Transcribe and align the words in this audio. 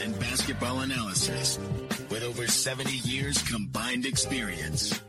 insights 0.00 0.02
and 0.02 0.18
basketball 0.18 0.80
analysis 0.80 1.58
with 2.10 2.22
over 2.22 2.46
70 2.46 2.90
years 3.08 3.42
combined 3.42 4.06
experience. 4.06 5.00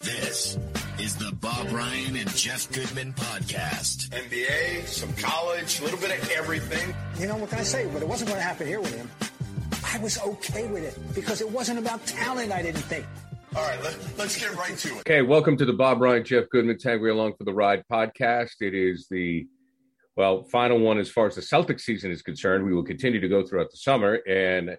This 0.00 0.58
is 0.98 1.16
the 1.16 1.32
Bob 1.40 1.70
Ryan 1.72 2.16
and 2.16 2.28
Jeff 2.36 2.70
Goodman 2.72 3.12
podcast. 3.14 4.08
NBA, 4.10 4.86
some 4.86 5.12
college, 5.14 5.80
a 5.80 5.84
little 5.84 5.98
bit 5.98 6.10
of 6.10 6.30
everything. 6.30 6.94
You 7.18 7.26
know, 7.26 7.36
what 7.36 7.50
can 7.50 7.58
I 7.58 7.62
say? 7.62 7.88
But 7.92 8.02
it 8.02 8.08
wasn't 8.08 8.30
going 8.30 8.40
to 8.40 8.46
happen 8.46 8.66
here 8.66 8.80
with 8.80 8.94
him. 8.94 9.10
I 9.84 9.98
was 9.98 10.18
okay 10.18 10.66
with 10.68 10.84
it 10.84 11.14
because 11.14 11.40
it 11.40 11.50
wasn't 11.50 11.78
about 11.78 12.04
talent, 12.06 12.52
I 12.52 12.62
didn't 12.62 12.82
think. 12.82 13.06
All 13.54 13.62
right, 13.62 13.82
let, 13.82 14.26
us 14.26 14.38
get 14.38 14.54
right 14.54 14.76
to 14.76 14.88
it. 14.88 15.00
Okay, 15.00 15.22
welcome 15.22 15.56
to 15.56 15.64
the 15.64 15.72
Bob 15.72 16.00
Ryan, 16.00 16.24
Jeff 16.24 16.44
Goodman, 16.50 16.78
Tag 16.78 17.02
Along 17.02 17.32
for 17.38 17.44
the 17.44 17.54
Ride 17.54 17.84
podcast. 17.90 18.56
It 18.60 18.74
is 18.74 19.06
the 19.10 19.46
well, 20.16 20.44
final 20.44 20.78
one 20.78 20.98
as 20.98 21.10
far 21.10 21.26
as 21.26 21.34
the 21.34 21.42
Celtics 21.42 21.82
season 21.82 22.10
is 22.10 22.22
concerned. 22.22 22.64
We 22.64 22.74
will 22.74 22.82
continue 22.82 23.20
to 23.20 23.28
go 23.28 23.44
throughout 23.44 23.70
the 23.70 23.76
summer. 23.76 24.14
And 24.26 24.78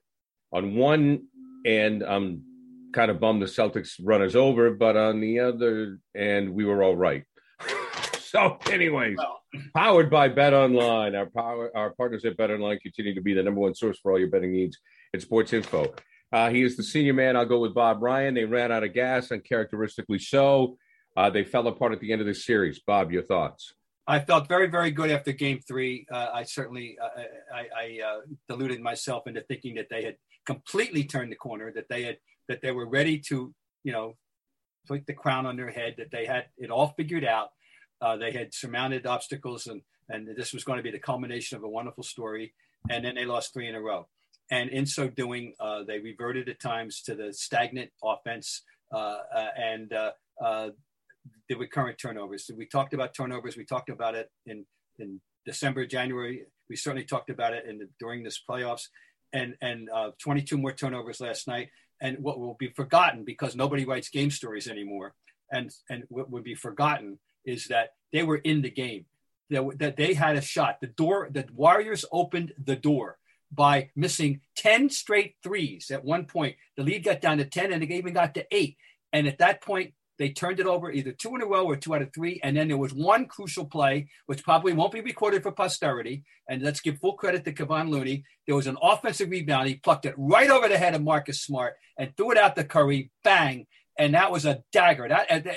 on 0.52 0.76
one 0.76 1.28
end, 1.66 2.04
I'm 2.04 2.44
kind 2.92 3.12
of 3.12 3.20
bummed 3.20 3.44
the 3.44 3.46
Celtics 3.46 4.00
run 4.02 4.24
us 4.24 4.34
over, 4.34 4.72
but 4.72 4.98
on 4.98 5.22
the 5.22 5.40
other 5.40 6.00
end, 6.16 6.50
we 6.50 6.66
were 6.66 6.82
all 6.82 6.96
right. 6.96 7.24
so, 8.20 8.58
anyways, 8.72 9.18
well, 9.18 9.42
powered 9.76 10.10
by 10.10 10.28
Bet 10.28 10.54
Online, 10.54 11.14
our 11.14 11.28
power, 11.28 11.72
our 11.76 11.92
partners 11.92 12.26
at 12.26 12.36
Bet 12.36 12.50
Online 12.50 12.80
continue 12.80 13.14
to 13.14 13.22
be 13.22 13.34
the 13.34 13.44
number 13.44 13.62
one 13.62 13.76
source 13.76 14.00
for 14.00 14.12
all 14.12 14.20
your 14.20 14.30
betting 14.30 14.52
needs 14.52 14.78
and 15.14 15.22
sports 15.22 15.54
info. 15.54 15.94
Uh, 16.32 16.50
he 16.50 16.64
is 16.64 16.76
the 16.76 16.84
senior 16.84 17.14
man. 17.14 17.38
I'll 17.38 17.46
go 17.46 17.60
with 17.60 17.76
Bob 17.76 18.02
Ryan. 18.02 18.34
They 18.34 18.46
ran 18.46 18.72
out 18.72 18.84
of 18.84 18.94
gas, 18.94 19.30
and 19.30 19.44
characteristically 19.44 20.20
so. 20.20 20.78
Uh, 21.16 21.30
they 21.30 21.44
fell 21.44 21.68
apart 21.68 21.94
at 21.94 22.00
the 22.00 22.12
end 22.12 22.22
of 22.22 22.28
the 22.28 22.34
series. 22.34 22.80
Bob, 22.80 23.12
your 23.12 23.24
thoughts? 23.24 23.74
I 24.08 24.20
felt 24.20 24.48
very, 24.48 24.68
very 24.68 24.92
good 24.92 25.12
after 25.12 25.34
Game 25.34 25.60
Three. 25.68 26.08
Uh, 26.10 26.30
I 26.34 26.44
certainly 26.44 26.98
uh, 27.02 27.24
I, 27.54 27.68
I 27.76 28.00
uh, 28.08 28.20
deluded 28.48 28.80
myself 28.82 29.28
into 29.28 29.42
thinking 29.42 29.76
that 29.76 29.88
they 29.90 30.04
had 30.04 30.16
completely 30.46 31.04
turned 31.04 31.32
the 31.32 31.36
corner, 31.36 31.74
that 31.74 31.90
they 31.90 32.04
had 32.04 32.18
that 32.48 32.62
they 32.62 32.72
were 32.72 32.88
ready 32.88 33.20
to, 33.28 33.54
you 33.84 33.92
know, 33.92 34.16
put 34.88 35.06
the 35.06 35.14
crown 35.14 35.46
on 35.46 35.58
their 35.58 35.70
head, 35.70 35.96
that 35.98 36.12
they 36.12 36.26
had 36.26 36.46
it 36.58 36.72
all 36.72 36.94
figured 36.96 37.26
out. 37.26 37.50
Uh, 38.00 38.16
they 38.16 38.32
had 38.32 38.54
surmounted 38.54 39.06
obstacles, 39.06 39.68
and 39.68 39.82
and 40.10 40.28
this 40.38 40.54
was 40.54 40.64
going 40.64 40.78
to 40.78 40.84
be 40.84 40.92
the 40.92 41.00
culmination 41.00 41.58
of 41.58 41.64
a 41.64 41.70
wonderful 41.70 42.04
story. 42.04 42.54
And 42.90 43.04
then 43.04 43.16
they 43.16 43.26
lost 43.26 43.54
three 43.54 43.68
in 43.68 43.76
a 43.76 43.82
row, 43.82 44.08
and 44.50 44.70
in 44.70 44.86
so 44.86 45.10
doing, 45.10 45.54
uh, 45.60 45.84
they 45.84 46.00
reverted 46.00 46.48
at 46.48 46.62
times 46.62 47.02
to 47.02 47.16
the 47.16 47.34
stagnant 47.34 47.92
offense, 48.02 48.62
uh, 48.94 49.18
and 49.58 49.92
the 51.50 51.56
recurrent 51.56 51.98
turnovers. 51.98 52.50
We 52.56 52.66
talked 52.66 52.94
about 52.94 53.14
turnovers. 53.14 53.58
We 53.58 53.66
talked 53.66 53.90
about 53.90 54.16
it 54.16 54.30
in, 54.46 54.66
in 55.00 55.22
December, 55.46 55.86
January. 55.86 56.44
We 56.70 56.76
certainly 56.76 57.06
talked 57.06 57.30
about 57.30 57.54
it 57.54 57.66
in 57.68 57.80
the, 57.80 57.90
during 58.00 58.24
this 58.24 58.42
playoffs 58.48 58.88
and, 59.34 59.56
and 59.62 59.90
uh, 59.90 60.12
22 60.22 60.58
more 60.58 60.74
turnovers 60.74 61.20
last 61.22 61.48
night. 61.48 61.70
And 62.02 62.20
what 62.20 62.40
will 62.40 62.56
be 62.60 62.70
forgotten 62.70 63.24
because 63.24 63.56
nobody 63.56 63.86
writes 63.86 64.10
game 64.10 64.30
stories 64.30 64.68
anymore. 64.68 65.16
And, 65.52 65.72
and 65.90 66.04
what 66.10 66.30
would 66.30 66.44
be 66.44 66.56
forgotten 66.56 67.20
is 67.46 67.68
that 67.68 67.92
they 68.12 68.24
were 68.24 68.38
in 68.38 68.62
the 68.62 68.70
game, 68.70 69.06
that, 69.50 69.80
that 69.80 69.98
they 69.98 70.14
had 70.14 70.36
a 70.36 70.42
shot. 70.42 70.80
The 70.82 70.88
door, 70.88 71.30
the 71.32 71.46
Warriors 71.54 72.06
opened 72.12 72.54
the 72.64 72.76
door 72.76 73.18
by 73.52 73.90
missing 73.96 74.42
10 74.58 74.90
straight 74.90 75.36
threes 75.42 75.90
at 75.90 76.04
one 76.04 76.26
point. 76.26 76.58
The 76.76 76.84
lead 76.84 77.04
got 77.04 77.22
down 77.22 77.38
to 77.38 77.46
10 77.46 77.72
and 77.72 77.82
they 77.82 77.96
even 77.96 78.14
got 78.14 78.34
to 78.36 78.46
eight. 78.52 78.78
And 79.14 79.28
at 79.28 79.40
that 79.40 79.62
point, 79.62 79.94
they 80.18 80.30
turned 80.30 80.60
it 80.60 80.66
over 80.66 80.92
either 80.92 81.12
two 81.12 81.36
in 81.36 81.42
a 81.42 81.46
row 81.46 81.66
or 81.66 81.76
two 81.76 81.96
out 81.96 82.02
of 82.02 82.14
three. 82.14 82.40
And 82.44 82.58
then 82.58 82.68
there 82.68 82.78
was 82.78 82.94
one 82.94 83.26
crucial 83.26 83.66
play, 83.66 84.10
which 84.26 84.44
probably 84.44 84.74
won't 84.74 84.92
be 84.92 85.02
recorded 85.02 85.44
for 85.44 85.52
posterity. 85.52 86.24
And 86.50 86.62
let's 86.62 86.80
give 86.80 87.00
full 87.00 87.14
credit 87.14 87.46
to 87.46 87.54
Kevon 87.54 87.90
Looney. 87.90 88.24
There 88.46 88.56
was 88.56 88.68
an 88.68 88.78
offensive 88.82 89.30
rebound. 89.30 89.68
He 89.68 89.76
plucked 89.76 90.06
it 90.06 90.16
right 90.18 90.50
over 90.50 90.68
the 90.68 90.78
head 90.78 90.96
of 90.96 91.04
Marcus 91.04 91.42
Smart 91.42 91.76
and 91.98 92.16
threw 92.16 92.32
it 92.32 92.38
out 92.38 92.56
to 92.56 92.64
Curry. 92.64 93.12
Bang. 93.24 93.68
And 94.00 94.14
that 94.14 94.32
was 94.32 94.46
a 94.46 94.64
dagger. 94.72 95.08
That 95.08 95.48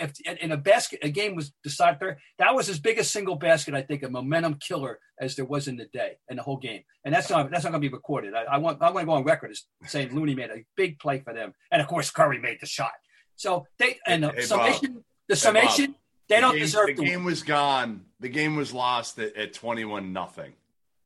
in 0.41 0.51
a 0.51 0.57
basket, 0.57 1.01
a 1.03 1.11
game 1.11 1.35
was 1.37 1.53
decided 1.63 2.01
there. 2.01 2.19
That 2.39 2.55
was 2.55 2.67
his 2.67 2.79
biggest 2.79 3.13
single 3.13 3.37
basket, 3.37 3.75
I 3.75 3.83
think, 3.83 4.03
a 4.03 4.09
momentum 4.09 4.55
killer 4.55 4.99
as 5.21 5.37
there 5.37 5.45
was 5.45 5.69
in 5.69 5.77
the 5.77 5.85
day 5.93 6.17
and 6.29 6.39
the 6.39 6.43
whole 6.43 6.57
game. 6.57 6.83
And 7.05 7.15
that's 7.15 7.29
not 7.29 7.51
that's 7.51 7.65
not 7.65 7.73
going 7.73 7.83
to 7.83 7.89
be 7.89 7.93
recorded. 7.93 8.33
I, 8.33 8.45
I 8.45 8.57
want 8.57 8.81
I 8.81 8.91
want 8.91 9.01
to 9.01 9.07
go 9.07 9.13
on 9.13 9.25
record 9.25 9.51
as 9.51 9.65
saying 9.85 10.15
Looney 10.15 10.35
made 10.35 10.49
a 10.51 10.65
big 10.75 10.99
play 10.99 11.21
for 11.21 11.35
them, 11.35 11.53
and 11.71 11.83
of 11.83 11.89
course 11.89 12.11
Curry 12.11 12.39
made 12.39 12.59
the 12.63 12.67
shot. 12.67 12.93
So 13.41 13.67
they 13.79 13.97
and 14.07 14.25
the 14.25 14.33
hey, 14.33 14.43
summation, 14.43 14.93
Bob. 14.93 15.03
the 15.29 15.37
summation, 15.37 15.87
hey, 15.87 15.95
they 16.29 16.35
the 16.35 16.41
don't 16.43 16.53
game, 16.53 16.61
deserve. 16.61 16.87
The 16.89 16.93
game 16.93 17.25
was 17.25 17.43
gone. 17.43 18.05
The 18.21 18.29
game 18.29 18.55
was 18.55 18.75
lost 18.75 19.19
at, 19.19 19.35
at 19.35 19.55
twenty-one 19.55 20.13
nothing. 20.13 20.53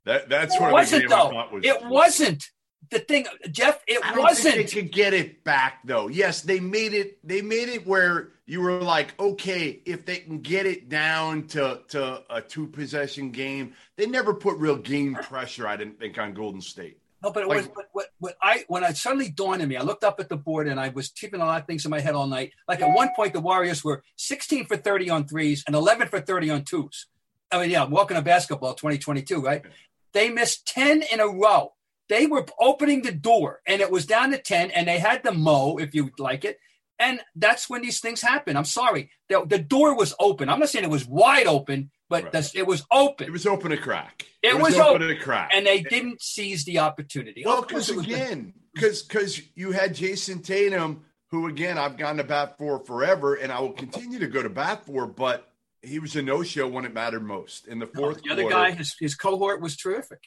That 0.05 0.29
that's 0.29 0.59
what 0.59 0.71
it 0.71 0.73
wasn't 0.73 1.09
though. 1.11 1.47
Was, 1.53 1.65
it 1.65 1.87
wasn't 1.87 2.51
the 2.91 2.99
thing, 2.99 3.27
Jeff. 3.53 3.81
It 3.87 4.03
wasn't. 4.17 4.57
they 4.57 4.65
could 4.65 4.91
get 4.91 5.15
it 5.15 5.45
back 5.45 5.79
though. 5.85 6.09
Yes, 6.09 6.41
they 6.41 6.59
made 6.59 6.93
it. 6.93 7.25
They 7.25 7.41
made 7.41 7.69
it 7.69 7.87
where 7.87 8.33
you 8.47 8.63
were 8.63 8.83
like, 8.83 9.15
okay, 9.21 9.81
if 9.87 10.05
they 10.05 10.17
can 10.17 10.41
get 10.41 10.67
it 10.67 10.89
down 10.89 11.47
to 11.49 11.83
to 11.91 12.25
a 12.31 12.41
two 12.41 12.67
possession 12.67 13.31
game, 13.31 13.75
they 13.95 14.07
never 14.07 14.35
put 14.35 14.59
real 14.59 14.77
game 14.77 15.15
pressure. 15.15 15.69
I 15.69 15.77
didn't 15.77 16.01
think 16.01 16.19
on 16.19 16.35
Golden 16.35 16.61
State. 16.61 16.99
No, 17.25 17.31
but 17.31 17.45
it 17.45 17.49
like, 17.49 17.57
was 17.57 17.69
but 17.69 17.87
what, 17.93 18.07
what 18.19 18.37
I 18.43 18.65
when 18.69 18.85
it 18.85 18.99
suddenly 18.99 19.31
dawned 19.31 19.63
on 19.63 19.69
me, 19.69 19.77
I 19.77 19.83
looked 19.83 20.05
up 20.05 20.21
at 20.21 20.29
the 20.29 20.37
board 20.37 20.69
and 20.69 20.79
I 20.79 20.91
was 20.91 21.09
keeping 21.09 21.41
a 21.41 21.47
lot 21.47 21.63
of 21.63 21.67
things 21.67 21.87
in 21.87 21.91
my 21.91 22.01
head 22.01 22.15
all 22.15 22.27
night. 22.27 22.53
Like 22.69 22.83
at 22.83 22.95
one 22.95 23.09
point, 23.17 23.33
the 23.33 23.41
Warriors 23.41 23.83
were 23.83 24.03
16 24.17 24.67
for 24.67 24.77
30 24.77 25.09
on 25.09 25.27
threes 25.27 25.65
and 25.67 25.75
11 25.75 26.09
for 26.09 26.21
30 26.21 26.51
on 26.51 26.65
twos. 26.65 27.07
I 27.51 27.61
mean, 27.61 27.71
yeah, 27.71 27.85
walking 27.85 28.17
to 28.17 28.23
basketball 28.23 28.75
2022, 28.75 29.41
right? 29.41 29.63
They 30.13 30.29
missed 30.29 30.67
10 30.67 31.03
in 31.11 31.21
a 31.21 31.27
row. 31.27 31.73
They 32.11 32.27
were 32.27 32.45
opening 32.61 33.01
the 33.01 33.13
door 33.13 33.63
and 33.67 33.81
it 33.81 33.91
was 33.91 34.05
down 34.05 34.33
to 34.33 34.39
10 34.39 34.71
and 34.73 34.87
they 34.87 34.99
had 34.99 35.23
the 35.23 35.33
mo, 35.33 35.79
if 35.79 35.95
you 35.95 36.11
like 36.19 36.45
it. 36.45 36.59
And 36.99 37.21
that's 37.35 37.69
when 37.69 37.83
these 37.83 38.01
things 38.01 38.21
happen. 38.21 38.57
I'm 38.57 38.65
sorry. 38.65 39.11
The, 39.29 39.45
the 39.47 39.59
door 39.59 39.97
was 39.97 40.15
open. 40.21 40.49
I'm 40.49 40.61
not 40.61 40.69
saying 40.69 40.85
it 40.85 40.91
was 40.91 41.07
wide 41.07 41.47
open, 41.47 41.91
but 42.09 42.25
right. 42.25 42.33
the, 42.33 42.53
it 42.55 42.67
was 42.67 42.85
open. 42.91 43.27
It 43.27 43.33
was 43.33 43.47
open 43.47 43.73
a 43.73 43.77
crack. 43.77 44.27
It, 44.43 44.49
it 44.49 44.55
was, 44.55 44.77
was, 44.77 44.87
open, 44.87 45.11
a 45.11 45.17
crack, 45.17 45.51
and 45.53 45.67
they 45.67 45.81
didn't 45.81 46.23
seize 46.23 46.65
the 46.65 46.79
opportunity. 46.79 47.43
Well, 47.45 47.63
because 47.63 47.91
again, 47.91 48.53
because 48.75 49.03
because 49.03 49.41
you 49.55 49.73
had 49.73 49.95
Jayson 49.95 50.43
Tatum, 50.43 51.05
who 51.31 51.49
again 51.49 51.79
I've 51.79 51.97
gone 51.97 52.19
to 52.19 52.25
bat 52.25 52.59
for 52.59 52.79
forever, 52.85 53.35
and 53.35 53.51
I 53.51 53.61
will 53.61 53.73
continue 53.73 54.19
to 54.19 54.27
go 54.27 54.43
to 54.43 54.51
bat 54.51 54.85
for, 54.85 55.07
but 55.07 55.51
he 55.83 55.99
was 55.99 56.17
a 56.17 56.23
no-show 56.23 56.69
when 56.69 56.85
it 56.85 56.95
mattered 56.95 57.25
most 57.25 57.67
in 57.67 57.79
the 57.79 57.87
oh, 57.87 57.99
fourth. 57.99 58.21
No, 58.25 58.35
the 58.35 58.43
quarter. 58.43 58.57
other 58.57 58.71
guy, 58.71 58.77
his, 58.77 58.95
his 59.01 59.15
cohort 59.15 59.61
was 59.61 59.77
terrific, 59.77 60.21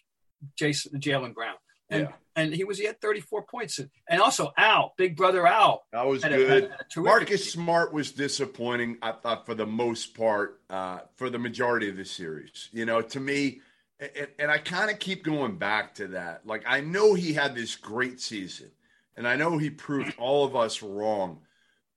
Jason 0.58 1.00
Jaylen 1.00 1.34
Brown. 1.34 1.56
And, 1.90 2.04
yeah. 2.04 2.12
and 2.36 2.54
he 2.54 2.64
was 2.64 2.78
he 2.78 2.86
had 2.86 3.00
34 3.02 3.44
points. 3.44 3.80
And 4.10 4.22
also 4.22 4.52
Al 4.58 4.94
big 4.98 5.16
brother 5.16 5.48
Al. 5.48 5.84
That 5.92 6.06
was 6.06 6.24
good. 6.24 6.72
a, 6.72 7.00
a 7.00 7.02
Marcus 7.02 7.42
game. 7.42 7.64
Smart 7.64 7.94
was 7.94 8.12
disappointing 8.12 8.98
I 9.02 9.12
thought 9.14 9.46
for 9.46 9.56
the 9.56 9.66
most 9.66 10.16
part 10.16 10.62
uh, 10.70 11.00
for 11.16 11.30
the 11.30 11.40
majority 11.40 11.90
of 11.90 11.98
the 11.98 12.06
series. 12.06 12.70
You 12.72 12.86
know 12.86 13.02
to 13.02 13.20
me 13.20 13.62
and, 14.00 14.28
and 14.38 14.52
I 14.52 14.58
kind 14.58 14.92
of 14.92 15.00
keep 15.00 15.24
going 15.24 15.58
back 15.58 15.96
to 15.96 16.08
that. 16.10 16.46
Like 16.46 16.64
I 16.68 16.82
know 16.82 17.14
he 17.14 17.34
had 17.34 17.56
this 17.56 17.76
great 17.76 18.20
season 18.20 18.72
and 19.16 19.28
I 19.28 19.36
know 19.36 19.58
he 19.58 19.70
proved 19.70 20.14
all 20.20 20.46
of 20.46 20.56
us 20.56 20.82
wrong 20.84 21.40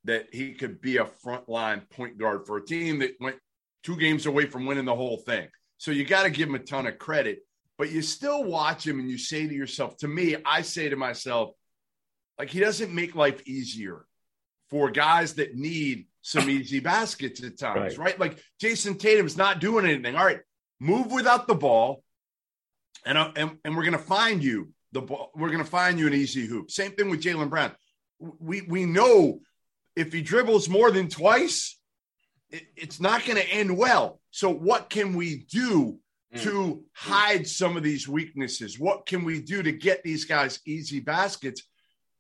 that 0.04 0.28
he 0.32 0.54
could 0.54 0.80
be 0.80 0.96
a 0.96 1.04
frontline 1.04 1.88
point 1.90 2.16
guard 2.16 2.46
for 2.46 2.56
a 2.56 2.64
team 2.64 3.00
that 3.00 3.16
went 3.20 3.36
two 3.82 3.96
games 3.96 4.26
away 4.26 4.46
from 4.46 4.66
winning 4.66 4.84
the 4.84 4.94
whole 4.94 5.18
thing. 5.18 5.48
So 5.78 5.90
you 5.90 6.04
got 6.04 6.24
to 6.24 6.30
give 6.30 6.48
him 6.48 6.54
a 6.54 6.60
ton 6.60 6.86
of 6.86 6.98
credit 6.98 7.40
but 7.80 7.90
you 7.90 8.02
still 8.02 8.44
watch 8.44 8.86
him 8.86 9.00
and 9.00 9.10
you 9.10 9.16
say 9.16 9.46
to 9.46 9.54
yourself, 9.54 9.96
to 9.96 10.06
me, 10.06 10.36
I 10.44 10.60
say 10.60 10.90
to 10.90 10.96
myself, 10.96 11.52
like 12.38 12.50
he 12.50 12.60
doesn't 12.60 12.94
make 12.94 13.14
life 13.14 13.40
easier 13.48 14.04
for 14.68 14.90
guys 14.90 15.36
that 15.36 15.56
need 15.56 16.06
some 16.20 16.50
easy 16.50 16.80
baskets 16.80 17.42
at 17.42 17.58
times, 17.58 17.96
right? 17.96 18.08
right? 18.08 18.20
Like 18.20 18.38
Jayson 18.62 18.98
Tatum's 18.98 19.38
not 19.38 19.60
doing 19.60 19.86
anything. 19.86 20.14
All 20.14 20.26
right, 20.26 20.40
move 20.78 21.10
without 21.10 21.48
the 21.48 21.54
ball, 21.54 22.04
and 23.06 23.16
uh, 23.16 23.32
and, 23.34 23.56
and 23.64 23.74
we're 23.74 23.84
gonna 23.84 23.96
find 23.96 24.44
you 24.44 24.74
the 24.92 25.00
ball. 25.00 25.30
We're 25.34 25.48
gonna 25.48 25.64
find 25.64 25.98
you 25.98 26.06
an 26.06 26.12
easy 26.12 26.44
hoop. 26.46 26.70
Same 26.70 26.92
thing 26.92 27.08
with 27.08 27.22
Jaylen 27.22 27.48
Brown. 27.48 27.72
We 28.18 28.60
we 28.60 28.84
know 28.84 29.40
if 29.96 30.12
he 30.12 30.20
dribbles 30.20 30.68
more 30.68 30.90
than 30.90 31.08
twice, 31.08 31.80
it, 32.50 32.64
it's 32.76 33.00
not 33.00 33.24
going 33.24 33.38
to 33.38 33.48
end 33.48 33.74
well. 33.74 34.20
So 34.32 34.50
what 34.50 34.90
can 34.90 35.14
we 35.14 35.46
do 35.50 35.98
Mm. 36.34 36.42
to 36.42 36.84
hide 36.92 37.46
some 37.46 37.76
of 37.76 37.82
these 37.82 38.08
weaknesses? 38.08 38.78
What 38.78 39.04
can 39.04 39.24
we 39.24 39.40
do 39.40 39.62
to 39.62 39.72
get 39.72 40.04
these 40.04 40.24
guys 40.24 40.60
easy 40.64 41.00
baskets? 41.00 41.62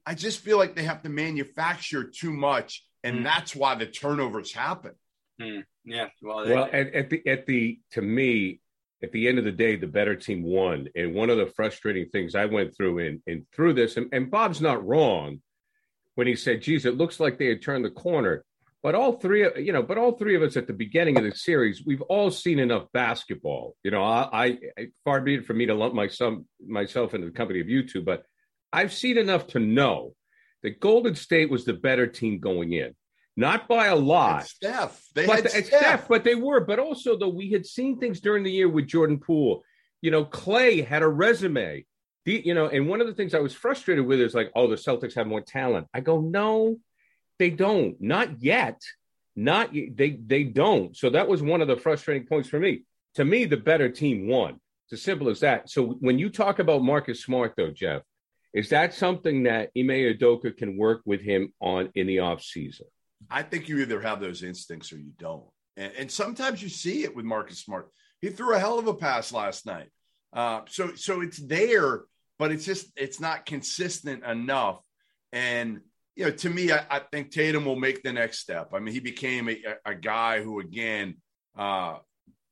I 0.04 0.14
just 0.14 0.40
feel 0.40 0.58
like 0.58 0.74
they 0.74 0.82
have 0.82 1.02
to 1.02 1.08
manufacture 1.08 2.04
too 2.04 2.32
much, 2.32 2.84
and 3.04 3.20
mm. 3.20 3.24
that's 3.24 3.54
why 3.54 3.76
the 3.76 3.86
turnovers 3.86 4.52
happen. 4.52 4.92
Mm. 5.40 5.64
Yeah. 5.84 6.08
Well, 6.22 6.44
well 6.44 6.68
at, 6.72 6.92
at, 6.92 7.10
the 7.10 7.26
at 7.26 7.46
the 7.46 7.78
to 7.92 8.02
me, 8.02 8.60
at 9.02 9.12
the 9.12 9.28
end 9.28 9.38
of 9.38 9.44
the 9.44 9.52
day, 9.52 9.76
the 9.76 9.86
better 9.86 10.16
team 10.16 10.42
won. 10.42 10.88
And 10.94 11.14
one 11.14 11.30
of 11.30 11.38
the 11.38 11.46
frustrating 11.46 12.08
things 12.08 12.34
I 12.34 12.46
went 12.46 12.76
through 12.76 12.98
in 12.98 13.22
in 13.26 13.46
through 13.54 13.74
this, 13.74 13.96
and, 13.96 14.08
and 14.12 14.30
Bob's 14.30 14.60
not 14.60 14.84
wrong 14.84 15.40
when 16.16 16.26
he 16.26 16.34
said, 16.34 16.62
"Geez, 16.62 16.84
it 16.84 16.96
looks 16.96 17.20
like 17.20 17.38
they 17.38 17.46
had 17.46 17.62
turned 17.62 17.84
the 17.84 17.90
corner." 17.90 18.44
But 18.82 18.94
all 18.94 19.12
three, 19.12 19.44
of, 19.44 19.58
you 19.58 19.72
know, 19.72 19.82
but 19.82 19.98
all 19.98 20.12
three 20.12 20.36
of 20.36 20.42
us 20.42 20.56
at 20.56 20.66
the 20.66 20.72
beginning 20.72 21.18
of 21.18 21.24
the 21.24 21.34
series, 21.34 21.84
we've 21.84 22.00
all 22.02 22.30
seen 22.30 22.58
enough 22.58 22.86
basketball. 22.92 23.76
You 23.84 23.90
know, 23.90 24.02
I, 24.02 24.58
I 24.78 24.86
far 25.04 25.20
be 25.20 25.34
it 25.34 25.44
for 25.46 25.52
me 25.52 25.66
to 25.66 25.74
lump 25.74 25.92
myself 25.94 26.38
myself 26.66 27.12
into 27.12 27.26
the 27.26 27.32
company 27.32 27.60
of 27.60 27.68
you 27.68 27.86
two, 27.86 28.00
but 28.02 28.24
I've 28.72 28.92
seen 28.92 29.18
enough 29.18 29.48
to 29.48 29.58
know 29.58 30.14
that 30.62 30.80
Golden 30.80 31.14
State 31.14 31.50
was 31.50 31.64
the 31.64 31.74
better 31.74 32.06
team 32.06 32.38
going 32.38 32.72
in. 32.72 32.94
Not 33.36 33.68
by 33.68 33.86
a 33.86 33.96
lot. 33.96 34.42
It's 34.42 34.52
Steph. 34.52 35.02
They 35.14 35.26
but 35.26 35.36
had 35.36 35.44
the- 35.44 35.48
Steph. 35.50 35.64
Steph, 35.66 36.08
but 36.08 36.24
they 36.24 36.34
were. 36.34 36.60
But 36.60 36.78
also, 36.78 37.16
though, 37.18 37.28
we 37.28 37.50
had 37.50 37.66
seen 37.66 37.98
things 37.98 38.20
during 38.20 38.44
the 38.44 38.50
year 38.50 38.68
with 38.68 38.86
Jordan 38.86 39.18
Poole. 39.18 39.62
You 40.02 40.10
know, 40.10 40.24
Klay 40.24 40.86
had 40.86 41.02
a 41.02 41.08
resume. 41.08 41.84
The, 42.26 42.42
you 42.44 42.54
know, 42.54 42.66
and 42.66 42.88
one 42.88 43.00
of 43.00 43.06
the 43.06 43.14
things 43.14 43.34
I 43.34 43.40
was 43.40 43.54
frustrated 43.54 44.04
with 44.04 44.20
is 44.20 44.34
like, 44.34 44.50
oh, 44.54 44.68
the 44.68 44.76
Celtics 44.76 45.14
have 45.14 45.26
more 45.26 45.40
talent. 45.40 45.86
I 45.94 46.00
go, 46.00 46.20
no, 46.20 46.76
they 47.40 47.50
don't. 47.50 47.98
Not 48.00 48.42
yet. 48.42 48.80
Not 49.34 49.72
they. 49.72 50.18
They 50.24 50.44
don't. 50.44 50.94
So 50.94 51.08
that 51.10 51.26
was 51.26 51.42
one 51.42 51.62
of 51.62 51.68
the 51.68 51.76
frustrating 51.76 52.26
points 52.28 52.48
for 52.50 52.60
me. 52.60 52.82
To 53.14 53.24
me, 53.24 53.46
the 53.46 53.56
better 53.56 53.88
team 53.88 54.28
won. 54.28 54.60
It's 54.84 55.00
as 55.00 55.02
simple 55.02 55.30
as 55.30 55.40
that. 55.40 55.70
So 55.70 55.96
when 56.00 56.18
you 56.18 56.28
talk 56.28 56.58
about 56.58 56.82
Marcus 56.82 57.24
Smart, 57.24 57.54
though, 57.56 57.70
Jeff, 57.70 58.02
is 58.52 58.68
that 58.68 58.92
something 58.92 59.44
that 59.44 59.70
Ime 59.76 60.14
Udoka 60.14 60.54
can 60.54 60.76
work 60.76 61.00
with 61.06 61.22
him 61.22 61.52
on 61.60 61.90
in 61.94 62.06
the 62.06 62.18
offseason? 62.18 62.82
I 63.30 63.42
think 63.42 63.68
you 63.68 63.78
either 63.78 64.00
have 64.00 64.20
those 64.20 64.42
instincts 64.42 64.92
or 64.92 64.98
you 64.98 65.12
don't. 65.18 65.46
And, 65.76 65.92
and 65.98 66.10
sometimes 66.10 66.62
you 66.62 66.68
see 66.68 67.04
it 67.04 67.16
with 67.16 67.24
Marcus 67.24 67.60
Smart. 67.60 67.90
He 68.20 68.28
threw 68.28 68.54
a 68.54 68.58
hell 68.58 68.78
of 68.78 68.86
a 68.86 68.94
pass 68.94 69.32
last 69.32 69.64
night. 69.64 69.88
Uh, 70.32 70.60
so 70.68 70.94
so 70.94 71.22
it's 71.22 71.38
there, 71.38 72.02
but 72.38 72.52
it's 72.52 72.66
just 72.66 72.86
it's 72.96 73.18
not 73.18 73.46
consistent 73.46 74.24
enough. 74.24 74.80
And 75.32 75.80
you 76.20 76.26
know, 76.26 76.32
to 76.32 76.50
me, 76.50 76.70
I, 76.70 76.84
I 76.90 76.98
think 76.98 77.30
Tatum 77.30 77.64
will 77.64 77.76
make 77.76 78.02
the 78.02 78.12
next 78.12 78.40
step. 78.40 78.72
I 78.74 78.78
mean, 78.78 78.92
he 78.92 79.00
became 79.00 79.48
a, 79.48 79.56
a 79.86 79.94
guy 79.94 80.42
who 80.42 80.60
again 80.60 81.16
uh, 81.56 81.96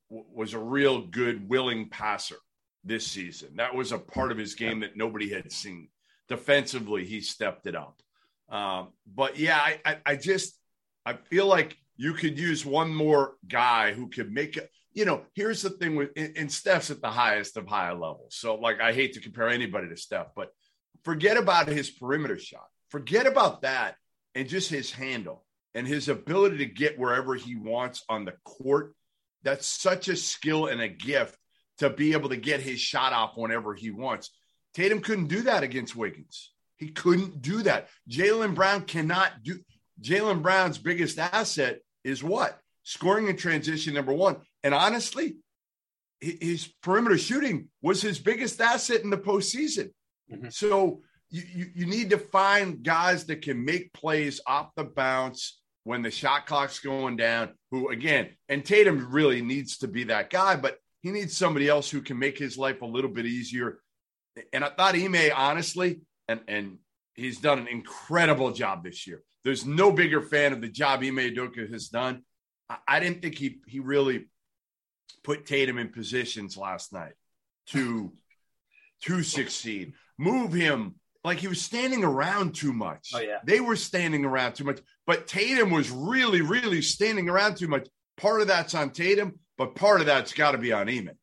w- 0.08 0.26
was 0.32 0.54
a 0.54 0.58
real 0.58 1.02
good, 1.02 1.46
willing 1.50 1.90
passer 1.90 2.38
this 2.82 3.06
season. 3.06 3.56
That 3.56 3.74
was 3.74 3.92
a 3.92 3.98
part 3.98 4.32
of 4.32 4.38
his 4.38 4.54
game 4.54 4.80
that 4.80 4.96
nobody 4.96 5.28
had 5.28 5.52
seen. 5.52 5.90
Defensively, 6.30 7.04
he 7.04 7.20
stepped 7.20 7.66
it 7.66 7.76
up. 7.76 8.00
Um, 8.48 8.88
but 9.06 9.38
yeah, 9.38 9.58
I, 9.58 9.80
I, 9.84 9.96
I 10.06 10.16
just 10.16 10.58
I 11.04 11.12
feel 11.12 11.44
like 11.44 11.76
you 11.98 12.14
could 12.14 12.38
use 12.38 12.64
one 12.64 12.94
more 12.94 13.34
guy 13.46 13.92
who 13.92 14.08
could 14.08 14.32
make 14.32 14.56
it. 14.56 14.70
You 14.94 15.04
know, 15.04 15.24
here's 15.34 15.60
the 15.60 15.68
thing 15.68 15.94
with 15.94 16.08
and 16.16 16.50
Steph's 16.50 16.90
at 16.90 17.02
the 17.02 17.10
highest 17.10 17.58
of 17.58 17.66
high 17.66 17.92
levels. 17.92 18.34
So 18.34 18.54
like 18.54 18.80
I 18.80 18.94
hate 18.94 19.12
to 19.12 19.20
compare 19.20 19.50
anybody 19.50 19.90
to 19.90 19.96
Steph, 19.98 20.28
but 20.34 20.52
forget 21.04 21.36
about 21.36 21.68
his 21.68 21.90
perimeter 21.90 22.38
shot. 22.38 22.64
Forget 22.90 23.26
about 23.26 23.62
that 23.62 23.96
and 24.34 24.48
just 24.48 24.70
his 24.70 24.90
handle 24.90 25.44
and 25.74 25.86
his 25.86 26.08
ability 26.08 26.58
to 26.58 26.66
get 26.66 26.98
wherever 26.98 27.34
he 27.34 27.56
wants 27.56 28.02
on 28.08 28.24
the 28.24 28.34
court. 28.44 28.94
That's 29.42 29.66
such 29.66 30.08
a 30.08 30.16
skill 30.16 30.66
and 30.66 30.80
a 30.80 30.88
gift 30.88 31.36
to 31.78 31.90
be 31.90 32.12
able 32.12 32.30
to 32.30 32.36
get 32.36 32.60
his 32.60 32.80
shot 32.80 33.12
off 33.12 33.36
whenever 33.36 33.74
he 33.74 33.90
wants. 33.90 34.30
Tatum 34.74 35.00
couldn't 35.00 35.28
do 35.28 35.42
that 35.42 35.62
against 35.62 35.96
Wiggins. 35.96 36.52
He 36.76 36.88
couldn't 36.88 37.42
do 37.42 37.62
that. 37.62 37.88
Jaylen 38.08 38.54
Brown 38.54 38.82
cannot 38.82 39.42
do. 39.42 39.60
Jaylen 40.00 40.42
Brown's 40.42 40.78
biggest 40.78 41.18
asset 41.18 41.80
is 42.04 42.22
what? 42.22 42.58
Scoring 42.84 43.28
in 43.28 43.36
transition, 43.36 43.94
number 43.94 44.12
one. 44.12 44.36
And 44.62 44.74
honestly, 44.74 45.36
his 46.20 46.68
perimeter 46.82 47.18
shooting 47.18 47.68
was 47.82 48.00
his 48.00 48.18
biggest 48.18 48.60
asset 48.60 49.02
in 49.02 49.10
the 49.10 49.18
postseason. 49.18 49.92
Mhm. 50.32 50.52
So 50.52 51.02
you, 51.30 51.42
you, 51.54 51.66
you 51.74 51.86
need 51.86 52.10
to 52.10 52.18
find 52.18 52.82
guys 52.82 53.26
that 53.26 53.42
can 53.42 53.64
make 53.64 53.92
plays 53.92 54.40
off 54.46 54.74
the 54.76 54.84
bounce 54.84 55.60
when 55.84 56.02
the 56.02 56.10
shot 56.10 56.46
clock's 56.46 56.80
going 56.80 57.16
down. 57.16 57.50
Who, 57.70 57.90
again, 57.90 58.30
and 58.48 58.64
Tatum 58.64 59.10
really 59.10 59.42
needs 59.42 59.78
to 59.78 59.88
be 59.88 60.04
that 60.04 60.30
guy, 60.30 60.56
but 60.56 60.78
he 61.02 61.10
needs 61.10 61.36
somebody 61.36 61.68
else 61.68 61.90
who 61.90 62.00
can 62.00 62.18
make 62.18 62.38
his 62.38 62.58
life 62.58 62.82
a 62.82 62.86
little 62.86 63.10
bit 63.10 63.26
easier. 63.26 63.80
And 64.52 64.64
I 64.64 64.70
thought 64.70 64.94
Ime, 64.94 65.30
honestly, 65.34 66.00
and, 66.28 66.40
and 66.48 66.78
he's 67.14 67.38
done 67.38 67.58
an 67.58 67.68
incredible 67.68 68.52
job 68.52 68.84
this 68.84 69.06
year. 69.06 69.22
There's 69.44 69.66
no 69.66 69.92
bigger 69.92 70.20
fan 70.20 70.52
of 70.52 70.60
the 70.60 70.68
job 70.68 71.00
Ime 71.00 71.16
Udoka 71.16 71.70
has 71.70 71.88
done. 71.88 72.22
I, 72.68 72.76
I 72.86 73.00
didn't 73.00 73.22
think 73.22 73.36
he 73.36 73.60
he 73.66 73.80
really 73.80 74.28
put 75.24 75.46
Tatum 75.46 75.78
in 75.78 75.88
positions 75.88 76.56
last 76.56 76.92
night 76.92 77.14
to 77.68 78.12
to 79.02 79.22
succeed. 79.22 79.92
Move 80.18 80.52
him 80.52 80.96
like 81.24 81.38
he 81.38 81.48
was 81.48 81.60
standing 81.60 82.04
around 82.04 82.54
too 82.54 82.72
much. 82.72 83.10
Oh, 83.14 83.20
yeah. 83.20 83.38
They 83.44 83.60
were 83.60 83.76
standing 83.76 84.24
around 84.24 84.54
too 84.54 84.64
much, 84.64 84.80
but 85.06 85.26
Tatum 85.26 85.70
was 85.70 85.90
really, 85.90 86.42
really 86.42 86.82
standing 86.82 87.28
around 87.28 87.56
too 87.56 87.68
much. 87.68 87.88
Part 88.16 88.40
of 88.40 88.46
that's 88.48 88.74
on 88.74 88.90
Tatum, 88.90 89.38
but 89.56 89.74
part 89.74 90.00
of 90.00 90.06
that's 90.06 90.32
got 90.32 90.52
to 90.52 90.58
be 90.58 90.72
on 90.72 90.86
Eamon. 90.86 91.16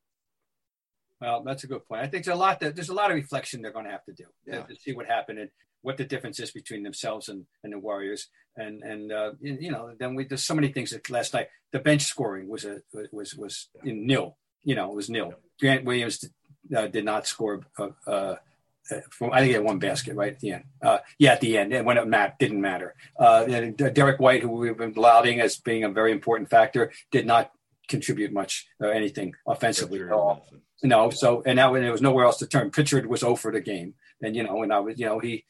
Well, 1.22 1.44
that's 1.44 1.64
a 1.64 1.68
good 1.68 1.86
point. 1.88 2.02
I 2.02 2.08
think 2.08 2.26
there's 2.26 2.36
a 2.36 2.40
lot 2.40 2.60
that 2.60 2.76
there's 2.76 2.90
a 2.90 2.94
lot 2.94 3.10
of 3.10 3.16
reflection 3.16 3.62
they're 3.62 3.72
going 3.72 3.86
to 3.86 3.92
have 3.92 4.06
to 4.06 4.14
do 4.14 4.26
Yeah. 4.46 4.64
to, 4.64 4.76
see 4.76 4.94
what 4.94 5.08
happened 5.08 5.40
and 5.40 5.50
what 5.82 5.98
the 5.98 6.04
difference 6.04 6.40
is 6.40 6.52
between 6.52 6.84
themselves 6.84 7.30
and, 7.30 7.46
and 7.64 7.72
the 7.74 7.80
Warriors. 7.80 8.28
And 8.58 8.84
and 8.84 9.12
uh, 9.12 9.32
you 9.42 9.72
know, 9.72 9.94
then 9.98 10.16
we 10.16 10.26
there's 10.26 10.44
so 10.44 10.56
many 10.56 10.70
things 10.70 10.92
that 10.92 11.10
last 11.10 11.34
night 11.34 11.48
the 11.72 11.80
bench 11.80 12.04
scoring 12.04 12.48
was 12.48 12.66
a 12.66 12.82
was 13.12 13.36
was 13.36 13.70
in 13.84 14.06
nil. 14.06 14.38
You 14.64 14.76
know, 14.76 14.92
it 14.92 14.96
was 14.96 15.10
nil. 15.10 15.34
Grant 15.60 15.86
Williams 15.86 16.24
uh, 16.76 16.88
did 16.88 17.06
not 17.06 17.28
score. 17.28 17.62
Uh, 17.78 17.90
uh, 18.08 18.36
from, 19.10 19.32
I 19.32 19.40
think 19.40 19.48
he 19.48 19.54
had 19.54 19.64
one 19.64 19.80
basket 19.80 20.16
right 20.16 20.34
at 20.34 20.40
the 20.40 20.52
end. 20.52 20.64
Uh, 20.82 21.00
yeah, 21.18 21.34
at 21.34 21.42
the 21.42 21.58
end, 21.58 21.74
and 21.74 21.86
when 21.86 21.98
it 21.98 22.08
mat 22.08 22.38
didn't 22.40 22.62
matter. 22.62 22.96
Uh, 23.20 23.46
and 23.48 23.78
Derrick 23.94 24.20
White, 24.20 24.42
who 24.42 24.50
we've 24.50 24.78
been 24.78 24.94
lauding 24.96 25.40
as 25.40 25.58
being 25.58 25.84
a 25.84 25.90
very 25.90 26.12
important 26.12 26.50
factor, 26.50 26.92
did 27.12 27.26
not 27.26 27.52
contribute 27.88 28.34
much 28.34 28.68
or 28.80 28.92
anything 28.92 29.34
offensively 29.48 30.02
at 30.02 30.12
all. 30.12 30.48
No, 30.84 31.10
so 31.10 31.42
and 31.46 31.56
now 31.56 31.74
there 31.74 31.92
was 31.92 32.02
nowhere 32.02 32.26
else 32.26 32.38
to 32.38 32.48
turn, 32.48 32.70
Pritchard 32.70 33.08
was 33.08 33.24
over 33.24 33.52
the 33.52 33.62
game, 33.62 33.96
and 34.22 34.36
you 34.36 34.44
know, 34.44 34.62
and 34.62 34.74
I 34.74 34.80
was, 34.80 35.00
you 35.00 35.06
know, 35.06 35.20
he 35.20 35.46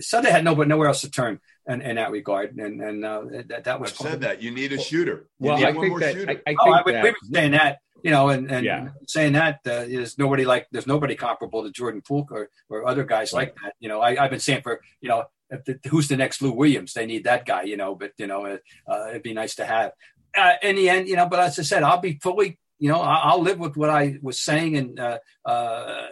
Sunday 0.00 0.30
had 0.30 0.44
no, 0.44 0.54
but 0.54 0.68
nowhere 0.68 0.88
else 0.88 1.02
to 1.02 1.10
turn, 1.10 1.40
in, 1.66 1.80
in 1.82 1.96
that 1.96 2.10
regard, 2.10 2.56
and 2.56 2.80
and 2.80 3.04
uh, 3.04 3.22
that 3.48 3.64
that 3.64 3.80
was. 3.80 3.90
I've 3.92 3.96
said 3.96 4.20
that 4.22 4.42
you 4.42 4.50
need 4.50 4.72
a 4.72 4.78
shooter. 4.78 5.28
You 5.40 5.48
Well, 5.48 5.58
need 5.58 5.64
I 5.64 5.70
one 5.70 5.80
think 5.80 5.90
more 5.90 6.00
that 6.00 6.14
shooter. 6.14 6.30
I, 6.46 6.50
I 6.50 6.56
Oh, 6.60 6.64
think 6.64 6.76
I, 6.76 6.82
would- 6.84 6.94
that 6.94 7.02
we 7.04 7.10
were 7.10 7.16
saying 7.32 7.50
that, 7.52 7.78
you 8.02 8.10
know, 8.10 8.28
and, 8.28 8.50
and 8.50 8.64
Yeah. 8.64 8.88
saying 9.06 9.32
that 9.32 9.56
uh, 9.66 9.84
there's 9.86 10.18
nobody 10.18 10.44
like 10.44 10.66
there's 10.72 10.86
nobody 10.86 11.14
comparable 11.14 11.62
to 11.64 11.70
Jordan 11.70 12.02
Poole 12.06 12.26
or, 12.30 12.48
or 12.68 12.86
other 12.86 13.04
guys 13.04 13.32
like 13.32 13.54
that. 13.62 13.74
You 13.80 13.88
know, 13.88 14.00
I, 14.00 14.22
I've 14.22 14.30
been 14.30 14.40
saying 14.40 14.62
for 14.62 14.80
you 15.00 15.08
know 15.08 15.24
if 15.50 15.64
the, 15.64 15.78
who's 15.88 16.08
the 16.08 16.16
next 16.16 16.42
Lou 16.42 16.52
Williams? 16.52 16.92
They 16.92 17.06
need 17.06 17.24
that 17.24 17.46
guy. 17.46 17.62
You 17.62 17.76
know, 17.76 17.94
but 17.94 18.12
you 18.18 18.26
know, 18.26 18.44
uh, 18.88 19.08
it'd 19.10 19.22
be 19.22 19.32
nice 19.34 19.54
to 19.56 19.64
have. 19.64 19.92
Uh, 20.36 20.54
in 20.62 20.74
the 20.76 20.90
end, 20.90 21.08
you 21.08 21.14
know, 21.16 21.26
but 21.28 21.38
as 21.40 21.58
I 21.58 21.62
said, 21.62 21.82
I'll 21.82 22.00
be 22.00 22.18
fully. 22.22 22.58
You 22.78 22.88
know, 22.90 23.00
I- 23.00 23.22
I'll 23.30 23.40
live 23.42 23.58
with 23.58 23.76
what 23.76 23.90
I 23.90 24.16
was 24.22 24.40
saying 24.40 24.76
and 24.76 24.98
uh, 25.00 25.18
uh, 25.46 26.06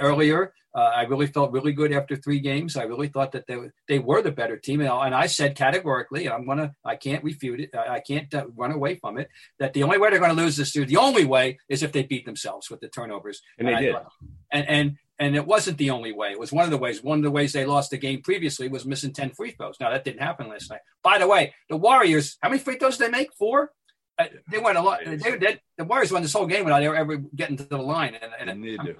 earlier. 0.00 0.52
Uh, 0.74 0.80
I 0.94 1.02
really 1.04 1.26
felt 1.26 1.50
really 1.50 1.72
good 1.72 1.92
after 1.92 2.14
three 2.14 2.40
games. 2.40 2.76
I 2.76 2.82
really 2.84 3.08
thought 3.08 3.32
that 3.32 3.46
they 3.48 3.56
were, 3.56 3.72
they 3.88 3.98
were 3.98 4.20
the 4.22 4.30
better 4.30 4.56
team, 4.58 4.80
and, 4.80 4.90
and 4.90 5.14
I 5.14 5.26
said 5.26 5.56
categorically, 5.56 6.28
I'm 6.28 6.46
gonna, 6.46 6.72
I 6.84 6.94
can't 6.96 7.24
refute 7.24 7.60
it, 7.60 7.70
I 7.74 8.00
can't 8.00 8.32
uh, 8.34 8.44
run 8.54 8.70
away 8.72 8.96
from 8.96 9.18
it. 9.18 9.28
That 9.58 9.72
the 9.72 9.82
only 9.82 9.98
way 9.98 10.10
they're 10.10 10.18
going 10.20 10.36
to 10.36 10.40
lose 10.40 10.56
this 10.56 10.76
year, 10.76 10.84
the 10.84 10.98
only 10.98 11.24
way, 11.24 11.58
is 11.68 11.82
if 11.82 11.92
they 11.92 12.02
beat 12.02 12.26
themselves 12.26 12.70
with 12.70 12.80
the 12.80 12.88
turnovers. 12.88 13.40
and 13.58 13.66
they 13.66 13.74
I 13.74 13.80
did. 13.80 13.92
thought- 13.94 14.12
and 14.52 14.68
and 14.68 14.96
and 15.20 15.34
it 15.34 15.46
wasn't 15.46 15.78
the 15.78 15.90
only 15.90 16.12
way. 16.12 16.30
It 16.30 16.38
was 16.38 16.52
one 16.52 16.64
of 16.64 16.70
the 16.70 16.78
ways. 16.78 17.02
One 17.02 17.18
of 17.18 17.24
the 17.24 17.30
ways 17.30 17.52
they 17.52 17.64
lost 17.66 17.90
the 17.90 17.98
game 17.98 18.22
previously 18.22 18.68
was 18.68 18.86
missing 18.86 19.12
ten 19.12 19.30
free 19.30 19.50
throws. 19.50 19.76
Now 19.80 19.90
that 19.90 20.04
didn't 20.04 20.20
happen 20.22 20.48
last 20.48 20.70
night. 20.70 20.80
By 21.02 21.18
the 21.18 21.26
way, 21.26 21.54
the 21.68 21.76
Warriors, 21.76 22.36
how 22.40 22.50
many 22.50 22.60
free 22.60 22.76
throws 22.76 22.98
did 22.98 23.08
they 23.08 23.18
make? 23.18 23.32
Four. 23.36 23.72
Uh, 24.18 24.24
they 24.50 24.58
went 24.58 24.76
a 24.76 24.82
lot. 24.82 25.00
They, 25.04 25.16
they, 25.16 25.60
the 25.76 25.84
Warriors 25.84 26.10
won 26.10 26.22
this 26.22 26.32
whole 26.32 26.46
game 26.46 26.64
without 26.64 26.82
ever 26.82 27.16
getting 27.16 27.56
to 27.56 27.64
the 27.64 27.78
line, 27.78 28.16
and, 28.20 28.32
and 28.38 28.50
And 28.50 28.64
they 28.64 28.76
do. 28.76 28.96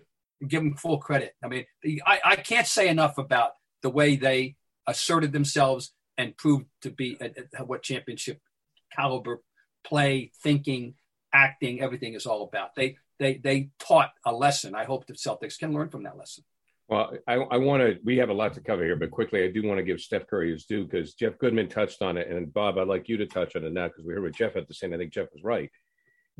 give 0.46 0.62
them 0.62 0.75
full 0.75 0.98
credit. 0.98 1.34
I 1.42 1.48
mean, 1.48 1.64
I, 2.06 2.20
I 2.25 2.37
can't 2.37 2.66
say 2.66 2.88
enough 2.88 3.18
about 3.18 3.52
the 3.82 3.90
way 3.90 4.16
they 4.16 4.56
asserted 4.87 5.32
themselves 5.32 5.92
and 6.16 6.37
proved 6.37 6.66
to 6.82 6.90
be 6.90 7.16
at, 7.20 7.37
at 7.56 7.66
what 7.68 7.82
championship 7.82 8.40
caliber 8.94 9.42
play, 9.84 10.30
thinking, 10.42 10.94
acting, 11.32 11.80
everything 11.80 12.14
is 12.14 12.26
all 12.26 12.44
about. 12.44 12.75
They 12.76 12.96
they 13.18 13.38
they 13.38 13.70
taught 13.78 14.10
a 14.25 14.32
lesson. 14.32 14.75
I 14.75 14.84
hope 14.84 15.06
the 15.06 15.14
Celtics 15.14 15.58
can 15.58 15.72
learn 15.72 15.88
from 15.88 16.04
that 16.04 16.16
lesson. 16.16 16.44
Well, 16.88 17.12
I, 17.26 17.35
I 17.35 17.57
want 17.59 17.83
to. 17.83 17.99
We 18.02 18.16
have 18.16 18.30
a 18.30 18.35
lot 18.35 18.54
to 18.54 18.62
cover 18.62 18.83
here, 18.83 18.97
but 18.97 19.11
quickly, 19.11 19.45
I 19.45 19.49
do 19.49 19.62
want 19.62 19.78
to 19.78 19.85
give 19.85 20.00
Steph 20.00 20.26
Curry 20.26 20.52
his 20.52 20.64
due 20.64 20.85
because 20.85 21.12
Jeff 21.12 21.37
Goodman 21.38 21.68
touched 21.68 22.00
on 22.00 22.16
it, 22.16 22.28
and 22.28 22.52
Bob, 22.52 22.78
I'd 22.78 22.88
like 22.88 23.09
you 23.09 23.18
to 23.18 23.26
touch 23.26 23.57
on 23.57 23.64
it 23.64 23.73
now 23.73 23.88
because 23.88 24.04
we 24.04 24.14
heard 24.14 24.23
what 24.23 24.35
Jeff 24.35 24.54
had 24.54 24.66
to 24.68 24.75
say, 24.75 24.87
and 24.87 24.95
I 24.95 24.99
think 24.99 25.12
Jeff 25.12 25.28
was 25.35 25.45
right. 25.45 25.71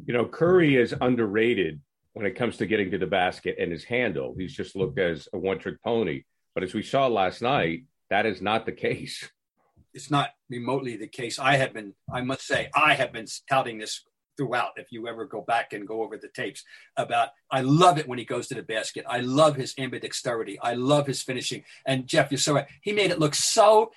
You 0.07 0.15
know, 0.15 0.25
Curry 0.25 0.77
is 0.77 0.95
underrated 1.01 1.81
when 2.15 2.25
it 2.25 2.35
comes 2.35 2.57
to 2.57 2.67
getting 2.67 2.91
to 2.93 2.99
the 2.99 3.07
basket 3.07 3.57
and 3.59 3.71
his 3.71 3.85
handle. 3.85 4.35
He's 4.39 4.55
just 4.55 4.75
looked 4.75 4.99
as 4.99 5.29
a 5.33 5.39
one-trick 5.39 5.83
pony. 5.83 6.23
But 6.55 6.65
as 6.65 6.73
we 6.73 6.83
saw 6.83 7.07
last 7.09 7.43
night, 7.43 7.85
that 8.11 8.25
is 8.27 8.41
not 8.41 8.65
the 8.65 8.73
case. 8.73 9.29
It's 9.93 10.11
not 10.11 10.31
remotely 10.49 10.97
the 10.97 11.09
case. 11.09 11.39
I 11.39 11.57
have 11.57 11.73
been, 11.73 11.95
I 12.13 12.23
must 12.23 12.47
say, 12.47 12.71
I 12.75 12.95
have 12.95 13.13
been 13.13 13.27
touting 13.49 13.79
this 13.79 14.03
throughout. 14.39 14.71
If 14.77 14.93
you 14.93 15.07
ever 15.09 15.27
go 15.27 15.43
back 15.43 15.75
and 15.75 15.87
go 15.87 16.03
over 16.03 16.17
the 16.17 16.29
tapes 16.29 16.65
about, 16.97 17.29
I 17.51 17.61
love 17.61 17.99
it 17.99 18.09
when 18.09 18.19
he 18.19 18.25
goes 18.25 18.47
to 18.49 18.55
the 18.55 18.63
basket. 18.63 19.05
I 19.07 19.21
love 19.21 19.57
his 19.57 19.75
ambidexterity. 19.75 20.57
I 20.63 20.73
love 20.75 21.07
his 21.07 21.23
finishing. 21.23 21.65
And 21.85 22.07
Jeff, 22.07 22.31
you're 22.31 22.39
so 22.39 22.55
right. 22.55 22.69
He 22.81 22.93
made 22.93 23.11
it 23.11 23.19
look 23.19 23.35
so 23.35 23.93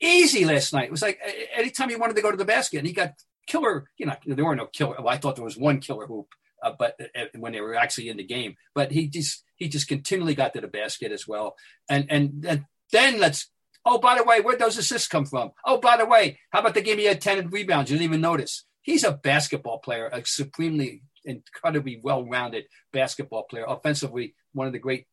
easy 0.00 0.44
last 0.44 0.74
night. 0.74 0.88
It 0.88 0.90
was 0.90 1.00
like 1.00 1.18
anytime 1.56 1.88
he 1.88 1.96
wanted 1.96 2.16
to 2.16 2.22
go 2.22 2.30
to 2.30 2.36
the 2.36 2.44
basket, 2.44 2.78
and 2.78 2.86
he 2.86 2.92
got 2.92 3.14
killer. 3.46 3.88
You 3.96 4.06
know, 4.06 4.16
there 4.26 4.44
were 4.44 4.56
no 4.56 4.66
killer. 4.66 4.96
Well, 4.98 5.08
I 5.08 5.16
thought 5.16 5.36
there 5.36 5.44
was 5.44 5.56
one 5.56 5.80
killer 5.80 6.06
hoop. 6.06 6.28
uh, 6.64 6.72
but 6.76 6.98
uh, 7.14 7.26
when 7.36 7.52
they 7.52 7.60
were 7.60 7.74
actually 7.74 8.08
in 8.08 8.16
the 8.16 8.24
game. 8.24 8.56
But 8.74 8.90
he 8.90 9.06
just 9.06 9.44
he 9.56 9.68
just 9.68 9.86
continually 9.86 10.34
got 10.34 10.54
to 10.54 10.60
the 10.60 10.68
basket 10.68 11.12
as 11.12 11.28
well. 11.28 11.56
And 11.88 12.06
and, 12.10 12.44
and 12.46 12.64
then 12.90 13.20
let's. 13.20 13.50
Oh, 13.86 13.98
by 13.98 14.16
the 14.16 14.24
way, 14.24 14.40
where 14.40 14.56
those 14.56 14.78
assists 14.78 15.08
come 15.08 15.26
from? 15.26 15.50
Oh, 15.62 15.76
by 15.76 15.98
the 15.98 16.06
way, 16.06 16.38
how 16.48 16.60
about 16.60 16.72
the 16.72 16.80
game 16.80 16.96
he 16.98 17.04
had 17.04 17.20
ten 17.20 17.50
rebounds? 17.50 17.90
You 17.90 17.98
didn't 17.98 18.10
even 18.10 18.22
notice. 18.22 18.64
He's 18.84 19.02
a 19.02 19.12
basketball 19.12 19.78
player, 19.78 20.08
a 20.12 20.24
supremely 20.24 21.02
incredibly 21.24 22.00
well-rounded 22.02 22.64
basketball 22.92 23.44
player. 23.44 23.64
Offensively, 23.66 24.34
one 24.52 24.66
of 24.66 24.72
the 24.72 24.78
great 24.78 25.06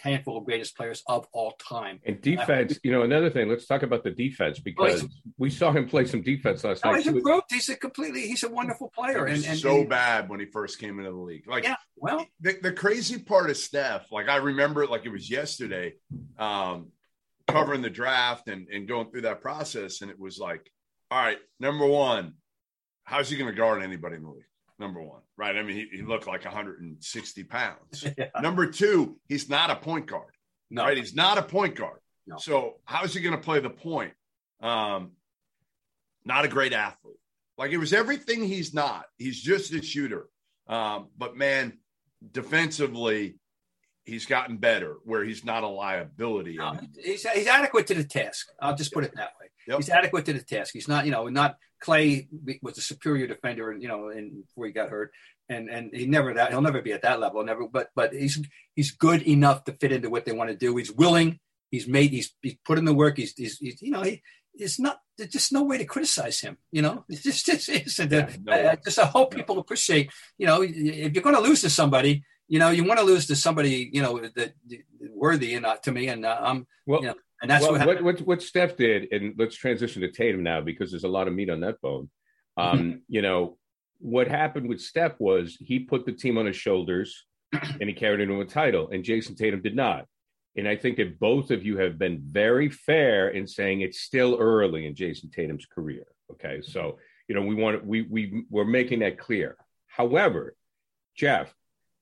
handful 0.00 0.36
of 0.36 0.44
greatest 0.44 0.76
players 0.76 1.02
of 1.06 1.26
all 1.32 1.52
time. 1.52 2.00
And 2.04 2.20
defense, 2.20 2.78
you 2.82 2.92
know, 2.92 3.02
another 3.02 3.30
thing. 3.30 3.48
Let's 3.48 3.66
talk 3.66 3.82
about 3.82 4.04
the 4.04 4.10
defense 4.10 4.58
because 4.58 5.04
oh, 5.04 5.08
we 5.38 5.50
saw 5.50 5.72
him 5.72 5.88
play 5.88 6.04
some 6.04 6.22
defense 6.22 6.64
last 6.64 6.84
no, 6.84 6.92
night. 6.92 6.98
He's 6.98 7.06
improved. 7.06 7.44
He's 7.50 7.68
a 7.68 7.76
completely. 7.76 8.26
He's 8.28 8.42
a 8.42 8.50
wonderful 8.50 8.92
player. 8.94 9.26
And, 9.26 9.44
and, 9.44 9.58
so 9.58 9.80
and, 9.80 9.88
bad 9.88 10.28
when 10.28 10.40
he 10.40 10.46
first 10.46 10.78
came 10.78 10.98
into 10.98 11.10
the 11.10 11.16
league. 11.16 11.48
Like, 11.48 11.64
yeah, 11.64 11.76
well, 11.96 12.26
the, 12.40 12.58
the 12.62 12.72
crazy 12.72 13.18
part 13.18 13.50
of 13.50 13.56
Steph, 13.56 14.12
like 14.12 14.28
I 14.28 14.36
remember 14.36 14.82
it 14.82 14.90
like 14.90 15.06
it 15.06 15.10
was 15.10 15.30
yesterday, 15.30 15.94
um, 16.38 16.88
covering 17.48 17.82
the 17.82 17.90
draft 17.90 18.48
and 18.48 18.68
and 18.68 18.86
going 18.86 19.10
through 19.10 19.22
that 19.22 19.40
process, 19.40 20.02
and 20.02 20.10
it 20.10 20.18
was 20.18 20.38
like, 20.38 20.70
all 21.10 21.22
right, 21.22 21.38
number 21.60 21.86
one, 21.86 22.34
how's 23.06 23.30
he 23.30 23.38
going 23.38 23.50
to 23.50 23.56
guard 23.56 23.82
anybody 23.82 24.16
in 24.16 24.22
the 24.22 24.28
league? 24.28 24.44
number 24.78 25.02
one, 25.02 25.20
right? 25.36 25.56
I 25.56 25.62
mean, 25.62 25.76
he, 25.76 25.96
he 25.98 26.02
looked 26.02 26.26
like 26.26 26.44
160 26.44 27.44
pounds. 27.44 28.04
yeah. 28.18 28.28
Number 28.40 28.66
two, 28.66 29.16
he's 29.28 29.48
not 29.48 29.70
a 29.70 29.76
point 29.76 30.06
guard, 30.06 30.32
no. 30.70 30.84
right? 30.84 30.96
He's 30.96 31.14
not 31.14 31.38
a 31.38 31.42
point 31.42 31.76
guard. 31.76 32.00
No. 32.26 32.36
So 32.38 32.74
how 32.84 33.04
is 33.04 33.14
he 33.14 33.20
going 33.20 33.36
to 33.36 33.40
play 33.40 33.60
the 33.60 33.70
point? 33.70 34.12
Um, 34.60 35.12
not 36.24 36.44
a 36.44 36.48
great 36.48 36.72
athlete. 36.72 37.16
Like 37.56 37.70
it 37.70 37.78
was 37.78 37.92
everything 37.92 38.44
he's 38.44 38.74
not. 38.74 39.06
He's 39.16 39.40
just 39.40 39.72
a 39.72 39.82
shooter. 39.82 40.28
Um, 40.66 41.08
but 41.16 41.36
man, 41.36 41.78
defensively, 42.32 43.38
he's 44.04 44.26
gotten 44.26 44.56
better 44.56 44.96
where 45.04 45.24
he's 45.24 45.44
not 45.44 45.62
a 45.62 45.68
liability. 45.68 46.56
No, 46.56 46.78
he's, 47.02 47.26
he's 47.28 47.46
adequate 47.46 47.86
to 47.86 47.94
the 47.94 48.04
task. 48.04 48.48
I'll 48.60 48.76
just 48.76 48.92
put 48.92 49.04
it 49.04 49.12
that 49.14 49.30
way. 49.40 49.46
Yep. 49.68 49.78
He's 49.78 49.90
adequate 49.90 50.26
to 50.26 50.32
the 50.32 50.42
task. 50.42 50.72
He's 50.72 50.88
not, 50.88 51.06
you 51.06 51.12
know, 51.12 51.28
not 51.28 51.56
Klay 51.84 52.28
was 52.62 52.78
a 52.78 52.80
superior 52.80 53.26
defender, 53.26 53.72
you 53.72 53.88
know, 53.88 54.08
and 54.08 54.44
before 54.46 54.66
he 54.66 54.72
got 54.72 54.90
hurt, 54.90 55.12
and 55.48 55.68
and 55.68 55.94
he 55.94 56.06
never 56.06 56.34
that 56.34 56.50
he'll 56.50 56.60
never 56.60 56.82
be 56.82 56.92
at 56.92 57.02
that 57.02 57.20
level, 57.20 57.44
never. 57.44 57.68
But 57.68 57.90
but 57.94 58.12
he's 58.12 58.42
he's 58.74 58.92
good 58.92 59.22
enough 59.22 59.64
to 59.64 59.72
fit 59.72 59.92
into 59.92 60.10
what 60.10 60.24
they 60.24 60.32
want 60.32 60.50
to 60.50 60.56
do. 60.56 60.76
He's 60.76 60.92
willing. 60.92 61.38
He's 61.70 61.86
made. 61.86 62.10
He's 62.10 62.34
he's 62.42 62.56
put 62.64 62.78
in 62.78 62.84
the 62.84 62.94
work. 62.94 63.16
He's 63.18 63.34
he's, 63.34 63.58
he's 63.58 63.80
you 63.82 63.90
know 63.90 64.02
he. 64.02 64.22
It's 64.54 64.80
not. 64.80 65.00
There's 65.18 65.30
just 65.30 65.52
no 65.52 65.64
way 65.64 65.76
to 65.78 65.84
criticize 65.84 66.40
him. 66.40 66.56
You 66.72 66.82
know, 66.82 67.04
it's 67.08 67.22
just 67.22 67.48
it's, 67.48 67.68
it's, 67.68 67.98
yeah, 67.98 68.30
no 68.42 68.70
I, 68.70 68.76
just 68.76 68.98
I 68.98 69.04
hope 69.04 69.34
people 69.34 69.58
appreciate. 69.58 70.10
You 70.38 70.46
know, 70.46 70.62
if 70.62 71.14
you're 71.14 71.22
going 71.22 71.36
to 71.36 71.42
lose 71.42 71.60
to 71.60 71.70
somebody, 71.70 72.24
you 72.48 72.58
know, 72.58 72.70
you 72.70 72.84
want 72.84 73.00
to 73.00 73.04
lose 73.06 73.26
to 73.26 73.36
somebody, 73.36 73.90
you 73.92 74.02
know, 74.02 74.18
that, 74.34 74.54
worthy 75.10 75.54
and 75.54 75.66
uh, 75.66 75.76
to 75.82 75.92
me. 75.92 76.08
And 76.08 76.24
uh, 76.24 76.38
I'm, 76.40 76.66
well, 76.86 77.00
you 77.00 77.08
know, 77.08 77.14
and 77.42 77.50
that's 77.50 77.62
well, 77.62 77.72
what, 77.72 77.86
what, 77.86 78.02
what, 78.02 78.20
what 78.20 78.42
Steph 78.42 78.76
did. 78.76 79.12
And 79.12 79.34
let's 79.38 79.56
transition 79.56 80.02
to 80.02 80.10
Tatum 80.10 80.42
now 80.42 80.60
because 80.60 80.90
there's 80.90 81.04
a 81.04 81.08
lot 81.08 81.28
of 81.28 81.34
meat 81.34 81.50
on 81.50 81.60
that 81.60 81.80
bone. 81.80 82.10
Um, 82.56 82.78
mm-hmm. 82.78 82.98
you 83.08 83.22
know, 83.22 83.58
what 83.98 84.28
happened 84.28 84.68
with 84.68 84.80
Steph 84.80 85.18
was 85.18 85.56
he 85.60 85.80
put 85.80 86.06
the 86.06 86.12
team 86.12 86.38
on 86.38 86.46
his 86.46 86.56
shoulders 86.56 87.24
and 87.52 87.88
he 87.88 87.92
carried 87.92 88.20
it 88.20 88.26
to 88.26 88.40
a 88.40 88.44
title, 88.44 88.90
and 88.90 89.04
Jayson 89.04 89.36
Tatum 89.36 89.62
did 89.62 89.76
not. 89.76 90.06
And 90.56 90.66
I 90.66 90.76
think 90.76 90.96
that 90.96 91.20
both 91.20 91.50
of 91.50 91.64
you 91.66 91.76
have 91.78 91.98
been 91.98 92.22
very 92.22 92.70
fair 92.70 93.28
in 93.28 93.46
saying 93.46 93.82
it's 93.82 94.00
still 94.00 94.36
early 94.40 94.86
in 94.86 94.94
Jayson 94.94 95.30
Tatum's 95.30 95.66
career. 95.66 96.06
Okay, 96.32 96.60
so 96.62 96.98
you 97.28 97.34
know 97.34 97.42
we 97.42 97.54
want 97.54 97.84
we 97.86 98.02
we 98.02 98.44
we're 98.50 98.64
making 98.64 99.00
that 99.00 99.18
clear. 99.18 99.56
However, 99.86 100.56
Jeff, 101.14 101.54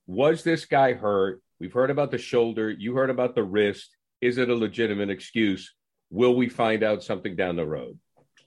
was 0.07 0.45
this 0.45 0.67
guy 0.67 0.93
hurt? 0.93 1.43
We've 1.59 1.73
heard 1.73 1.91
about 1.91 2.11
the 2.11 2.19
shoulder. 2.19 2.71
You 2.71 2.95
heard 2.95 3.11
about 3.11 3.35
the 3.35 3.43
wrist. 3.43 3.91
Is 4.21 4.39
it 4.39 4.49
a 4.49 4.55
legitimate 4.55 5.11
excuse? 5.11 5.75
Will 6.11 6.35
we 6.35 6.49
find 6.49 6.83
out 6.83 7.03
something 7.03 7.37
down 7.37 7.57
the 7.57 7.67
road? 7.67 7.99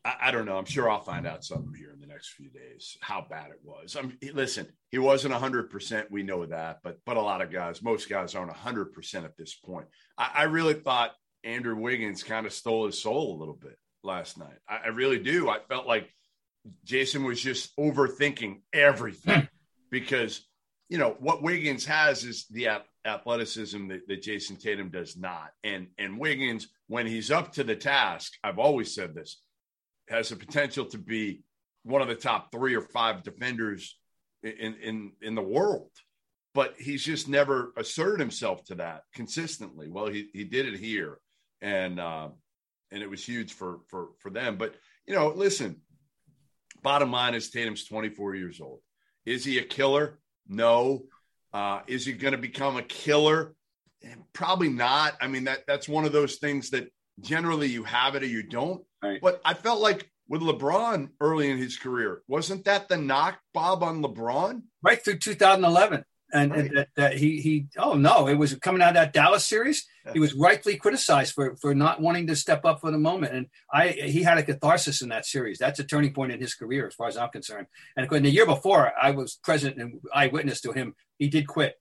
I, 0.04 0.16
I 0.22 0.32
don't 0.32 0.46
know. 0.46 0.58
I'm 0.58 0.66
sure 0.66 0.90
I'll 0.90 1.02
find 1.02 1.28
out 1.28 1.44
something 1.44 1.74
here 1.74 1.92
in 1.94 2.00
the 2.00 2.08
next 2.08 2.30
few 2.30 2.50
days 2.50 2.98
how 3.02 3.26
bad 3.30 3.50
it 3.50 3.60
was. 3.64 3.96
I'm 3.96 4.18
listen. 4.34 4.68
He 4.90 5.00
wasn't 5.00 5.34
100. 5.34 5.70
percent 5.70 6.10
We 6.10 6.24
know 6.24 6.46
that, 6.46 6.80
but 6.84 6.98
but 7.06 7.18
a 7.18 7.22
lot 7.22 7.42
of 7.42 7.52
guys, 7.52 7.84
most 7.84 8.10
guys 8.10 8.36
aren't 8.36 8.52
100 8.52 8.94
percent 8.94 9.26
at 9.26 9.38
this 9.38 9.56
point. 9.56 9.88
I, 10.18 10.32
I, 10.36 10.44
really 10.44 10.76
thought 10.76 11.12
Andrew 11.44 11.76
Wiggins 11.76 12.24
kind 12.24 12.46
of 12.46 12.54
stole 12.54 12.86
his 12.86 13.02
soul 13.02 13.36
a 13.36 13.40
little 13.40 13.56
bit 13.56 13.78
last 14.04 14.38
night. 14.38 14.58
I, 14.68 14.78
I 14.86 14.88
really 14.88 15.20
do. 15.20 15.50
I 15.50 15.60
felt 15.68 15.88
like 15.88 16.10
Jayson 16.86 17.24
was 17.24 17.42
just 17.42 17.76
overthinking 17.78 18.62
everything 18.74 19.42
hmm. 19.42 19.46
because 19.92 20.46
you 20.90 20.98
know 20.98 21.18
what 21.20 21.44
Wiggins 21.44 21.86
has 21.86 22.24
is 22.24 22.46
the 22.50 22.70
athleticism 23.08 23.88
that, 23.88 24.08
that, 24.08 24.22
Jayson 24.22 24.58
Tatum 24.58 24.90
does 24.90 25.18
not, 25.18 25.50
and 25.64 25.88
and 25.98 26.20
Wiggins 26.20 26.68
when 26.88 27.06
he's 27.06 27.32
up 27.32 27.54
to 27.54 27.64
the 27.64 27.76
task, 27.76 28.34
I've 28.44 28.60
always 28.60 28.94
said 28.94 29.14
this, 29.14 29.42
has 30.10 30.30
the 30.30 30.36
potential 30.36 30.86
to 30.86 30.98
be 30.98 31.44
one 31.84 32.02
of 32.02 32.08
the 32.08 32.16
top 32.16 32.52
three 32.52 32.76
or 32.76 32.82
five 32.82 33.24
defenders 33.24 33.98
in 34.44 34.76
in 34.76 35.12
in 35.22 35.36
the 35.36 35.42
world, 35.42 35.92
but 36.54 36.76
he's 36.78 37.04
just 37.04 37.28
never 37.28 37.74
asserted 37.78 38.20
himself 38.20 38.64
to 38.66 38.76
that 38.76 39.04
consistently. 39.14 39.88
Well, 39.90 40.08
he 40.08 40.30
he 40.34 40.44
did 40.44 40.66
it 40.68 40.80
here, 40.80 41.20
and 41.62 42.00
uh, 42.00 42.30
and 42.92 43.04
it 43.04 43.10
was 43.10 43.26
huge 43.26 43.54
for 43.54 43.80
for 43.88 44.10
for 44.20 44.30
them. 44.30 44.58
But 44.58 44.76
you 45.06 45.16
know, 45.16 45.30
listen, 45.30 45.82
bottom 46.84 47.12
line 47.12 47.36
is 47.36 47.50
Tatum's 47.50 47.86
24 47.86 48.36
years 48.36 48.62
old. 48.62 48.82
Is 49.26 49.44
he 49.44 49.58
a 49.58 49.64
killer? 49.64 50.20
No. 50.48 51.04
Uh, 51.58 51.82
is 51.88 52.06
he 52.06 52.14
going 52.14 52.34
to 52.34 52.38
become 52.38 52.78
a 52.78 52.84
killer? 52.84 53.56
Probably 54.32 54.70
not. 54.70 55.18
I 55.20 55.26
mean, 55.26 55.46
that 55.46 55.64
that's 55.66 55.90
one 55.90 56.06
of 56.06 56.12
those 56.12 56.36
things 56.36 56.70
that 56.70 56.94
generally 57.20 57.68
you 57.68 57.84
have 57.84 58.14
it 58.14 58.22
or 58.22 58.28
you 58.28 58.44
don't. 58.44 58.84
Right. 59.02 59.20
But 59.20 59.42
I 59.44 59.56
felt 59.56 59.82
like 59.82 60.08
with 60.30 60.42
LeBron 60.42 61.10
early 61.20 61.50
in 61.50 61.58
his 61.58 61.76
career, 61.76 62.22
wasn't 62.28 62.66
that 62.66 62.90
the 62.90 62.98
knock, 62.98 63.40
Bob, 63.56 63.82
on 63.82 64.04
LeBron? 64.04 64.62
Right 64.84 65.04
through 65.04 65.18
2011 65.18 66.04
and, 66.34 66.52
right. 66.52 66.60
and 66.60 66.78
that, 66.78 66.88
that, 66.96 67.18
he 67.18 67.40
he 67.40 67.68
oh 67.78 67.94
no 67.94 68.28
it 68.28 68.36
was 68.36 68.54
coming 68.56 68.82
out 68.82 68.90
of 68.90 68.96
that 68.96 69.14
Dallas 69.14 69.46
series 69.46 69.86
he 70.14 70.20
was 70.20 70.34
rightfully 70.34 70.78
criticized 70.78 71.34
for 71.34 71.56
for 71.58 71.74
not 71.74 72.02
wanting 72.02 72.28
to 72.28 72.36
step 72.36 72.66
up 72.66 72.82
for 72.82 72.92
the 72.92 72.98
moment 72.98 73.34
and 73.34 73.48
I 73.72 73.90
he 73.90 74.24
had 74.24 74.38
a 74.38 74.44
catharsis 74.44 75.02
in 75.02 75.10
that 75.10 75.26
series 75.26 75.58
that's 75.58 75.80
a 75.80 75.84
turning 75.84 76.14
point 76.14 76.32
in 76.32 76.40
his 76.40 76.54
career 76.54 76.88
as 76.88 76.96
far 76.96 77.08
as 77.08 77.18
I'm 77.18 77.30
concerned 77.30 77.68
and 77.96 78.10
the 78.10 78.30
year 78.30 78.46
before 78.46 78.92
I 79.02 79.12
was 79.12 79.36
present 79.36 79.78
and 79.78 80.00
eyewitness 80.14 80.62
to 80.62 80.74
him 80.74 80.96
he 81.18 81.30
did 81.30 81.48
quit 81.48 81.76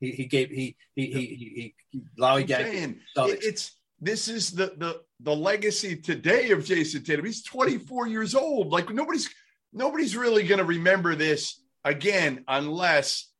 he 0.00 0.10
he 0.12 0.26
gave 0.26 0.50
he 0.50 0.76
he 0.94 1.06
he 1.06 1.26
he, 1.26 1.74
he 1.90 2.00
lollygagged 2.18 2.96
it's 3.16 3.76
this 4.00 4.28
is 4.28 4.50
the 4.50 4.72
the 4.78 5.02
the 5.20 5.34
legacy 5.34 5.96
today 5.96 6.50
of 6.50 6.64
Jayson 6.64 7.04
Tatum 7.04 7.26
he's 7.26 7.42
24 7.42 8.06
years 8.06 8.34
old 8.34 8.68
like 8.68 8.90
nobody's 8.90 9.28
nobody's 9.72 10.16
really 10.16 10.46
going 10.46 10.58
to 10.58 10.64
remember 10.64 11.14
this 11.14 11.62
again 11.84 12.44
unless 12.48 13.30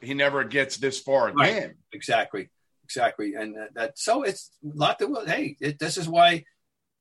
he 0.00 0.14
never 0.14 0.44
gets 0.44 0.76
this 0.76 0.98
far 0.98 1.28
again. 1.28 1.36
Right. 1.36 1.70
Exactly, 1.92 2.48
exactly, 2.84 3.34
and 3.34 3.56
that, 3.56 3.74
that 3.74 3.98
so 3.98 4.22
it's 4.22 4.50
a 4.64 4.76
lot 4.76 4.98
that 4.98 5.24
hey, 5.26 5.56
it, 5.60 5.78
this 5.78 5.96
is 5.96 6.08
why 6.08 6.44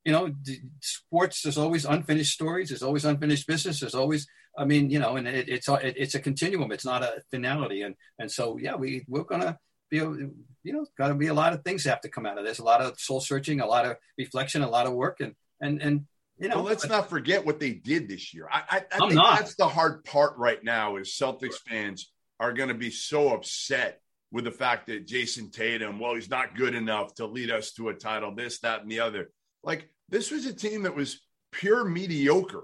you 0.03 0.12
know 0.12 0.34
sports. 0.82 1.41
There's 1.41 1.58
always 1.58 1.86
unfinished 1.86 2.34
stories. 2.34 2.70
There's 2.70 2.84
always 2.84 3.06
unfinished 3.06 3.48
business. 3.48 3.79
There's 3.79 3.96
always 3.96 4.27
I 4.58 4.65
mean 4.65 4.89
you 4.89 5.00
know, 5.00 5.15
and 5.15 5.27
it, 5.27 5.50
it's 5.50 5.68
it, 5.68 5.96
it's 5.98 6.15
a 6.15 6.20
continuum. 6.20 6.72
It's 6.72 6.86
not 6.86 7.03
a 7.03 7.22
finality, 7.32 7.82
and 7.82 7.96
and 8.18 8.32
so 8.32 8.58
yeah, 8.58 8.75
we 8.75 9.06
we're 9.08 9.24
gonna 9.24 9.58
be 9.89 9.98
you 9.98 10.34
know 10.63 10.86
got 10.98 11.10
to 11.10 11.15
be 11.15 11.27
a 11.27 11.34
lot 11.34 11.53
of 11.53 11.63
things 11.63 11.84
have 11.86 12.01
to 12.01 12.10
come 12.10 12.25
out 12.25 12.38
of 12.38 12.46
this. 12.46 12.60
A 12.60 12.63
lot 12.63 12.82
of 12.82 13.00
soul 13.00 13.22
searching, 13.22 13.62
a 13.62 13.65
lot 13.65 13.86
of 13.86 13.98
reflection, 14.18 14.62
a 14.62 14.70
lot 14.70 14.88
of 14.88 14.94
work, 14.94 15.20
and 15.20 15.34
and 15.62 15.82
and 15.82 16.06
you 16.39 16.48
know, 16.48 16.56
well, 16.58 16.65
let's 16.65 16.88
not 16.88 17.10
forget 17.10 17.46
what 17.46 17.60
they 17.60 17.72
did 17.72 18.08
this 18.08 18.34
year. 18.34 18.48
I, 18.50 18.63
I, 18.70 18.82
I 18.94 18.98
think 19.00 19.13
not. 19.15 19.39
that's 19.39 19.56
the 19.56 19.68
hard 19.68 20.06
part 20.06 20.38
right 20.38 20.63
now 20.63 20.96
is 20.96 21.10
Celtics 21.10 21.56
fans 21.68 22.12
are 22.39 22.53
going 22.53 22.70
to 22.70 22.75
be 22.75 22.91
so 22.91 23.34
upset 23.34 24.00
with 24.32 24.46
the 24.46 24.51
fact 24.51 24.88
that 24.88 25.06
Jayson 25.06 25.51
Tatum, 25.51 26.00
well, 26.00 26.15
he's 26.15 26.29
not 26.29 26.56
good 26.56 26.75
enough 26.75 27.13
to 27.15 27.25
lead 27.25 27.51
us 27.51 27.74
to 27.74 27.89
a 27.89 27.94
title, 27.94 28.34
this, 28.34 28.60
that, 28.60 28.82
and 28.82 28.91
the 28.91 29.01
other. 29.01 29.32
Like, 29.63 29.89
this 30.08 30.32
was 30.32 30.46
a 30.46 30.53
team 30.53 30.84
that 30.84 30.96
was 30.96 31.20
pure 31.51 31.84
mediocre 31.84 32.63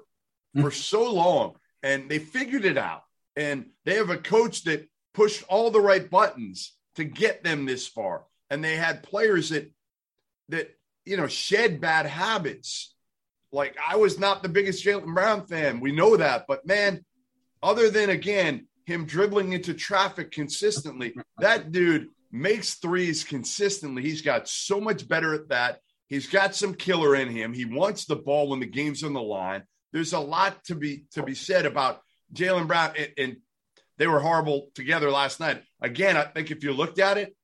for 0.55 0.69
mm. 0.69 0.73
so 0.73 1.11
long, 1.11 1.55
and 1.85 2.09
they 2.09 2.17
figured 2.17 2.65
it 2.65 2.77
out. 2.77 3.03
And 3.35 3.67
they 3.85 3.95
have 3.95 4.09
a 4.09 4.17
coach 4.17 4.63
that 4.63 4.89
pushed 5.13 5.43
all 5.47 5.69
the 5.69 5.79
right 5.79 6.09
buttons 6.09 6.73
to 6.95 7.03
get 7.03 7.43
them 7.43 7.65
this 7.65 7.87
far. 7.87 8.25
And 8.49 8.63
they 8.63 8.75
had 8.75 9.03
players 9.03 9.49
that, 9.49 9.71
that, 10.49 10.75
you 11.05 11.15
know, 11.15 11.27
shed 11.27 11.79
bad 11.79 12.07
habits. 12.07 12.95
Like, 13.51 13.77
I 13.87 13.97
was 13.97 14.19
not 14.19 14.41
the 14.41 14.49
biggest 14.49 14.83
Jaylen 14.83 15.13
Brown 15.13 15.45
fan. 15.45 15.79
We 15.79 15.91
know 15.91 16.17
that. 16.17 16.45
But 16.47 16.65
man, 16.65 17.05
other 17.61 17.91
than, 17.91 18.09
again, 18.09 18.67
him 18.85 19.05
dribbling 19.05 19.53
into 19.53 19.73
traffic 19.73 20.31
consistently. 20.31 21.13
That 21.39 21.73
dude 21.73 22.07
makes 22.31 22.75
threes 22.75 23.25
consistently. 23.25 24.01
He's 24.01 24.21
got 24.21 24.47
so 24.47 24.79
much 24.79 25.07
better 25.07 25.33
at 25.33 25.49
that. 25.49 25.79
He's 26.07 26.27
got 26.27 26.55
some 26.55 26.73
killer 26.73 27.15
in 27.15 27.27
him. 27.27 27.53
He 27.53 27.65
wants 27.65 28.05
the 28.05 28.15
ball 28.15 28.49
when 28.49 28.61
the 28.61 28.65
game's 28.65 29.03
on 29.03 29.13
the 29.13 29.21
line. 29.21 29.63
There's 29.95 30.11
a 30.11 30.19
lot 30.19 30.61
to 30.65 30.75
be 30.75 31.05
to 31.13 31.23
be 31.23 31.35
said 31.35 31.65
about 31.65 32.01
Jaylen 32.33 32.67
Brown 32.67 32.91
and, 32.97 33.11
and 33.17 33.37
They 33.97 34.07
were 34.07 34.19
horrible 34.19 34.67
together 34.75 35.09
last 35.09 35.39
night. 35.39 35.63
Again, 35.81 36.17
I 36.17 36.23
think 36.23 36.51
if 36.51 36.63
you 36.63 36.73
looked 36.73 36.99
at 36.99 37.17
it, 37.17 37.35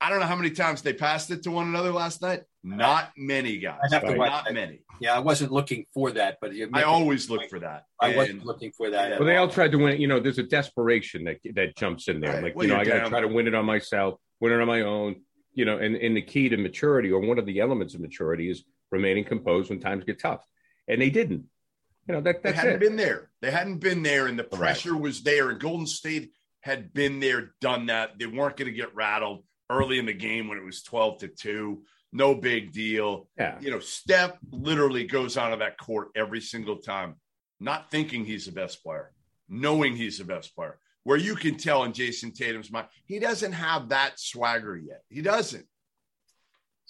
I 0.00 0.10
don't 0.10 0.20
know 0.20 0.26
how 0.26 0.36
many 0.36 0.50
times 0.50 0.82
they 0.82 0.92
passed 0.92 1.30
it 1.30 1.44
to 1.44 1.50
one 1.50 1.66
another 1.66 1.92
last 1.92 2.20
night. 2.20 2.42
Not 2.62 3.10
many 3.16 3.56
guys. 3.58 3.78
I 3.90 3.94
have 3.94 4.04
to 4.04 4.14
right. 4.16 4.28
Not 4.28 4.52
many. 4.52 4.80
Yeah, 5.00 5.14
I 5.14 5.20
wasn't 5.20 5.52
looking 5.52 5.86
for 5.94 6.10
that, 6.12 6.38
but 6.40 6.52
I 6.74 6.82
always 6.82 7.30
look 7.30 7.48
for 7.48 7.60
that. 7.60 7.84
I 8.00 8.08
and, 8.08 8.16
wasn't 8.16 8.44
looking 8.44 8.72
for 8.72 8.90
that. 8.90 9.18
Well, 9.18 9.26
they 9.26 9.36
all 9.36 9.48
tried 9.48 9.72
to 9.72 9.78
win 9.78 9.94
it. 9.94 10.00
You 10.00 10.08
know, 10.08 10.20
there's 10.20 10.38
a 10.38 10.42
desperation 10.42 11.24
that 11.24 11.38
that 11.54 11.76
jumps 11.76 12.08
in 12.08 12.20
there. 12.20 12.34
Right. 12.34 12.42
Like, 12.42 12.56
well, 12.56 12.66
you 12.66 12.74
know, 12.74 12.80
I 12.80 12.84
got 12.84 13.04
to 13.04 13.08
try 13.08 13.20
to 13.20 13.28
win 13.28 13.46
it 13.46 13.54
on 13.54 13.64
myself, 13.64 14.20
win 14.40 14.52
it 14.52 14.60
on 14.60 14.66
my 14.66 14.82
own. 14.82 15.22
You 15.54 15.64
know, 15.64 15.78
and, 15.78 15.96
and 15.96 16.14
the 16.14 16.20
key 16.22 16.50
to 16.50 16.58
maturity, 16.58 17.10
or 17.10 17.20
one 17.20 17.38
of 17.38 17.46
the 17.46 17.60
elements 17.60 17.94
of 17.94 18.00
maturity, 18.00 18.50
is 18.50 18.62
remaining 18.92 19.24
composed 19.24 19.70
when 19.70 19.80
times 19.80 20.04
get 20.04 20.20
tough. 20.20 20.44
And 20.88 21.00
they 21.00 21.10
didn't. 21.10 21.44
You 22.08 22.14
know, 22.14 22.20
that, 22.20 22.42
that's 22.42 22.54
they 22.54 22.60
hadn't 22.60 22.82
it. 22.82 22.86
been 22.88 22.96
there. 22.96 23.30
They 23.40 23.50
hadn't 23.50 23.78
been 23.78 24.02
there, 24.02 24.26
and 24.26 24.38
the 24.38 24.44
pressure 24.44 24.92
right. 24.92 25.02
was 25.02 25.22
there. 25.22 25.50
And 25.50 25.60
Golden 25.60 25.86
State 25.86 26.32
had 26.60 26.92
been 26.92 27.20
there, 27.20 27.52
done 27.60 27.86
that. 27.86 28.18
They 28.18 28.26
weren't 28.26 28.56
going 28.56 28.70
to 28.70 28.76
get 28.76 28.94
rattled 28.94 29.44
early 29.70 29.98
in 29.98 30.06
the 30.06 30.12
game 30.12 30.48
when 30.48 30.58
it 30.58 30.64
was 30.64 30.82
12 30.82 31.18
to 31.18 31.28
2. 31.28 31.82
No 32.12 32.34
big 32.34 32.72
deal. 32.72 33.28
Yeah. 33.36 33.58
You 33.60 33.70
know, 33.70 33.80
Steph 33.80 34.36
literally 34.50 35.04
goes 35.04 35.36
onto 35.36 35.58
that 35.58 35.78
court 35.78 36.08
every 36.14 36.40
single 36.40 36.76
time, 36.76 37.16
not 37.60 37.90
thinking 37.90 38.24
he's 38.24 38.46
the 38.46 38.52
best 38.52 38.82
player, 38.82 39.12
knowing 39.48 39.96
he's 39.96 40.18
the 40.18 40.24
best 40.24 40.54
player. 40.54 40.78
Where 41.02 41.16
you 41.16 41.36
can 41.36 41.56
tell 41.56 41.84
in 41.84 41.92
Jayson 41.92 42.32
Tatum's 42.32 42.70
mind, 42.70 42.88
he 43.04 43.18
doesn't 43.18 43.52
have 43.52 43.90
that 43.90 44.18
swagger 44.18 44.76
yet. 44.76 45.02
He 45.08 45.22
doesn't. 45.22 45.66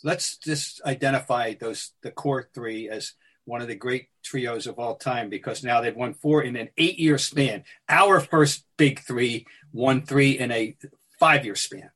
let's 0.02 0.38
just 0.38 0.80
identify 0.84 1.54
those 1.54 1.92
the 2.02 2.10
core 2.10 2.48
three 2.54 2.88
as 2.88 3.12
one 3.46 3.62
of 3.62 3.68
the 3.68 3.74
great 3.74 4.08
trios 4.22 4.66
of 4.66 4.78
all 4.78 4.96
time 4.96 5.30
because 5.30 5.64
now 5.64 5.80
they've 5.80 5.96
won 5.96 6.12
four 6.12 6.42
in 6.42 6.56
an 6.56 6.68
eight 6.76 6.98
year 6.98 7.16
span. 7.16 7.64
Our 7.88 8.20
first 8.20 8.64
big 8.76 9.00
three 9.00 9.46
won 9.72 10.02
three 10.02 10.38
in 10.38 10.50
a 10.50 10.76
five 11.18 11.44
year 11.44 11.54
span 11.54 11.90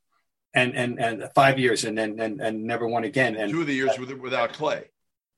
and 0.53 0.75
and 0.75 0.99
and 0.99 1.29
five 1.35 1.59
years 1.59 1.83
and 1.83 1.97
then 1.97 2.19
and, 2.19 2.41
and 2.41 2.63
never 2.63 2.87
won 2.87 3.03
again. 3.03 3.35
And 3.35 3.51
two 3.51 3.61
of 3.61 3.67
the 3.67 3.75
years 3.75 3.97
with, 3.99 4.11
without 4.11 4.53
Klay. 4.53 4.85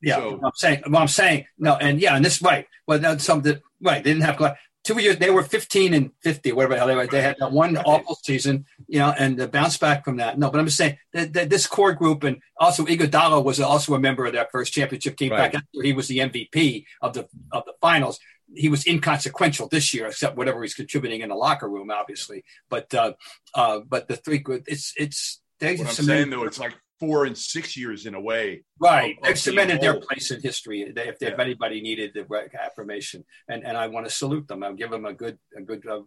Yeah, 0.02 0.18
so. 0.18 0.40
I'm 0.44 0.52
saying. 0.56 0.84
Well, 0.88 1.02
I'm 1.02 1.08
saying 1.08 1.46
no, 1.58 1.76
and 1.76 2.00
yeah, 2.00 2.16
and 2.16 2.24
this 2.24 2.42
right. 2.42 2.68
Well, 2.88 3.00
that's 3.00 3.24
something 3.24 3.60
right. 3.82 4.04
They 4.04 4.12
didn't 4.12 4.26
have 4.26 4.36
Klay. 4.36 4.56
Two 4.84 5.02
years, 5.02 5.18
they 5.18 5.30
were 5.30 5.44
15 5.44 5.94
and 5.94 6.12
50, 6.22 6.52
whatever 6.52 6.74
the 6.74 6.80
hell 6.80 6.88
they 6.88 6.96
were. 6.96 7.08
They 7.08 7.22
had 7.22 7.38
that 7.40 7.52
one 7.52 7.76
right. 7.76 7.86
awful 7.86 8.16
season, 8.24 8.66
you 8.88 9.00
know, 9.00 9.14
and 9.18 9.38
the 9.38 9.48
bounce 9.48 9.78
back 9.78 10.04
from 10.04 10.18
that. 10.18 10.38
No, 10.38 10.52
but 10.52 10.60
I'm 10.60 10.66
just 10.66 10.78
saying 10.78 10.98
that, 11.14 11.34
that 11.34 11.50
this 11.50 11.68
core 11.68 11.94
group, 11.94 12.24
and 12.24 12.42
also 12.58 12.86
Iguodala 12.86 13.44
was 13.44 13.60
also 13.60 13.94
a 13.94 14.00
member 14.00 14.26
of 14.26 14.34
that 14.34 14.52
first 14.52 14.74
championship 14.74 15.16
team 15.16 15.32
right. 15.32 15.52
back 15.52 15.56
after 15.56 15.82
he 15.82 15.94
was 15.94 16.08
the 16.08 16.18
MVP 16.20 16.86
of 17.02 17.14
the 17.14 17.28
of 17.52 17.64
the 17.66 17.74
finals 17.80 18.20
he 18.56 18.70
was 18.70 18.86
inconsequential 18.86 19.68
this 19.68 19.94
year, 19.94 20.08
except 20.08 20.38
whatever 20.38 20.62
he's 20.62 20.74
contributing 20.74 21.22
in 21.22 21.30
the 21.30 21.36
locker 21.36 21.68
room, 21.68 21.92
obviously. 21.92 22.44
But 22.70 22.94
uh, 22.94 23.14
uh, 23.54 23.80
but 23.88 24.08
the 24.08 24.16
three, 24.16 24.44
it's 24.68 24.94
it's. 24.98 25.40
What 25.60 25.80
I'm 25.80 25.88
saying 25.88 26.30
though, 26.30 26.44
it's 26.44 26.60
like 26.60 26.74
four 27.06 27.26
and 27.26 27.38
six 27.38 27.76
years 27.76 28.06
in 28.06 28.16
a 28.16 28.22
way. 28.22 28.64
Right, 28.80 29.18
they've 29.24 29.40
cemented 29.40 29.82
their 29.82 30.00
place 30.00 30.32
in 30.32 30.42
history. 30.42 30.82
If, 30.82 30.98
if 30.98 31.18
yeah. 31.22 31.36
anybody 31.40 31.82
needed 31.82 32.14
the 32.14 32.50
affirmation, 32.60 33.24
and 33.48 33.66
and 33.66 33.78
I 33.78 33.88
want 33.88 34.06
to 34.06 34.12
salute 34.12 34.48
them. 34.48 34.64
I'll 34.64 34.74
give 34.74 34.92
them 34.92 35.06
a 35.06 35.14
good 35.14 35.38
a 35.58 35.62
good. 35.62 35.86
Uh, 35.88 36.02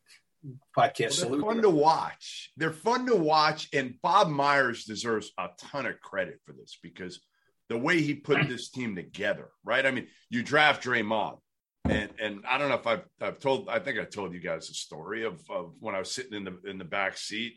podcast 0.77 1.01
well, 1.01 1.11
salute. 1.11 1.45
Fun 1.45 1.63
to 1.63 1.71
watch. 1.71 2.53
They're 2.57 2.71
fun 2.71 3.07
to 3.07 3.17
watch, 3.17 3.69
and 3.73 3.95
Bob 4.01 4.29
Myers 4.29 4.85
deserves 4.85 5.33
a 5.39 5.49
ton 5.59 5.87
of 5.87 6.01
credit 6.01 6.39
for 6.45 6.53
this 6.53 6.79
because 6.81 7.21
the 7.69 7.79
way 7.79 8.01
he 8.01 8.15
put 8.15 8.49
this 8.49 8.71
team 8.71 8.95
together. 8.95 9.49
Right? 9.65 9.85
I 9.85 9.91
mean, 9.91 10.07
you 10.31 10.43
draft 10.43 10.85
Draymond, 10.85 11.39
and 11.85 12.11
and 12.21 12.45
I 12.49 12.59
don't 12.59 12.69
know 12.69 12.77
if 12.77 12.87
I've 12.87 13.05
I've 13.21 13.39
told 13.39 13.69
I 13.69 13.79
think 13.79 13.99
I 13.99 14.05
told 14.05 14.35
you 14.35 14.41
guys 14.41 14.71
a 14.71 14.75
story 14.75 15.25
of, 15.25 15.43
of 15.51 15.75
when 15.81 15.95
I 15.95 15.99
was 15.99 16.11
sitting 16.11 16.35
in 16.35 16.45
the 16.45 16.59
in 16.65 16.79
the 16.79 16.85
back 16.85 17.17
seat, 17.17 17.55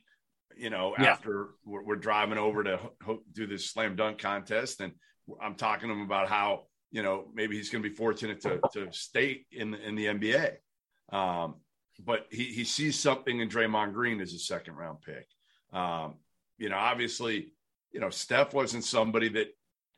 you 0.58 0.70
know, 0.70 0.96
yeah. 1.00 1.06
after 1.06 1.50
we're, 1.66 1.84
we're, 1.84 1.96
driving 1.96 2.38
over 2.38 2.64
to 2.64 2.80
ho- 3.04 3.24
do 3.32 3.48
this 3.48 3.70
slam 3.70 3.96
dunk 3.96 4.20
contest, 4.20 4.82
and 4.82 4.94
I'm 5.42 5.56
talking 5.56 5.90
to 5.90 5.96
him 5.96 6.02
about 6.02 6.28
how 6.28 6.64
you 6.92 7.04
know 7.04 7.28
maybe 7.34 7.56
he's 7.56 7.70
going 7.70 7.84
to 7.84 7.90
be 7.90 7.96
fortunate 7.96 8.42
to 8.42 8.60
to 8.74 8.92
stay 8.92 9.46
in 9.52 9.72
the, 9.72 9.88
in 9.88 9.96
the 9.96 10.06
NBA, 10.06 10.56
um, 11.16 11.56
but 12.04 12.28
he 12.30 12.46
he 12.46 12.64
sees 12.64 13.00
something 13.00 13.40
in 13.40 13.50
Draymond 13.50 13.94
Green 13.94 14.22
as 14.22 14.34
a 14.34 14.40
second 14.40 14.76
round 14.76 15.02
pick. 15.02 15.28
Um, 15.72 16.16
you 16.58 16.70
know, 16.70 16.78
obviously, 16.78 17.54
you 17.92 18.00
know 18.00 18.10
Steph 18.10 18.54
wasn't 18.54 18.84
somebody 18.84 19.30
that 19.30 19.48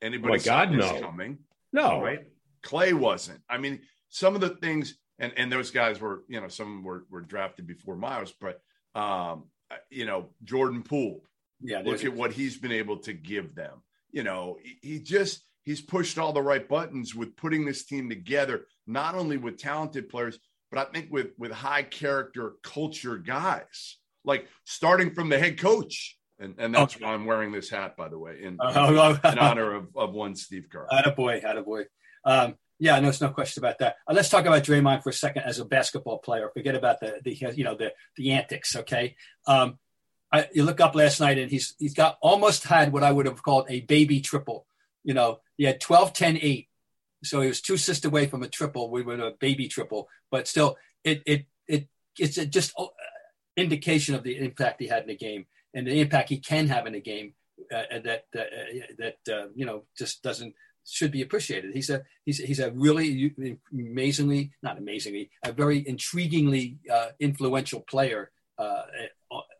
anybody 0.01 0.39
oh 0.39 0.43
God, 0.43 0.71
no. 0.71 0.99
coming. 0.99 1.39
No, 1.73 2.01
right? 2.01 2.25
Klay 2.63 2.93
wasn't. 2.93 3.41
I 3.49 3.57
mean, 3.57 3.79
some 4.09 4.35
of 4.35 4.41
the 4.41 4.49
things, 4.49 4.95
and 5.19 5.33
and 5.37 5.51
those 5.51 5.71
guys 5.71 5.99
were, 5.99 6.23
you 6.27 6.39
know, 6.41 6.47
some 6.47 6.83
were 6.83 7.05
were 7.09 7.21
drafted 7.21 7.67
before 7.67 7.95
Miles, 7.95 8.33
but 8.39 8.61
um, 8.93 9.45
you 9.89 10.05
know, 10.05 10.29
Jordan 10.43 10.83
Poole. 10.83 11.23
Yeah, 11.61 11.81
look 11.85 12.03
at 12.03 12.13
what 12.13 12.31
he's 12.31 12.57
been 12.57 12.71
able 12.71 12.97
to 12.99 13.13
give 13.13 13.53
them. 13.55 13.83
You 14.11 14.23
know, 14.23 14.57
he, 14.63 14.77
he 14.81 14.99
just 14.99 15.43
he's 15.63 15.81
pushed 15.81 16.17
all 16.17 16.33
the 16.33 16.41
right 16.41 16.67
buttons 16.67 17.13
with 17.13 17.35
putting 17.35 17.65
this 17.65 17.85
team 17.85 18.09
together, 18.09 18.65
not 18.87 19.15
only 19.15 19.37
with 19.37 19.57
talented 19.57 20.09
players, 20.09 20.39
but 20.71 20.79
I 20.79 20.91
think 20.91 21.11
with 21.11 21.27
with 21.37 21.51
high 21.51 21.83
character 21.83 22.53
culture 22.63 23.17
guys, 23.17 23.97
like 24.23 24.47
starting 24.65 25.13
from 25.13 25.29
the 25.29 25.37
head 25.37 25.59
coach. 25.59 26.17
And, 26.39 26.55
and 26.57 26.73
that's 26.73 26.95
okay. 26.95 27.05
why 27.05 27.13
I'm 27.13 27.25
wearing 27.25 27.51
this 27.51 27.69
hat, 27.69 27.95
by 27.95 28.09
the 28.09 28.17
way, 28.17 28.39
in, 28.41 28.57
uh, 28.59 29.17
in 29.31 29.37
honor 29.37 29.75
of, 29.75 29.89
of 29.95 30.13
one 30.13 30.35
Steve 30.35 30.65
Kerr. 30.71 30.87
Attaboy, 30.91 31.43
attaboy. 31.43 31.85
Um, 32.25 32.55
yeah, 32.81 32.95
no, 32.95 33.03
there's 33.03 33.21
no 33.21 33.29
question 33.29 33.63
about 33.63 33.77
that. 33.77 33.97
Uh, 34.07 34.13
let's 34.13 34.29
talk 34.29 34.47
about 34.47 34.63
Draymond 34.63 35.03
for 35.03 35.11
a 35.11 35.13
second 35.13 35.43
as 35.43 35.59
a 35.59 35.65
basketball 35.65 36.17
player. 36.17 36.49
Forget 36.51 36.73
about 36.73 36.99
the 36.99 37.21
the 37.23 37.53
you 37.55 37.63
know 37.63 37.75
the 37.75 37.93
the 38.17 38.31
antics. 38.31 38.75
Okay, 38.75 39.15
um, 39.45 39.77
I, 40.31 40.47
you 40.51 40.63
look 40.63 40.81
up 40.81 40.95
last 40.95 41.19
night 41.19 41.37
and 41.37 41.51
he's 41.51 41.75
he's 41.77 41.93
got 41.93 42.17
almost 42.23 42.63
had 42.63 42.91
what 42.91 43.03
I 43.03 43.11
would 43.11 43.27
have 43.27 43.43
called 43.43 43.67
a 43.69 43.81
baby 43.81 44.19
triple. 44.19 44.65
You 45.03 45.13
know, 45.13 45.41
he 45.57 45.65
had 45.65 45.79
12, 45.79 46.13
10, 46.13 46.39
8. 46.41 46.67
So 47.23 47.41
he 47.41 47.47
was 47.47 47.61
two 47.61 47.75
assists 47.75 48.03
away 48.03 48.25
from 48.25 48.41
a 48.41 48.47
triple. 48.47 48.89
We 48.89 49.03
were 49.03 49.19
a 49.19 49.31
baby 49.31 49.67
triple, 49.67 50.09
but 50.31 50.47
still, 50.47 50.75
it 51.03 51.21
it 51.27 51.45
it 51.67 51.87
it's 52.17 52.35
just 52.35 52.73
uh, 52.79 52.87
indication 53.55 54.15
of 54.15 54.23
the 54.23 54.37
impact 54.39 54.81
he 54.81 54.87
had 54.87 55.03
in 55.03 55.09
the 55.09 55.15
game 55.15 55.45
and 55.75 55.85
the 55.85 56.01
impact 56.01 56.29
he 56.29 56.39
can 56.39 56.67
have 56.67 56.87
in 56.87 56.95
a 56.95 56.99
game 56.99 57.35
uh, 57.71 57.99
that 58.03 58.23
uh, 58.35 58.43
that 58.97 59.17
uh, 59.31 59.49
you 59.53 59.67
know 59.67 59.83
just 59.95 60.23
doesn't 60.23 60.55
should 60.85 61.11
be 61.11 61.21
appreciated. 61.21 61.73
He's 61.73 61.89
a 61.89 62.03
he's 62.25 62.37
he's 62.37 62.59
a 62.59 62.71
really 62.71 63.33
amazingly 63.71 64.51
not 64.63 64.77
amazingly 64.77 65.29
a 65.45 65.51
very 65.51 65.83
intriguingly 65.83 66.77
uh, 66.89 67.09
influential 67.19 67.81
player 67.81 68.31
uh, 68.57 68.83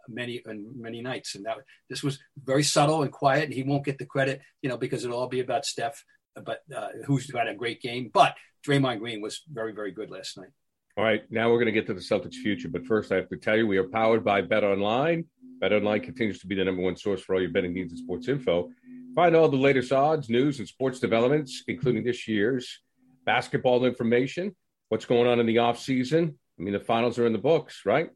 many 0.08 0.42
and 0.46 0.76
many 0.76 1.02
nights. 1.02 1.36
And 1.36 1.46
that 1.46 1.58
this 1.90 2.04
was 2.04 2.20
very 2.38 2.64
subtle 2.64 3.04
and 3.04 3.12
quiet. 3.12 3.46
And 3.46 3.54
he 3.54 3.64
won't 3.64 3.86
get 3.86 3.98
the 3.98 4.06
credit, 4.06 4.42
you 4.62 4.70
know, 4.70 4.78
because 4.78 5.04
it'll 5.04 5.18
all 5.18 5.28
be 5.28 5.40
about 5.40 5.66
Steph, 5.66 6.04
but 6.36 6.62
uh, 6.76 6.90
who's 7.06 7.32
had 7.34 7.48
a 7.48 7.56
great 7.56 7.82
game. 7.82 8.10
But 8.14 8.36
Draymond 8.66 9.00
Green 9.00 9.22
was 9.22 9.42
very 9.52 9.74
very 9.74 9.92
good 9.92 10.10
last 10.10 10.38
night. 10.38 10.50
All 10.98 11.06
right, 11.06 11.24
now 11.32 11.50
we're 11.50 11.56
going 11.56 11.68
to 11.68 11.72
get 11.72 11.88
to 11.88 11.94
the 11.94 12.02
Celtics' 12.02 12.36
future, 12.36 12.68
but 12.68 12.86
first 12.86 13.14
I 13.14 13.16
have 13.16 13.30
to 13.30 13.38
tell 13.38 13.56
you 13.56 13.66
we 13.66 13.78
are 13.78 13.88
powered 13.88 14.26
by 14.26 14.42
Bet 14.42 14.66
Online. 14.66 15.24
Bet 15.62 15.72
Online 15.72 16.02
continues 16.02 16.40
to 16.40 16.48
be 16.48 16.56
the 16.56 16.66
number 16.66 16.82
one 16.82 16.98
source 16.98 17.22
for 17.22 17.34
all 17.34 17.42
your 17.42 17.50
betting 17.50 17.74
needs 17.74 17.94
and 17.94 18.00
sports 18.00 18.28
info. 18.28 18.70
Find 19.15 19.36
all 19.36 19.50
the 19.50 19.58
latest 19.58 19.91
odds, 19.91 20.30
news, 20.30 20.60
and 20.60 20.67
sports 20.67 21.00
developments, 21.00 21.63
including 21.67 22.04
this 22.04 22.30
year's 22.30 22.80
basketball 23.26 23.84
information, 23.84 24.56
what's 24.88 25.06
going 25.06 25.28
on 25.28 25.39
in 25.39 25.45
the 25.45 25.58
offseason. 25.58 26.30
I 26.60 26.62
mean, 26.62 26.74
the 26.74 26.80
finals 26.80 27.19
are 27.19 27.26
in 27.26 27.34
the 27.34 27.39
books, 27.39 27.82
right? 27.86 28.10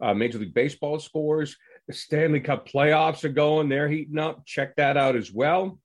Uh, 0.00 0.12
Major 0.12 0.38
League 0.38 0.54
Baseball 0.54 0.98
scores. 0.98 1.56
The 1.86 1.92
Stanley 1.92 2.40
Cup 2.40 2.68
playoffs 2.68 3.22
are 3.24 3.30
going. 3.30 3.68
They're 3.68 3.88
heating 3.88 4.18
up. 4.18 4.44
Check 4.44 4.74
that 4.76 4.96
out 4.96 5.14
as 5.14 5.32
well. 5.32 5.78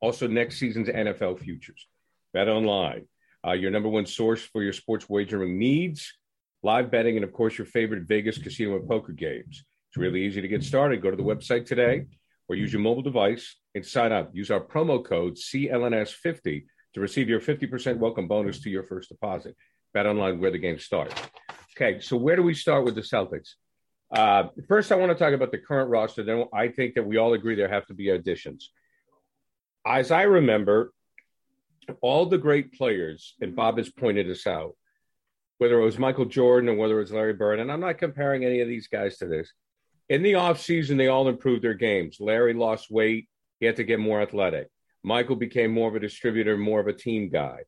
Also, 0.00 0.26
next 0.28 0.58
season's 0.58 0.88
NFL 0.88 1.40
futures. 1.40 1.86
Bet 2.32 2.48
online, 2.48 3.06
uh, 3.46 3.52
your 3.52 3.70
number 3.70 3.88
one 3.88 4.06
source 4.06 4.42
for 4.42 4.62
your 4.62 4.72
sports 4.72 5.08
wagering 5.08 5.58
needs, 5.58 6.14
live 6.62 6.90
betting, 6.90 7.16
and 7.16 7.24
of 7.24 7.32
course, 7.32 7.58
your 7.58 7.66
favorite 7.66 8.04
Vegas 8.04 8.38
casino 8.38 8.76
and 8.76 8.88
poker 8.88 9.12
games. 9.12 9.64
It's 9.90 9.96
really 9.98 10.24
easy 10.24 10.40
to 10.40 10.48
get 10.48 10.64
started. 10.64 11.02
Go 11.02 11.10
to 11.10 11.16
the 11.16 11.22
website 11.22 11.66
today 11.66 12.06
or 12.48 12.56
use 12.56 12.72
your 12.72 12.82
mobile 12.82 13.02
device 13.02 13.56
and 13.74 13.84
sign 13.84 14.12
up. 14.12 14.30
Use 14.32 14.50
our 14.50 14.60
promo 14.60 15.04
code 15.04 15.34
CLNS50 15.34 16.64
to 16.94 17.00
receive 17.00 17.28
your 17.28 17.40
50% 17.40 17.98
welcome 17.98 18.28
bonus 18.28 18.60
to 18.60 18.70
your 18.70 18.84
first 18.84 19.08
deposit. 19.08 19.56
Bet 19.92 20.06
online 20.06 20.40
where 20.40 20.50
the 20.50 20.58
game 20.58 20.78
starts. 20.78 21.14
Okay, 21.76 22.00
so 22.00 22.16
where 22.16 22.36
do 22.36 22.42
we 22.42 22.54
start 22.54 22.84
with 22.84 22.94
the 22.94 23.00
Celtics? 23.00 23.54
Uh, 24.14 24.44
first, 24.68 24.92
I 24.92 24.96
want 24.96 25.10
to 25.10 25.18
talk 25.18 25.34
about 25.34 25.50
the 25.50 25.58
current 25.58 25.90
roster. 25.90 26.22
Then 26.22 26.44
I 26.52 26.68
think 26.68 26.94
that 26.94 27.04
we 27.04 27.16
all 27.16 27.34
agree 27.34 27.56
there 27.56 27.68
have 27.68 27.86
to 27.86 27.94
be 27.94 28.10
additions. 28.10 28.70
As 29.84 30.10
I 30.10 30.22
remember, 30.22 30.92
all 32.00 32.26
the 32.26 32.38
great 32.38 32.72
players, 32.72 33.34
and 33.40 33.56
Bob 33.56 33.78
has 33.78 33.90
pointed 33.90 34.28
this 34.28 34.46
out, 34.46 34.76
whether 35.58 35.80
it 35.80 35.84
was 35.84 35.98
Michael 35.98 36.24
Jordan 36.24 36.70
or 36.70 36.74
whether 36.74 36.96
it 36.96 37.02
was 37.02 37.12
Larry 37.12 37.32
Bird, 37.32 37.58
and 37.58 37.70
I'm 37.70 37.80
not 37.80 37.98
comparing 37.98 38.44
any 38.44 38.60
of 38.60 38.68
these 38.68 38.86
guys 38.86 39.18
to 39.18 39.26
this, 39.26 39.52
in 40.08 40.22
the 40.22 40.34
offseason, 40.34 40.96
they 40.96 41.08
all 41.08 41.28
improved 41.28 41.62
their 41.62 41.74
games. 41.74 42.18
Larry 42.20 42.54
lost 42.54 42.90
weight, 42.90 43.28
he 43.60 43.66
had 43.66 43.76
to 43.76 43.84
get 43.84 43.98
more 44.00 44.20
athletic. 44.20 44.68
Michael 45.02 45.36
became 45.36 45.70
more 45.70 45.88
of 45.88 45.94
a 45.94 46.00
distributor, 46.00 46.56
more 46.56 46.80
of 46.80 46.86
a 46.86 46.92
team 46.92 47.30
guy. 47.30 47.60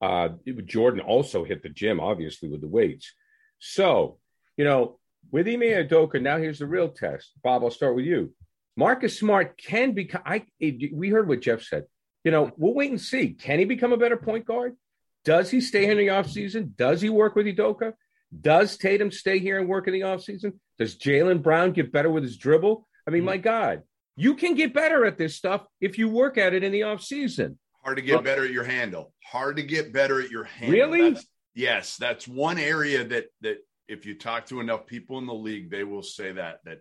Uh, 0.00 0.30
Jordan 0.64 1.00
also 1.00 1.44
hit 1.44 1.62
the 1.62 1.68
gym, 1.68 2.00
obviously, 2.00 2.48
with 2.48 2.60
the 2.60 2.68
weights. 2.68 3.12
So 3.58 4.18
You 4.56 4.64
know, 4.64 4.98
with 5.30 5.48
Ime 5.48 5.60
Udoka, 5.60 6.20
now 6.20 6.36
here's 6.36 6.58
the 6.58 6.66
real 6.66 6.88
test. 6.88 7.32
Bob, 7.42 7.62
I'll 7.62 7.70
start 7.70 7.96
with 7.96 8.04
you. 8.04 8.34
Marcus 8.76 9.18
Smart 9.18 9.56
can 9.56 9.92
become. 9.92 10.22
I 10.24 10.46
we 10.60 11.10
heard 11.10 11.28
what 11.28 11.40
Jeff 11.40 11.62
said. 11.62 11.84
You 12.24 12.30
know, 12.30 12.52
we'll 12.56 12.74
wait 12.74 12.90
and 12.90 13.00
see. 13.00 13.34
Can 13.34 13.58
he 13.58 13.64
become 13.64 13.92
a 13.92 13.96
better 13.96 14.16
point 14.16 14.44
guard? 14.44 14.76
Does 15.24 15.50
he 15.50 15.60
stay 15.60 15.82
here 15.82 15.92
in 15.92 15.98
the 15.98 16.08
offseason? 16.08 16.76
Does 16.76 17.00
he 17.00 17.08
work 17.08 17.36
with 17.36 17.46
Udoka? 17.46 17.92
Does 18.38 18.76
Tatum 18.76 19.10
stay 19.10 19.38
here 19.38 19.58
and 19.58 19.68
work 19.68 19.86
in 19.86 19.92
the 19.92 20.00
offseason? 20.00 20.54
Does 20.78 20.96
Jaylen 20.96 21.42
Brown 21.42 21.72
get 21.72 21.92
better 21.92 22.10
with 22.10 22.22
his 22.22 22.36
dribble? 22.36 22.86
I 23.06 23.10
mean, 23.10 23.20
mm-hmm. 23.20 23.26
my 23.26 23.36
God, 23.36 23.82
you 24.16 24.34
can 24.34 24.54
get 24.54 24.74
better 24.74 25.04
at 25.04 25.18
this 25.18 25.36
stuff 25.36 25.66
if 25.80 25.98
you 25.98 26.08
work 26.08 26.38
at 26.38 26.54
it 26.54 26.62
in 26.62 26.72
the 26.72 26.82
off 26.82 27.02
season. 27.02 27.58
Hard 27.84 27.96
to 27.96 28.02
get 28.02 28.22
better 28.22 28.44
at 28.44 28.52
your 28.52 28.64
handle. 28.64 29.12
Hard 29.24 29.56
to 29.56 29.62
get 29.62 29.92
better 29.92 30.20
at 30.20 30.30
your 30.30 30.44
handle. 30.44 30.72
Really? 30.72 31.10
That's, 31.12 31.26
yes, 31.54 31.96
that's 31.96 32.28
one 32.28 32.58
area 32.58 33.04
that 33.04 33.26
that 33.40 33.58
if 33.88 34.06
you 34.06 34.14
talk 34.14 34.46
to 34.46 34.60
enough 34.60 34.86
people 34.86 35.18
in 35.18 35.26
the 35.26 35.34
league, 35.34 35.70
they 35.70 35.84
will 35.84 36.02
say 36.02 36.32
that 36.32 36.60
that 36.64 36.80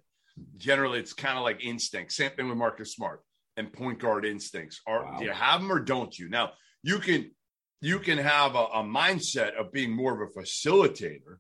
generally 0.58 1.00
it's 1.00 1.14
kind 1.14 1.38
of 1.38 1.44
like 1.44 1.64
instinct. 1.64 2.12
Same 2.12 2.32
thing 2.32 2.50
with 2.50 2.58
Marcus 2.58 2.94
Smart 2.94 3.22
and 3.58 3.74
point 3.74 4.00
guard 4.00 4.26
instincts. 4.26 4.82
Are 4.86 5.04
wow. 5.06 5.18
do 5.20 5.26
you 5.26 5.32
have 5.32 5.62
them 5.62 5.72
or 5.72 5.80
don't 5.80 6.18
you? 6.18 6.30
Now 6.30 6.52
you 6.84 7.00
can 7.00 7.32
you 7.82 8.00
can 8.00 8.20
have 8.20 8.56
a, 8.56 8.66
a 8.66 8.84
mindset 8.84 9.56
of 9.56 9.72
being 9.72 9.92
more 9.92 10.14
of 10.14 10.30
a 10.30 10.40
facilitator, 10.40 11.38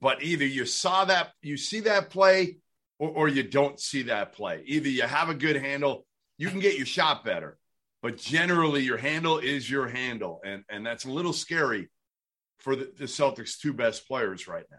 but 0.00 0.22
either 0.22 0.44
you 0.44 0.66
saw 0.66 1.06
that 1.06 1.30
you 1.40 1.56
see 1.56 1.80
that 1.80 2.10
play 2.10 2.58
or, 3.00 3.08
or 3.08 3.28
you 3.28 3.42
don't 3.42 3.80
see 3.80 4.02
that 4.02 4.32
play. 4.34 4.62
Either 4.66 4.88
you 4.88 5.02
have 5.02 5.30
a 5.30 5.34
good 5.34 5.56
handle, 5.56 6.06
you 6.38 6.50
can 6.50 6.60
get 6.60 6.76
your 6.76 6.86
shot 6.86 7.24
better, 7.24 7.58
but 8.02 8.18
generally 8.18 8.82
your 8.82 8.98
handle 8.98 9.38
is 9.38 9.68
your 9.68 9.88
handle, 9.88 10.40
and 10.44 10.62
and 10.68 10.86
that's 10.86 11.06
a 11.06 11.10
little 11.10 11.32
scary 11.32 11.88
for 12.58 12.76
the, 12.76 12.92
the 12.96 13.06
Celtics' 13.06 13.58
two 13.58 13.72
best 13.72 14.06
players 14.06 14.46
right 14.46 14.66
now. 14.70 14.78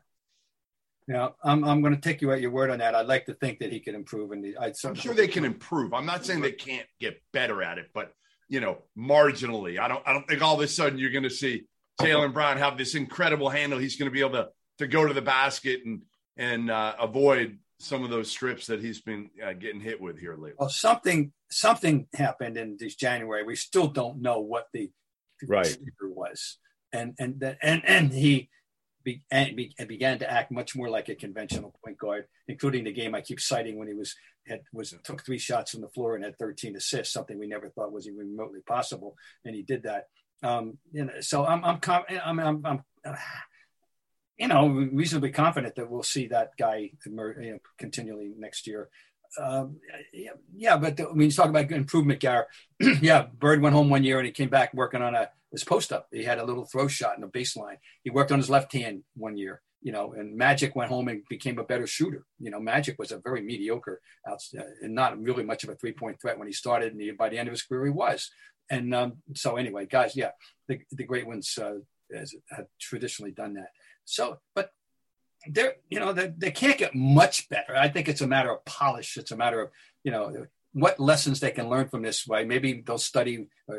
Yeah, 1.07 1.29
I'm, 1.43 1.63
I'm 1.65 1.81
going 1.81 1.95
to 1.95 1.99
take 1.99 2.21
you 2.21 2.31
at 2.31 2.41
your 2.41 2.51
word 2.51 2.69
on 2.69 2.77
that. 2.77 2.93
I'd 2.93 3.07
like 3.07 3.25
to 3.25 3.33
think 3.33 3.59
that 3.59 3.71
he 3.71 3.79
can 3.79 3.95
improve, 3.95 4.31
and 4.31 4.55
i 4.61 4.71
am 4.85 4.95
sure 4.95 5.15
they 5.15 5.27
can 5.27 5.43
improve. 5.43 5.93
I'm 5.93 6.05
not 6.05 6.23
saying 6.23 6.41
they 6.41 6.51
can't 6.51 6.87
get 6.99 7.21
better 7.33 7.63
at 7.63 7.79
it, 7.79 7.87
but 7.93 8.13
you 8.47 8.59
know, 8.59 8.77
marginally. 8.97 9.79
I 9.79 9.87
don't 9.87 10.07
I 10.07 10.13
don't 10.13 10.27
think 10.27 10.41
all 10.41 10.55
of 10.55 10.61
a 10.61 10.67
sudden 10.67 10.99
you're 10.99 11.11
going 11.11 11.23
to 11.23 11.29
see 11.29 11.63
Jaylen 11.99 12.33
Brown 12.33 12.57
have 12.57 12.77
this 12.77 12.95
incredible 12.95 13.49
handle. 13.49 13.79
He's 13.79 13.95
going 13.95 14.09
to 14.09 14.13
be 14.13 14.19
able 14.19 14.43
to 14.43 14.49
to 14.77 14.87
go 14.87 15.07
to 15.07 15.13
the 15.13 15.21
basket 15.21 15.81
and 15.85 16.03
and 16.37 16.69
uh, 16.69 16.95
avoid 16.99 17.57
some 17.81 18.03
of 18.03 18.09
those 18.09 18.29
strips 18.29 18.67
that 18.67 18.81
he's 18.81 19.01
been 19.01 19.29
uh, 19.43 19.53
getting 19.53 19.81
hit 19.81 19.99
with 19.99 20.19
here 20.19 20.35
lately. 20.35 20.53
Well, 20.57 20.69
something 20.69 21.31
something 21.49 22.07
happened 22.13 22.57
in 22.57 22.77
this 22.79 22.95
January. 22.95 23.43
We 23.43 23.55
still 23.55 23.87
don't 23.87 24.21
know 24.21 24.39
what 24.39 24.67
the 24.73 24.89
right 25.47 25.77
was, 26.01 26.57
and 26.93 27.13
and 27.19 27.39
that 27.39 27.57
and 27.61 27.83
and 27.85 28.13
he 28.13 28.49
be, 29.03 29.23
and, 29.31 29.55
be, 29.55 29.73
and 29.79 29.87
began 29.87 30.19
to 30.19 30.31
act 30.31 30.51
much 30.51 30.75
more 30.75 30.89
like 30.89 31.09
a 31.09 31.15
conventional 31.15 31.73
point 31.83 31.97
guard, 31.97 32.25
including 32.47 32.83
the 32.83 32.91
game 32.91 33.15
I 33.15 33.21
keep 33.21 33.39
citing 33.39 33.79
when 33.79 33.87
he 33.87 33.95
was 33.95 34.15
had 34.47 34.61
was 34.73 34.93
took 35.03 35.23
three 35.23 35.37
shots 35.37 35.71
from 35.71 35.81
the 35.81 35.89
floor 35.89 36.15
and 36.15 36.23
had 36.23 36.37
13 36.37 36.75
assists, 36.75 37.13
something 37.13 37.37
we 37.37 37.47
never 37.47 37.69
thought 37.69 37.91
was 37.91 38.07
even 38.07 38.19
remotely 38.19 38.61
possible, 38.67 39.15
and 39.45 39.55
he 39.55 39.63
did 39.63 39.83
that. 39.83 40.05
Um, 40.43 40.77
you 40.91 41.05
know, 41.05 41.13
so 41.21 41.45
I'm 41.45 41.63
I'm 41.63 41.79
I'm 42.23 42.39
I'm, 42.39 42.65
I'm 42.65 42.83
uh, 43.05 43.15
you 44.41 44.47
know 44.47 44.67
reasonably 44.67 45.29
confident 45.29 45.75
that 45.75 45.89
we'll 45.89 46.01
see 46.01 46.27
that 46.27 46.57
guy 46.57 46.89
emerge, 47.05 47.37
you 47.45 47.51
know, 47.51 47.59
continually 47.77 48.33
next 48.37 48.65
year. 48.65 48.89
Um, 49.39 49.77
yeah, 50.55 50.77
but 50.77 50.97
the, 50.97 51.03
when 51.03 51.21
you 51.21 51.31
talk 51.31 51.47
about 51.47 51.71
improvement, 51.71 52.19
Gar, 52.19 52.47
yeah, 53.01 53.27
Bird 53.37 53.61
went 53.61 53.75
home 53.75 53.89
one 53.89 54.03
year 54.03 54.17
and 54.17 54.25
he 54.25 54.31
came 54.31 54.49
back 54.49 54.73
working 54.73 55.03
on 55.03 55.13
a 55.13 55.29
his 55.51 55.63
post 55.63 55.93
up. 55.93 56.07
He 56.11 56.23
had 56.23 56.39
a 56.39 56.45
little 56.45 56.65
throw 56.65 56.87
shot 56.87 57.15
in 57.15 57.21
the 57.21 57.27
baseline. 57.27 57.77
He 58.03 58.09
worked 58.09 58.31
on 58.31 58.39
his 58.39 58.49
left 58.49 58.73
hand 58.73 59.03
one 59.15 59.37
year, 59.37 59.61
you 59.81 59.91
know, 59.91 60.13
and 60.13 60.35
Magic 60.35 60.75
went 60.75 60.89
home 60.89 61.07
and 61.07 61.21
became 61.29 61.59
a 61.59 61.63
better 61.63 61.85
shooter. 61.85 62.25
You 62.39 62.49
know, 62.49 62.59
Magic 62.59 62.97
was 62.97 63.11
a 63.11 63.19
very 63.19 63.43
mediocre 63.43 64.01
out, 64.27 64.41
uh, 64.57 64.63
and 64.81 64.95
not 64.95 65.21
really 65.21 65.43
much 65.43 65.63
of 65.63 65.69
a 65.69 65.75
three 65.75 65.93
point 65.93 66.19
threat 66.19 66.39
when 66.39 66.47
he 66.47 66.53
started. 66.53 66.93
And 66.93 67.01
he, 67.01 67.11
by 67.11 67.29
the 67.29 67.37
end 67.37 67.47
of 67.47 67.53
his 67.53 67.63
career, 67.63 67.85
he 67.85 67.91
was. 67.91 68.31
And 68.71 68.95
um, 68.95 69.17
so, 69.35 69.57
anyway, 69.57 69.85
guys, 69.85 70.15
yeah, 70.15 70.31
the, 70.67 70.79
the 70.91 71.03
great 71.03 71.27
ones 71.27 71.57
uh, 71.61 71.79
have 72.49 72.67
traditionally 72.79 73.31
done 73.31 73.53
that. 73.53 73.69
So, 74.05 74.39
but 74.55 74.71
they're, 75.47 75.75
you 75.89 75.99
know, 75.99 76.13
they, 76.13 76.33
they 76.37 76.51
can't 76.51 76.77
get 76.77 76.95
much 76.95 77.49
better. 77.49 77.75
I 77.75 77.87
think 77.89 78.07
it's 78.07 78.21
a 78.21 78.27
matter 78.27 78.51
of 78.51 78.63
polish. 78.65 79.17
It's 79.17 79.31
a 79.31 79.37
matter 79.37 79.61
of, 79.61 79.69
you 80.03 80.11
know, 80.11 80.45
what 80.73 80.99
lessons 80.99 81.39
they 81.39 81.51
can 81.51 81.69
learn 81.69 81.89
from 81.89 82.01
this 82.01 82.27
way. 82.27 82.45
Maybe 82.45 82.81
they'll 82.85 82.97
study 82.97 83.47
or, 83.67 83.75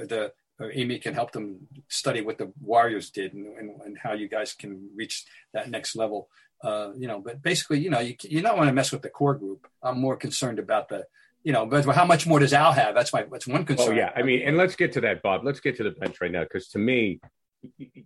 or, 0.00 0.06
the 0.06 0.32
or 0.58 0.72
Ime 0.72 0.98
can 1.00 1.14
help 1.14 1.32
them 1.32 1.66
study 1.88 2.20
what 2.20 2.38
the 2.38 2.52
Warriors 2.60 3.10
did 3.10 3.34
and, 3.34 3.46
and, 3.58 3.70
and 3.84 3.98
how 3.98 4.12
you 4.12 4.28
guys 4.28 4.52
can 4.52 4.90
reach 4.94 5.24
that 5.52 5.70
next 5.70 5.96
level. 5.96 6.28
Uh, 6.62 6.92
you 6.96 7.06
know, 7.06 7.20
but 7.20 7.42
basically, 7.42 7.80
you 7.80 7.90
know, 7.90 8.00
you 8.00 8.14
you 8.22 8.40
don't 8.40 8.56
want 8.56 8.68
to 8.68 8.72
mess 8.72 8.90
with 8.90 9.02
the 9.02 9.10
core 9.10 9.34
group. 9.34 9.66
I'm 9.82 10.00
more 10.00 10.16
concerned 10.16 10.58
about 10.58 10.88
the, 10.88 11.04
you 11.44 11.52
know, 11.52 11.66
but 11.66 11.84
how 11.94 12.06
much 12.06 12.26
more 12.26 12.38
does 12.38 12.54
Al 12.54 12.72
have? 12.72 12.94
That's 12.94 13.12
my 13.12 13.26
that's 13.30 13.46
one 13.46 13.66
concern. 13.66 13.88
Oh 13.90 13.92
yeah, 13.92 14.10
I 14.16 14.22
mean, 14.22 14.40
and 14.40 14.56
let's 14.56 14.74
get 14.74 14.92
to 14.92 15.02
that, 15.02 15.20
Bob. 15.22 15.44
Let's 15.44 15.60
get 15.60 15.76
to 15.76 15.82
the 15.82 15.90
bench 15.90 16.16
right 16.20 16.32
now 16.32 16.44
because 16.44 16.68
to 16.68 16.78
me, 16.78 17.20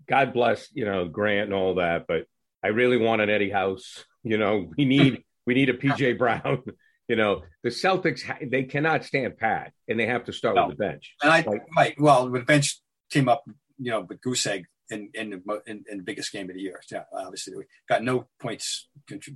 God 0.08 0.32
bless 0.32 0.68
you 0.72 0.84
know 0.84 1.08
Grant 1.08 1.46
and 1.46 1.54
all 1.54 1.76
that, 1.76 2.06
but 2.06 2.26
I 2.62 2.68
really 2.68 2.96
want 2.96 3.22
an 3.22 3.30
Eddie 3.30 3.50
House. 3.50 4.04
You 4.22 4.38
know, 4.38 4.70
we 4.76 4.84
need 4.84 5.24
we 5.46 5.54
need 5.54 5.68
a 5.68 5.74
PJ 5.74 6.18
Brown. 6.18 6.62
You 7.08 7.16
know, 7.16 7.42
the 7.64 7.70
Celtics 7.70 8.22
they 8.52 8.62
cannot 8.62 9.04
stand 9.04 9.36
pat, 9.36 9.72
and 9.88 9.98
they 9.98 10.06
have 10.06 10.26
to 10.26 10.32
start 10.32 10.54
no. 10.54 10.68
with 10.68 10.78
the 10.78 10.84
bench. 10.84 11.16
And 11.20 11.32
I 11.32 11.40
like, 11.40 11.62
right, 11.76 11.94
well, 11.98 12.30
the 12.30 12.38
bench 12.38 12.80
came 13.10 13.28
up, 13.28 13.42
you 13.78 13.90
know, 13.90 14.02
with 14.02 14.20
goose 14.20 14.46
egg 14.46 14.66
in 14.90 15.10
in 15.14 15.30
the, 15.30 15.62
in, 15.66 15.84
in 15.90 15.98
the 15.98 16.04
biggest 16.04 16.32
game 16.32 16.48
of 16.48 16.54
the 16.54 16.62
year. 16.62 16.80
Yeah, 16.90 17.04
obviously 17.12 17.56
we 17.56 17.64
got 17.88 18.04
no 18.04 18.28
points 18.40 18.88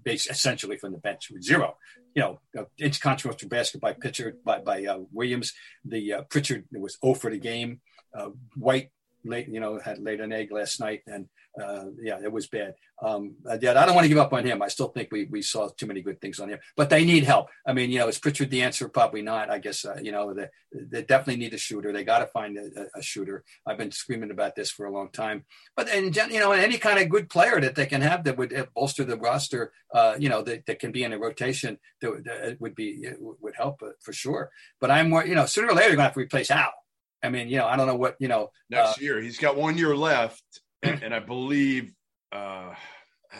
based 0.04 0.30
essentially 0.30 0.76
from 0.76 0.92
the 0.92 0.98
bench 0.98 1.30
with 1.32 1.42
zero. 1.42 1.76
You 2.14 2.22
know, 2.22 2.40
uh, 2.56 2.64
inconsequential 2.80 3.48
basket 3.48 3.80
by 3.80 3.92
pitcher 3.94 4.36
by 4.44 4.60
by 4.60 4.84
uh, 4.84 4.98
Williams. 5.12 5.52
The 5.84 6.12
uh, 6.12 6.22
Pritchard 6.30 6.66
was 6.72 6.98
0 7.04 7.14
for 7.14 7.30
the 7.30 7.38
game. 7.38 7.80
Uh, 8.16 8.30
White 8.54 8.90
late, 9.24 9.48
you 9.48 9.60
know, 9.60 9.78
had 9.78 9.98
laid 9.98 10.20
an 10.20 10.32
egg 10.32 10.52
last 10.52 10.80
night, 10.80 11.02
and 11.06 11.28
uh, 11.60 11.84
yeah, 12.02 12.18
it 12.22 12.32
was 12.32 12.46
bad. 12.46 12.74
Um, 13.02 13.34
yeah, 13.60 13.70
I 13.70 13.86
don't 13.86 13.94
want 13.94 14.04
to 14.04 14.08
give 14.08 14.18
up 14.18 14.32
on 14.32 14.44
him. 14.44 14.62
I 14.62 14.68
still 14.68 14.88
think 14.88 15.10
we 15.12 15.24
we 15.26 15.42
saw 15.42 15.68
too 15.68 15.86
many 15.86 16.02
good 16.02 16.20
things 16.20 16.40
on 16.40 16.48
him, 16.48 16.58
but 16.76 16.90
they 16.90 17.04
need 17.04 17.24
help. 17.24 17.48
I 17.66 17.72
mean, 17.72 17.90
you 17.90 17.98
know, 17.98 18.08
is 18.08 18.18
Pritchard 18.18 18.50
the 18.50 18.62
answer? 18.62 18.88
Probably 18.88 19.22
not. 19.22 19.50
I 19.50 19.58
guess 19.58 19.84
uh, 19.84 19.98
you 20.02 20.12
know 20.12 20.34
they, 20.34 20.48
they 20.72 21.02
definitely 21.02 21.36
need 21.36 21.54
a 21.54 21.58
shooter. 21.58 21.92
They 21.92 22.04
got 22.04 22.20
to 22.20 22.26
find 22.26 22.56
a, 22.56 22.86
a, 22.96 23.02
shooter. 23.02 23.44
I've 23.66 23.78
been 23.78 23.90
screaming 23.90 24.30
about 24.30 24.56
this 24.56 24.70
for 24.70 24.86
a 24.86 24.92
long 24.92 25.10
time. 25.10 25.44
But 25.76 25.88
and 25.88 26.14
you 26.16 26.40
know, 26.40 26.52
any 26.52 26.78
kind 26.78 26.98
of 26.98 27.08
good 27.08 27.28
player 27.28 27.60
that 27.60 27.74
they 27.74 27.86
can 27.86 28.00
have 28.00 28.24
that 28.24 28.36
would 28.36 28.52
uh, 28.52 28.66
bolster 28.74 29.04
the 29.04 29.16
roster, 29.16 29.72
uh, 29.94 30.14
you 30.18 30.28
know, 30.28 30.42
that, 30.42 30.66
that 30.66 30.78
can 30.78 30.92
be 30.92 31.04
in 31.04 31.12
a 31.12 31.18
rotation 31.18 31.78
that, 32.00 32.24
that 32.24 32.60
would 32.60 32.74
be 32.74 33.06
would 33.18 33.54
help 33.56 33.82
uh, 33.82 33.90
for 34.00 34.12
sure. 34.12 34.50
But 34.80 34.90
I'm 34.90 35.10
more, 35.10 35.26
you 35.26 35.34
know, 35.34 35.46
sooner 35.46 35.68
or 35.68 35.74
later 35.74 35.88
going 35.88 35.98
to 35.98 36.02
have 36.04 36.14
to 36.14 36.20
replace 36.20 36.50
Al. 36.50 36.72
I 37.24 37.30
mean, 37.30 37.48
you 37.48 37.58
know, 37.58 37.66
I 37.66 37.76
don't 37.76 37.86
know 37.86 37.96
what 37.96 38.16
you 38.18 38.28
know. 38.28 38.50
Next 38.70 38.98
uh, 38.98 39.02
year, 39.02 39.20
he's 39.20 39.38
got 39.38 39.56
one 39.56 39.78
year 39.78 39.96
left, 39.96 40.42
and, 40.82 41.02
and 41.02 41.14
I 41.14 41.20
believe 41.20 41.92
uh, 42.32 42.74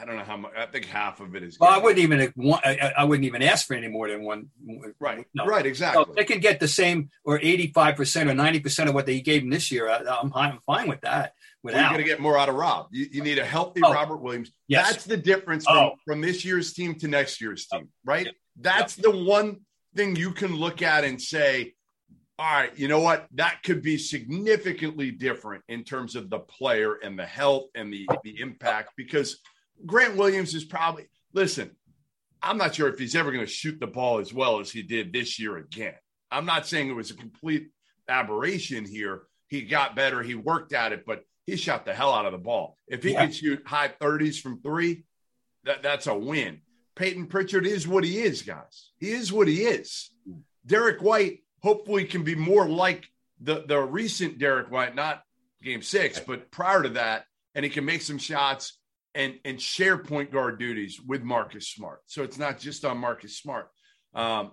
I 0.00 0.04
don't 0.04 0.16
know 0.16 0.24
how 0.24 0.36
much. 0.36 0.52
I 0.56 0.66
think 0.66 0.86
half 0.86 1.20
of 1.20 1.34
it 1.34 1.42
is. 1.42 1.58
Well, 1.58 1.70
I 1.70 1.78
wouldn't 1.78 2.00
even 2.00 2.32
want. 2.36 2.66
I, 2.66 2.92
I, 2.96 3.04
wouldn't 3.04 3.26
even 3.26 3.42
ask 3.42 3.66
for 3.66 3.74
any 3.74 3.88
more 3.88 4.08
than 4.08 4.24
one. 4.24 4.48
Right. 4.98 5.26
No. 5.34 5.46
Right. 5.46 5.66
Exactly. 5.66 6.04
So 6.04 6.12
they 6.14 6.24
can 6.24 6.40
get 6.40 6.60
the 6.60 6.68
same 6.68 7.10
or 7.24 7.38
eighty-five 7.40 7.96
percent 7.96 8.28
or 8.28 8.34
ninety 8.34 8.60
percent 8.60 8.88
of 8.88 8.94
what 8.94 9.06
they 9.06 9.20
gave 9.20 9.42
him 9.42 9.50
this 9.50 9.70
year. 9.70 9.88
I, 9.88 10.20
am 10.20 10.32
I'm 10.34 10.58
fine 10.66 10.88
with 10.88 11.02
that. 11.02 11.34
Without. 11.62 11.76
Well, 11.76 11.82
you're 11.82 11.92
going 11.92 12.04
to 12.04 12.08
get 12.10 12.20
more 12.20 12.38
out 12.38 12.48
of 12.48 12.56
Rob. 12.56 12.88
You, 12.90 13.06
you 13.10 13.22
need 13.22 13.38
a 13.38 13.44
healthy 13.44 13.80
oh. 13.82 13.92
Robert 13.92 14.18
Williams. 14.18 14.50
Yes. 14.68 14.90
That's 14.90 15.04
the 15.04 15.16
difference 15.16 15.64
from, 15.64 15.76
oh. 15.76 15.92
from 16.04 16.20
this 16.20 16.44
year's 16.44 16.74
team 16.74 16.94
to 16.96 17.08
next 17.08 17.40
year's 17.40 17.66
team, 17.66 17.88
right? 18.04 18.28
That's 18.60 18.96
the 18.96 19.10
one 19.10 19.60
thing 19.96 20.16
you 20.16 20.32
can 20.32 20.54
look 20.54 20.82
at 20.82 21.04
and 21.04 21.20
say, 21.20 21.74
all 22.38 22.52
right, 22.52 22.76
you 22.76 22.88
know 22.88 22.98
what? 22.98 23.28
That 23.34 23.62
could 23.62 23.80
be 23.80 23.96
significantly 23.96 25.12
different 25.12 25.62
in 25.68 25.84
terms 25.84 26.16
of 26.16 26.30
the 26.30 26.40
player 26.40 26.94
and 26.94 27.18
the 27.18 27.26
health 27.26 27.66
and 27.74 27.92
the, 27.92 28.08
the 28.24 28.40
impact 28.40 28.90
because 28.96 29.38
Grant 29.86 30.16
Williams 30.16 30.54
is 30.54 30.64
probably, 30.64 31.08
listen, 31.32 31.70
I'm 32.42 32.58
not 32.58 32.74
sure 32.74 32.88
if 32.88 32.98
he's 32.98 33.14
ever 33.14 33.30
going 33.30 33.44
to 33.44 33.50
shoot 33.50 33.78
the 33.78 33.86
ball 33.86 34.18
as 34.18 34.34
well 34.34 34.58
as 34.58 34.70
he 34.70 34.82
did 34.82 35.12
this 35.12 35.38
year 35.38 35.58
again. 35.58 35.94
I'm 36.30 36.44
not 36.44 36.66
saying 36.66 36.88
it 36.88 36.96
was 36.96 37.12
a 37.12 37.16
complete 37.16 37.68
aberration 38.08 38.84
here. 38.84 39.22
He 39.46 39.62
got 39.62 39.94
better, 39.94 40.20
he 40.20 40.34
worked 40.34 40.72
at 40.72 40.92
it, 40.92 41.04
but 41.06 41.22
he 41.46 41.54
shot 41.56 41.84
the 41.84 41.94
hell 41.94 42.12
out 42.12 42.26
of 42.26 42.32
the 42.32 42.38
ball. 42.38 42.76
If 42.88 43.04
he 43.04 43.12
yeah. 43.12 43.26
could 43.26 43.34
shoot 43.34 43.62
high 43.64 43.88
30s 44.00 44.40
from 44.40 44.60
three, 44.60 45.04
that, 45.64 45.84
that's 45.84 46.08
a 46.08 46.14
win. 46.14 46.62
Payton 46.96 47.26
Pritchard 47.28 47.66
is 47.66 47.86
what 47.86 48.02
he 48.02 48.18
is, 48.18 48.42
guys. 48.42 48.90
He 48.98 49.12
is 49.12 49.32
what 49.32 49.46
he 49.46 49.62
is. 49.62 50.10
Derek 50.66 51.00
White 51.00 51.43
hopefully 51.64 52.04
can 52.04 52.22
be 52.22 52.36
more 52.36 52.66
like 52.68 53.02
the 53.40 53.64
the 53.66 53.80
recent 53.80 54.38
Derrick 54.38 54.70
White, 54.70 54.94
not 54.94 55.22
game 55.62 55.82
six, 55.82 56.20
but 56.20 56.50
prior 56.50 56.82
to 56.82 56.90
that, 56.90 57.24
and 57.54 57.64
he 57.64 57.70
can 57.70 57.84
make 57.84 58.02
some 58.02 58.18
shots 58.18 58.78
and 59.14 59.32
and 59.44 59.56
share 59.60 59.98
point 59.98 60.30
guard 60.30 60.58
duties 60.58 61.00
with 61.10 61.22
Marcus 61.22 61.66
Smart. 61.68 62.00
So 62.06 62.22
it's 62.22 62.38
not 62.38 62.60
just 62.66 62.84
on 62.84 62.98
Marcus 62.98 63.34
Smart. 63.42 63.66
Um, 64.14 64.52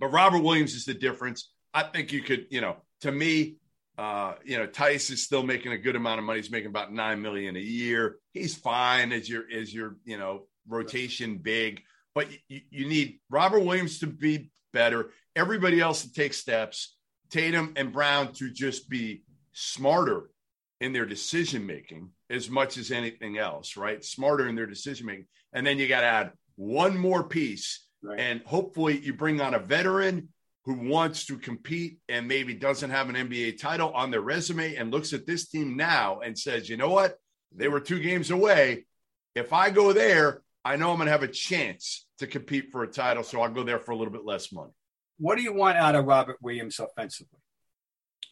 but 0.00 0.08
Robert 0.08 0.42
Williams 0.42 0.74
is 0.74 0.84
the 0.84 0.98
difference. 1.08 1.40
I 1.72 1.82
think 1.84 2.12
you 2.12 2.22
could, 2.22 2.46
you 2.50 2.60
know, 2.60 2.76
to 3.00 3.10
me, 3.12 3.56
Uh, 3.98 4.34
you 4.44 4.56
know, 4.58 4.66
Theis 4.66 5.10
is 5.10 5.22
still 5.28 5.42
making 5.42 5.72
a 5.72 5.78
good 5.86 5.96
amount 5.96 6.18
of 6.18 6.24
money. 6.26 6.40
He's 6.40 6.50
making 6.50 6.72
about 6.74 6.92
nine 6.92 7.18
million 7.26 7.56
a 7.56 7.66
year. 7.80 8.02
He's 8.36 8.54
fine 8.54 9.08
as 9.18 9.24
your 9.32 9.44
as 9.60 9.72
your 9.72 9.96
you 10.04 10.18
know 10.20 10.32
rotation 10.68 11.38
big, 11.38 11.80
but 12.14 12.26
you, 12.48 12.60
you 12.76 12.84
need 12.94 13.08
Robert 13.30 13.62
Williams 13.66 14.00
to 14.00 14.06
be 14.06 14.50
better. 14.72 15.00
Everybody 15.36 15.80
else 15.80 16.02
to 16.02 16.12
take 16.12 16.34
steps. 16.34 16.96
Tatum 17.30 17.74
and 17.76 17.92
Brown 17.92 18.32
to 18.34 18.50
just 18.50 18.88
be 18.88 19.22
smarter 19.52 20.30
in 20.80 20.92
their 20.92 21.06
decision 21.06 21.66
making 21.66 22.10
as 22.30 22.50
much 22.50 22.76
as 22.76 22.90
anything 22.90 23.38
else, 23.38 23.76
right? 23.76 24.04
Smarter 24.04 24.48
in 24.48 24.54
their 24.54 24.66
decision 24.66 25.06
making. 25.06 25.26
And 25.52 25.66
then 25.66 25.78
you 25.78 25.88
got 25.88 26.00
to 26.00 26.06
add 26.06 26.32
one 26.56 26.96
more 26.96 27.24
piece. 27.24 27.86
Right. 28.02 28.20
And 28.20 28.42
hopefully 28.42 28.98
you 28.98 29.14
bring 29.14 29.40
on 29.40 29.54
a 29.54 29.58
veteran 29.58 30.28
who 30.64 30.74
wants 30.74 31.26
to 31.26 31.38
compete 31.38 31.98
and 32.08 32.26
maybe 32.26 32.52
doesn't 32.52 32.90
have 32.90 33.08
an 33.08 33.14
NBA 33.14 33.60
title 33.60 33.92
on 33.92 34.10
their 34.10 34.20
resume 34.20 34.74
and 34.74 34.90
looks 34.90 35.12
at 35.12 35.26
this 35.26 35.48
team 35.48 35.76
now 35.76 36.20
and 36.20 36.38
says, 36.38 36.68
you 36.68 36.76
know 36.76 36.90
what? 36.90 37.16
They 37.54 37.68
were 37.68 37.80
two 37.80 38.00
games 38.00 38.30
away. 38.30 38.86
If 39.34 39.52
I 39.52 39.70
go 39.70 39.92
there, 39.92 40.42
I 40.64 40.76
know 40.76 40.90
I'm 40.90 40.96
going 40.96 41.06
to 41.06 41.12
have 41.12 41.22
a 41.22 41.28
chance 41.28 42.06
to 42.18 42.26
compete 42.26 42.70
for 42.72 42.82
a 42.82 42.88
title. 42.88 43.22
So 43.22 43.40
I'll 43.40 43.50
go 43.50 43.62
there 43.62 43.78
for 43.78 43.92
a 43.92 43.96
little 43.96 44.12
bit 44.12 44.24
less 44.24 44.52
money. 44.52 44.72
What 45.18 45.36
do 45.36 45.42
you 45.42 45.52
want 45.52 45.78
out 45.78 45.94
of 45.94 46.06
Robert 46.06 46.36
Williams 46.40 46.78
offensively? 46.78 47.38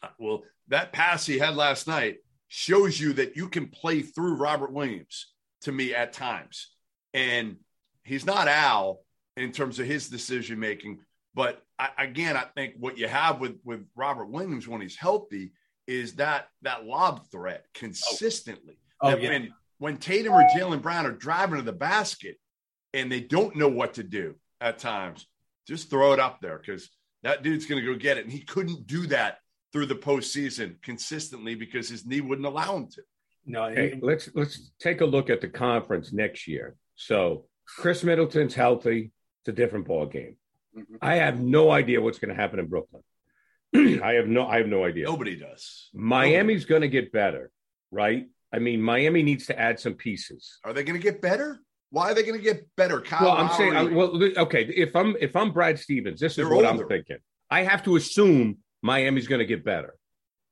Uh, 0.03 0.09
well, 0.19 0.43
that 0.67 0.93
pass 0.93 1.25
he 1.25 1.39
had 1.39 1.55
last 1.55 1.87
night 1.87 2.17
shows 2.47 2.99
you 2.99 3.13
that 3.13 3.35
you 3.35 3.49
can 3.49 3.67
play 3.67 4.01
through 4.01 4.35
Robert 4.35 4.71
Williams 4.71 5.33
to 5.61 5.71
me 5.71 5.93
at 5.93 6.13
times. 6.13 6.71
And 7.13 7.57
he's 8.03 8.25
not 8.25 8.47
Al 8.47 9.01
in 9.35 9.51
terms 9.51 9.79
of 9.79 9.87
his 9.87 10.09
decision 10.09 10.59
making, 10.59 10.99
but 11.33 11.61
I, 11.77 11.89
again, 11.97 12.37
I 12.37 12.45
think 12.55 12.75
what 12.79 12.97
you 12.97 13.07
have 13.07 13.39
with 13.39 13.59
with 13.63 13.85
Robert 13.95 14.29
Williams 14.29 14.67
when 14.67 14.81
he's 14.81 14.95
healthy 14.95 15.51
is 15.87 16.13
that 16.15 16.47
that 16.61 16.85
lob 16.85 17.29
threat 17.31 17.65
consistently. 17.73 18.77
Oh, 19.01 19.11
oh 19.13 19.17
yeah. 19.17 19.29
When 19.29 19.53
when 19.77 19.97
Tatum 19.97 20.33
or 20.33 20.47
Jaylen 20.55 20.81
Brown 20.81 21.05
are 21.05 21.11
driving 21.11 21.57
to 21.57 21.61
the 21.61 21.73
basket 21.73 22.37
and 22.93 23.11
they 23.11 23.19
don't 23.19 23.55
know 23.55 23.67
what 23.67 23.95
to 23.95 24.03
do 24.03 24.35
at 24.61 24.79
times, 24.79 25.27
just 25.67 25.89
throw 25.89 26.13
it 26.13 26.19
up 26.19 26.41
there 26.41 26.57
because 26.57 26.89
that 27.23 27.43
dude's 27.43 27.65
going 27.65 27.83
to 27.83 27.93
go 27.93 27.97
get 27.97 28.17
it. 28.17 28.23
And 28.23 28.31
he 28.31 28.41
couldn't 28.41 28.87
do 28.87 29.07
that 29.07 29.39
through 29.71 29.87
the 29.87 29.95
postseason 29.95 30.81
consistently 30.81 31.55
because 31.55 31.89
his 31.89 32.05
knee 32.05 32.21
wouldn't 32.21 32.47
allow 32.47 32.77
him 32.77 32.87
to. 32.87 33.01
No, 33.45 33.69
hey, 33.69 33.99
let's 34.01 34.29
let's 34.33 34.71
take 34.79 35.01
a 35.01 35.05
look 35.05 35.29
at 35.29 35.39
the 35.39 35.47
conference 35.47 36.11
next 36.11 36.47
year. 36.47 36.75
So 36.95 37.45
Khris 37.77 38.03
Middleton's 38.03 38.55
healthy; 38.55 39.11
it's 39.41 39.49
a 39.49 39.51
different 39.51 39.85
ball 39.85 40.07
game. 40.07 40.37
Mm-hmm. 40.75 40.95
I 41.01 41.15
have 41.15 41.39
no 41.39 41.69
idea 41.71 42.01
what's 42.01 42.17
going 42.17 42.35
to 42.35 42.41
happen 42.41 42.59
in 42.59 42.67
Brooklyn. 42.67 43.03
I 43.75 44.13
have 44.13 44.27
no, 44.27 44.47
I 44.47 44.57
have 44.57 44.67
no 44.67 44.83
idea. 44.83 45.05
Nobody 45.05 45.35
does. 45.35 45.89
Miami's 45.93 46.65
going 46.65 46.81
to 46.81 46.87
get 46.87 47.11
better, 47.11 47.51
right? 47.91 48.27
I 48.51 48.59
mean, 48.59 48.81
Miami 48.81 49.21
needs 49.21 49.47
to 49.47 49.59
add 49.59 49.79
some 49.79 49.93
pieces. 49.93 50.59
Are 50.63 50.73
they 50.73 50.83
going 50.83 50.99
to 50.99 51.03
get 51.03 51.21
better? 51.21 51.59
Why 51.91 52.11
are 52.11 52.13
they 52.13 52.23
going 52.23 52.37
to 52.37 52.43
get 52.43 52.67
better? 52.75 52.99
Kyle 52.99 53.25
well, 53.25 53.37
I'm 53.37 53.47
Lowry, 53.47 53.71
saying, 53.71 53.95
well, 53.95 54.43
okay. 54.45 54.63
If 54.63 54.95
I'm 54.95 55.15
if 55.19 55.35
I'm 55.35 55.51
Brad 55.51 55.79
Stevens, 55.79 56.19
this 56.19 56.37
is 56.37 56.45
what 56.45 56.65
older. 56.65 56.67
I'm 56.67 56.87
thinking. 56.87 57.17
I 57.49 57.63
have 57.63 57.83
to 57.83 57.95
assume 57.95 58.57
Miami's 58.81 59.27
going 59.27 59.39
to 59.39 59.45
get 59.45 59.63
better. 59.63 59.95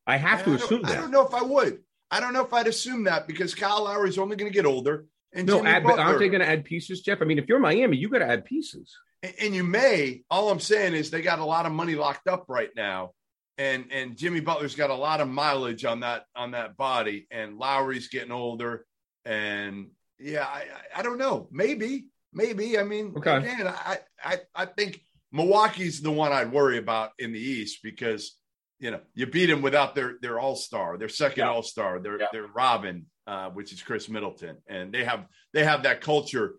I 0.05 0.17
have 0.17 0.41
I 0.41 0.43
to 0.43 0.53
assume 0.55 0.83
that. 0.83 0.91
I 0.91 0.95
don't 0.95 1.11
know 1.11 1.25
if 1.25 1.33
I 1.33 1.41
would. 1.41 1.79
I 2.11 2.19
don't 2.19 2.33
know 2.33 2.45
if 2.45 2.53
I'd 2.53 2.67
assume 2.67 3.05
that 3.05 3.27
because 3.27 3.55
Kyle 3.55 3.85
Lowry 3.85 4.09
is 4.09 4.17
only 4.17 4.35
going 4.35 4.51
to 4.51 4.55
get 4.55 4.65
older. 4.65 5.05
And 5.33 5.47
no, 5.47 5.65
add, 5.65 5.83
but 5.83 5.97
aren't 5.97 6.19
they 6.19 6.29
going 6.29 6.41
to 6.41 6.47
add 6.47 6.63
pieces, 6.63 7.01
Jeff? 7.01 7.21
I 7.21 7.25
mean, 7.25 7.39
if 7.39 7.47
you're 7.47 7.59
Miami, 7.59 7.97
you 7.97 8.07
got 8.09 8.19
to 8.19 8.27
add 8.27 8.45
pieces. 8.45 8.95
And, 9.23 9.33
and 9.41 9.55
you 9.55 9.63
may. 9.63 10.23
All 10.29 10.51
I'm 10.51 10.59
saying 10.59 10.93
is 10.93 11.09
they 11.09 11.23
got 11.23 11.39
a 11.39 11.45
lot 11.45 11.65
of 11.65 11.71
money 11.71 11.95
locked 11.95 12.27
up 12.27 12.45
right 12.47 12.69
now, 12.75 13.11
and 13.57 13.85
and 13.91 14.15
Jimmy 14.15 14.41
Butler's 14.41 14.75
got 14.75 14.91
a 14.91 14.95
lot 14.95 15.21
of 15.21 15.27
mileage 15.27 15.85
on 15.85 16.01
that 16.01 16.25
on 16.35 16.51
that 16.51 16.77
body, 16.77 17.27
and 17.31 17.57
Lowry's 17.57 18.09
getting 18.09 18.31
older, 18.31 18.85
and 19.25 19.87
yeah, 20.19 20.45
I 20.45 20.65
I 20.95 21.01
don't 21.01 21.17
know, 21.17 21.47
maybe 21.51 22.07
maybe. 22.33 22.77
I 22.77 22.83
mean, 22.83 23.13
okay. 23.17 23.37
again, 23.37 23.67
I 23.67 23.99
I 24.23 24.39
I 24.55 24.65
think 24.65 25.01
Milwaukee's 25.31 26.01
the 26.01 26.11
one 26.11 26.31
I'd 26.31 26.51
worry 26.51 26.77
about 26.77 27.11
in 27.19 27.33
the 27.33 27.39
East 27.39 27.79
because 27.83 28.37
you 28.79 28.91
know 28.91 28.99
you 29.13 29.27
beat 29.27 29.47
them 29.47 29.61
without 29.61 29.95
their 29.95 30.15
their 30.21 30.39
all 30.39 30.55
star, 30.55 30.97
their 30.97 31.09
second 31.09 31.39
yeah. 31.45 31.49
all 31.51 31.63
star, 31.63 31.99
their 31.99 32.19
yeah. 32.19 32.27
their 32.31 32.47
Robin, 32.47 33.05
uh, 33.27 33.49
which 33.49 33.73
is 33.73 33.81
Khris 33.81 34.09
Middleton, 34.09 34.57
and 34.67 34.93
they 34.93 35.03
have 35.03 35.25
they 35.53 35.63
have 35.63 35.83
that 35.83 36.01
culture 36.01 36.55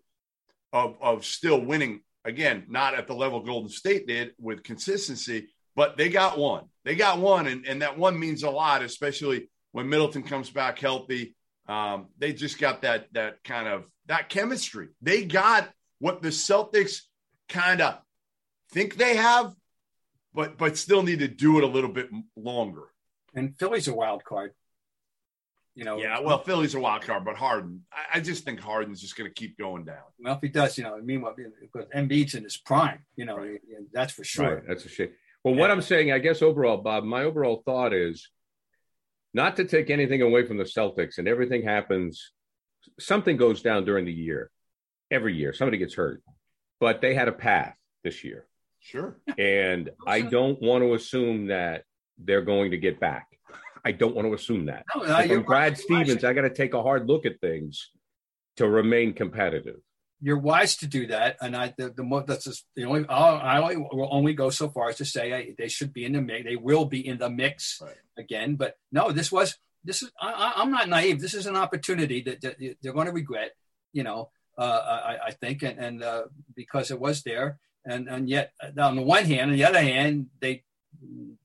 of 0.72 0.96
of 1.00 1.24
still 1.24 1.60
winning. 1.60 2.00
Again, 2.26 2.64
not 2.68 2.94
at 2.94 3.06
the 3.06 3.14
level 3.14 3.40
Golden 3.40 3.68
State 3.68 4.06
did 4.06 4.32
with 4.38 4.62
consistency, 4.62 5.48
but 5.76 5.98
they 5.98 6.08
got 6.08 6.38
one. 6.38 6.64
They 6.84 6.94
got 6.94 7.18
one, 7.18 7.46
and, 7.46 7.66
and 7.66 7.82
that 7.82 7.98
one 7.98 8.18
means 8.18 8.42
a 8.42 8.50
lot, 8.50 8.82
especially 8.82 9.50
when 9.72 9.90
Middleton 9.90 10.22
comes 10.22 10.48
back 10.48 10.78
healthy. 10.78 11.36
Um, 11.66 12.08
they 12.18 12.32
just 12.32 12.58
got 12.58 12.82
that 12.82 13.06
that 13.12 13.42
kind 13.44 13.68
of 13.68 13.84
that 14.06 14.28
chemistry. 14.28 14.88
They 15.00 15.24
got 15.24 15.70
what 15.98 16.22
the 16.22 16.28
Celtics 16.28 17.02
kind 17.48 17.80
of 17.80 17.98
think 18.70 18.96
they 18.96 19.16
have, 19.16 19.54
but 20.34 20.58
but 20.58 20.76
still 20.76 21.02
need 21.02 21.20
to 21.20 21.28
do 21.28 21.58
it 21.58 21.64
a 21.64 21.68
little 21.68 21.90
bit 21.90 22.10
longer. 22.36 22.84
And 23.34 23.56
Philly's 23.58 23.88
a 23.88 23.94
wild 23.94 24.24
card. 24.24 24.52
You 25.74 25.84
know, 25.84 25.98
yeah. 25.98 26.20
Well, 26.20 26.38
Philly's 26.38 26.76
a 26.76 26.80
wild 26.80 27.02
card, 27.02 27.24
but 27.24 27.34
Harden, 27.34 27.84
I, 27.92 28.18
I 28.18 28.20
just 28.20 28.44
think 28.44 28.60
Harden's 28.60 29.00
just 29.00 29.16
going 29.16 29.28
to 29.28 29.34
keep 29.34 29.58
going 29.58 29.84
down. 29.84 30.04
Well, 30.20 30.34
if 30.34 30.40
he 30.40 30.48
does, 30.48 30.78
you 30.78 30.84
know, 30.84 31.00
meanwhile, 31.02 31.34
because 31.60 31.88
Embiid's 31.88 32.34
in 32.34 32.44
his 32.44 32.56
prime, 32.56 33.04
you 33.16 33.24
know, 33.24 33.38
right. 33.38 33.60
that's 33.92 34.12
for 34.12 34.22
sure. 34.22 34.56
Right. 34.56 34.64
That's 34.68 34.84
a 34.84 34.88
shame. 34.88 35.10
Well, 35.42 35.54
yeah. 35.54 35.60
what 35.60 35.70
I'm 35.72 35.82
saying, 35.82 36.12
I 36.12 36.20
guess 36.20 36.42
overall, 36.42 36.76
Bob, 36.76 37.02
my 37.02 37.24
overall 37.24 37.62
thought 37.64 37.92
is 37.92 38.30
not 39.34 39.56
to 39.56 39.64
take 39.64 39.90
anything 39.90 40.22
away 40.22 40.46
from 40.46 40.56
the 40.56 40.64
Celtics, 40.64 41.18
and 41.18 41.28
everything 41.28 41.62
happens. 41.62 42.32
Something 42.98 43.36
goes 43.36 43.60
down 43.60 43.84
during 43.84 44.04
the 44.04 44.12
year, 44.12 44.50
every 45.10 45.36
year. 45.36 45.52
Somebody 45.52 45.78
gets 45.78 45.94
hurt, 45.94 46.22
but 46.80 47.00
they 47.00 47.14
had 47.14 47.28
a 47.28 47.32
path 47.32 47.74
this 48.04 48.24
year. 48.24 48.46
Sure. 48.80 49.18
And 49.38 49.90
I 50.06 50.20
don't 50.20 50.60
want 50.62 50.84
to 50.84 50.94
assume 50.94 51.48
that 51.48 51.84
they're 52.18 52.42
going 52.42 52.70
to 52.70 52.78
get 52.78 53.00
back. 53.00 53.26
I 53.84 53.92
don't 53.92 54.14
want 54.14 54.28
to 54.28 54.34
assume 54.34 54.66
that. 54.66 54.84
No, 54.94 55.02
no, 55.02 55.26
from 55.26 55.42
Brad 55.42 55.76
Stevens, 55.76 56.24
I 56.24 56.32
got 56.32 56.42
to 56.42 56.50
take 56.50 56.74
a 56.74 56.82
hard 56.82 57.06
look 57.06 57.26
at 57.26 57.40
things 57.40 57.90
to 58.56 58.68
remain 58.68 59.12
competitive. 59.12 59.80
You're 60.24 60.38
wise 60.38 60.78
to 60.78 60.86
do 60.86 61.08
that, 61.08 61.36
and 61.42 61.54
I 61.54 61.74
the, 61.76 61.90
the 61.90 62.24
that's 62.26 62.44
just, 62.44 62.64
the 62.74 62.86
only 62.86 63.06
I 63.10 63.58
only 63.58 63.76
will 63.76 64.08
only 64.10 64.32
go 64.32 64.48
so 64.48 64.70
far 64.70 64.88
as 64.88 64.96
to 64.96 65.04
say 65.04 65.34
I, 65.34 65.54
they 65.58 65.68
should 65.68 65.92
be 65.92 66.06
in 66.06 66.12
the 66.12 66.22
mix. 66.22 66.44
They 66.46 66.56
will 66.56 66.86
be 66.86 67.06
in 67.06 67.18
the 67.18 67.28
mix 67.28 67.78
right. 67.82 67.94
again, 68.16 68.54
but 68.54 68.78
no, 68.90 69.12
this 69.12 69.30
was 69.30 69.58
this 69.84 70.02
is 70.02 70.10
I, 70.18 70.54
am 70.62 70.70
not 70.70 70.88
naive. 70.88 71.20
This 71.20 71.34
is 71.34 71.44
an 71.44 71.56
opportunity 71.56 72.22
that, 72.22 72.40
that 72.40 72.56
they're 72.80 72.94
going 72.94 73.04
to 73.04 73.12
regret. 73.12 73.50
You 73.92 74.02
know, 74.02 74.30
uh, 74.56 74.62
I, 74.62 75.26
I, 75.26 75.30
think, 75.32 75.62
and, 75.62 75.78
and 75.78 76.02
uh, 76.02 76.22
because 76.56 76.90
it 76.90 76.98
was 76.98 77.22
there, 77.22 77.58
and 77.84 78.08
and 78.08 78.26
yet 78.26 78.54
on 78.78 78.96
the 78.96 79.02
one 79.02 79.26
hand, 79.26 79.50
on 79.50 79.56
the 79.56 79.66
other 79.66 79.82
hand, 79.82 80.28
they 80.40 80.64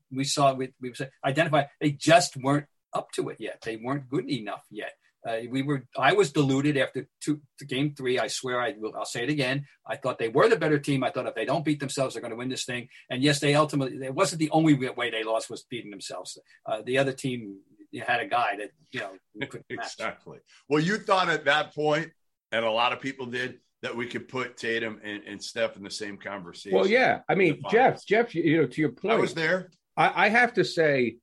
we 0.09 0.23
saw 0.23 0.53
we 0.53 0.71
we 0.79 0.93
identified 1.25 1.67
they 1.81 1.91
just 1.91 2.37
weren't 2.37 2.67
up 2.93 3.11
to 3.11 3.27
it 3.27 3.41
yet. 3.41 3.59
They 3.61 3.75
weren't 3.75 4.07
good 4.07 4.29
enough 4.29 4.63
yet. 4.71 4.93
Uh, 5.29 5.41
we 5.49 5.61
were. 5.61 5.85
I 5.97 6.13
was 6.13 6.31
deluded 6.31 6.75
after 6.77 7.07
two, 7.21 7.41
game 7.67 7.93
three. 7.95 8.17
I 8.17 8.27
swear, 8.27 8.59
I 8.59 8.73
will. 8.77 8.93
I'll 8.95 9.05
say 9.05 9.23
it 9.23 9.29
again. 9.29 9.65
I 9.85 9.95
thought 9.95 10.17
they 10.17 10.29
were 10.29 10.49
the 10.49 10.55
better 10.55 10.79
team. 10.79 11.03
I 11.03 11.11
thought 11.11 11.27
if 11.27 11.35
they 11.35 11.45
don't 11.45 11.63
beat 11.63 11.79
themselves, 11.79 12.13
they're 12.13 12.21
going 12.21 12.31
to 12.31 12.37
win 12.37 12.49
this 12.49 12.65
thing. 12.65 12.89
And 13.09 13.21
yes, 13.21 13.39
they 13.39 13.53
ultimately. 13.53 14.03
It 14.03 14.15
wasn't 14.15 14.39
the 14.39 14.49
only 14.49 14.73
way 14.73 15.11
they 15.11 15.23
lost 15.23 15.49
was 15.49 15.63
beating 15.69 15.91
themselves. 15.91 16.37
Uh, 16.65 16.81
the 16.83 16.97
other 16.97 17.13
team 17.13 17.57
had 18.05 18.21
a 18.21 18.25
guy 18.25 18.55
that 18.57 18.71
you 18.91 19.01
know 19.01 19.49
exactly. 19.69 20.39
Well, 20.67 20.81
you 20.81 20.97
thought 20.97 21.29
at 21.29 21.45
that 21.45 21.75
point, 21.75 22.11
and 22.51 22.65
a 22.65 22.71
lot 22.71 22.93
of 22.93 22.99
people 22.99 23.27
did 23.27 23.59
that 23.81 23.95
we 23.95 24.07
could 24.07 24.27
put 24.27 24.57
Tatum 24.57 24.99
and, 25.03 25.23
and 25.23 25.41
Steph 25.41 25.77
in 25.77 25.83
the 25.83 25.91
same 25.91 26.17
conversation. 26.17 26.77
Well, 26.77 26.87
yeah. 26.87 27.19
I 27.29 27.35
mean, 27.35 27.61
Jeff, 27.71 28.05
Jeff, 28.05 28.35
you 28.35 28.61
know, 28.61 28.67
to 28.67 28.81
your 28.81 28.91
point, 28.91 29.13
I 29.13 29.17
was 29.17 29.33
there. 29.33 29.69
I, 29.95 30.25
I 30.25 30.29
have 30.29 30.53
to 30.55 30.65
say, 30.65 31.17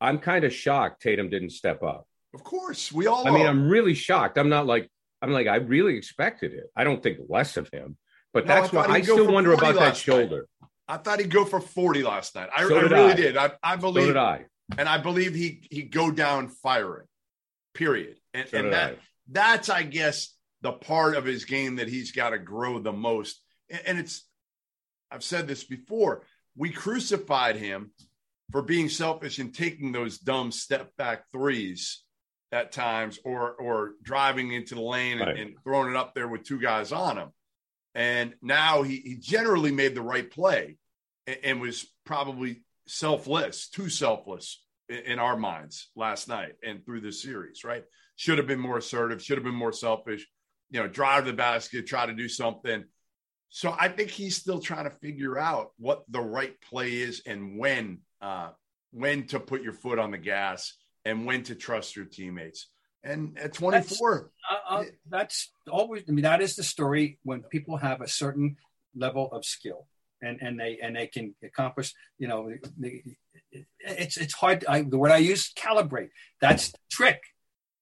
I'm 0.00 0.18
kind 0.18 0.44
of 0.44 0.52
shocked 0.52 1.02
Tatum 1.02 1.30
didn't 1.30 1.50
step 1.50 1.82
up. 1.82 2.06
Of 2.34 2.42
course, 2.42 2.92
we 2.92 3.06
all. 3.06 3.26
I 3.26 3.30
are. 3.30 3.32
mean, 3.32 3.46
I'm 3.46 3.68
really 3.68 3.94
shocked. 3.94 4.38
I'm 4.38 4.48
not 4.48 4.66
like 4.66 4.90
I'm 5.22 5.30
like 5.30 5.46
I 5.46 5.56
really 5.56 5.96
expected 5.96 6.52
it. 6.52 6.64
I 6.76 6.84
don't 6.84 7.02
think 7.02 7.18
less 7.28 7.56
of 7.56 7.68
him, 7.70 7.96
but 8.32 8.46
no, 8.46 8.54
that's 8.54 8.72
why 8.72 8.86
I 8.86 9.00
still 9.02 9.32
wonder 9.32 9.52
about 9.52 9.76
that 9.76 9.96
shoulder. 9.96 10.48
Night. 10.60 10.70
I 10.86 10.96
thought 10.98 11.20
he'd 11.20 11.30
go 11.30 11.46
for 11.46 11.60
40 11.60 12.02
last 12.02 12.34
night. 12.34 12.50
I, 12.54 12.68
so 12.68 12.76
I 12.76 12.82
really 12.82 13.12
I. 13.12 13.14
did. 13.14 13.36
I, 13.36 13.52
I 13.62 13.76
believe. 13.76 14.04
So 14.04 14.08
did 14.08 14.16
I. 14.18 14.44
And 14.76 14.88
I 14.88 14.98
believe 14.98 15.34
he 15.34 15.66
he 15.70 15.82
go 15.82 16.10
down 16.10 16.48
firing. 16.48 17.06
Period. 17.74 18.18
And, 18.34 18.48
so 18.48 18.58
and 18.58 18.72
that 18.72 18.98
that's 19.28 19.68
I 19.68 19.82
guess 19.82 20.34
the 20.64 20.72
part 20.72 21.14
of 21.14 21.24
his 21.24 21.44
game 21.44 21.76
that 21.76 21.88
he's 21.88 22.12
got 22.12 22.30
to 22.30 22.38
grow 22.38 22.78
the 22.78 22.92
most. 22.92 23.40
And 23.86 23.98
it's, 23.98 24.26
I've 25.10 25.22
said 25.22 25.46
this 25.46 25.62
before, 25.62 26.22
we 26.56 26.70
crucified 26.70 27.56
him 27.56 27.92
for 28.50 28.62
being 28.62 28.88
selfish 28.88 29.38
and 29.38 29.54
taking 29.54 29.92
those 29.92 30.18
dumb 30.18 30.50
step 30.50 30.96
back 30.96 31.24
threes 31.32 32.03
at 32.54 32.70
times 32.70 33.18
or 33.24 33.52
or 33.54 33.94
driving 34.02 34.52
into 34.52 34.76
the 34.76 34.80
lane 34.80 35.18
and, 35.18 35.26
right. 35.26 35.38
and 35.38 35.54
throwing 35.64 35.90
it 35.90 35.96
up 35.96 36.14
there 36.14 36.28
with 36.28 36.44
two 36.44 36.60
guys 36.60 36.92
on 36.92 37.18
him. 37.18 37.30
And 37.96 38.34
now 38.40 38.82
he, 38.82 38.96
he 38.96 39.16
generally 39.16 39.72
made 39.72 39.94
the 39.94 40.02
right 40.02 40.30
play 40.30 40.76
and, 41.26 41.38
and 41.42 41.60
was 41.60 41.84
probably 42.06 42.62
selfless, 42.86 43.68
too 43.68 43.88
selfless 43.88 44.62
in 44.88 45.18
our 45.18 45.36
minds 45.36 45.90
last 45.96 46.28
night 46.28 46.52
and 46.62 46.84
through 46.84 47.00
the 47.00 47.12
series, 47.12 47.64
right? 47.64 47.84
Should 48.16 48.38
have 48.38 48.46
been 48.46 48.60
more 48.60 48.78
assertive, 48.78 49.20
should 49.20 49.38
have 49.38 49.44
been 49.44 49.54
more 49.54 49.72
selfish, 49.72 50.24
you 50.70 50.80
know, 50.80 50.86
drive 50.86 51.24
the 51.24 51.32
basket, 51.32 51.88
try 51.88 52.06
to 52.06 52.14
do 52.14 52.28
something. 52.28 52.84
So 53.48 53.74
I 53.76 53.88
think 53.88 54.10
he's 54.10 54.36
still 54.36 54.60
trying 54.60 54.84
to 54.84 54.90
figure 54.90 55.38
out 55.38 55.70
what 55.78 56.04
the 56.08 56.20
right 56.20 56.54
play 56.60 56.92
is 56.92 57.22
and 57.26 57.58
when 57.58 57.98
uh, 58.22 58.50
when 58.92 59.26
to 59.26 59.40
put 59.40 59.62
your 59.62 59.72
foot 59.72 59.98
on 59.98 60.12
the 60.12 60.18
gas 60.18 60.72
and 61.04 61.26
when 61.26 61.42
to 61.44 61.54
trust 61.54 61.96
your 61.96 62.04
teammates. 62.04 62.68
And 63.02 63.38
at 63.38 63.52
24, 63.52 64.30
that's, 64.50 64.70
uh, 64.70 64.74
uh, 64.74 64.84
that's 65.10 65.52
always. 65.70 66.04
I 66.08 66.12
mean, 66.12 66.22
that 66.22 66.40
is 66.40 66.56
the 66.56 66.62
story 66.62 67.18
when 67.22 67.42
people 67.42 67.76
have 67.76 68.00
a 68.00 68.08
certain 68.08 68.56
level 68.94 69.30
of 69.32 69.44
skill 69.44 69.86
and 70.24 70.38
and 70.40 70.58
they 70.58 70.78
and 70.82 70.96
they 70.96 71.06
can 71.06 71.34
accomplish. 71.44 71.92
You 72.18 72.28
know, 72.28 72.52
it's 73.80 74.16
it's 74.16 74.34
hard. 74.34 74.64
I, 74.66 74.82
the 74.82 74.98
word 74.98 75.12
I 75.12 75.18
use, 75.18 75.52
calibrate. 75.52 76.10
That's 76.40 76.72
the 76.72 76.78
trick. 76.90 77.20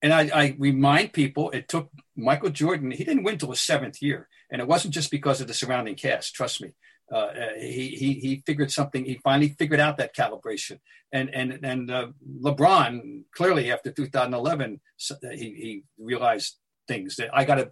And 0.04 0.12
I, 0.12 0.30
I 0.34 0.56
remind 0.58 1.12
people, 1.12 1.50
it 1.50 1.68
took 1.68 1.88
Michael 2.16 2.50
Jordan. 2.50 2.90
He 2.90 3.04
didn't 3.04 3.22
win 3.22 3.38
till 3.38 3.50
his 3.50 3.60
seventh 3.60 4.02
year, 4.02 4.28
and 4.50 4.60
it 4.60 4.66
wasn't 4.66 4.94
just 4.94 5.12
because 5.12 5.40
of 5.40 5.46
the 5.46 5.54
surrounding 5.54 5.94
cast. 5.94 6.34
Trust 6.34 6.60
me. 6.60 6.74
Uh, 7.12 7.16
uh, 7.16 7.48
he, 7.60 7.88
he 7.88 8.12
he 8.14 8.42
figured 8.46 8.72
something. 8.72 9.04
He 9.04 9.20
finally 9.22 9.50
figured 9.50 9.80
out 9.80 9.98
that 9.98 10.16
calibration. 10.16 10.78
And 11.12 11.28
and 11.34 11.60
and 11.62 11.90
uh, 11.90 12.08
LeBron 12.40 13.24
clearly 13.34 13.70
after 13.70 13.92
2011, 13.92 14.80
he 15.32 15.36
he 15.36 15.82
realized 15.98 16.56
things 16.88 17.16
that 17.16 17.28
I 17.34 17.44
got 17.44 17.56
to 17.56 17.70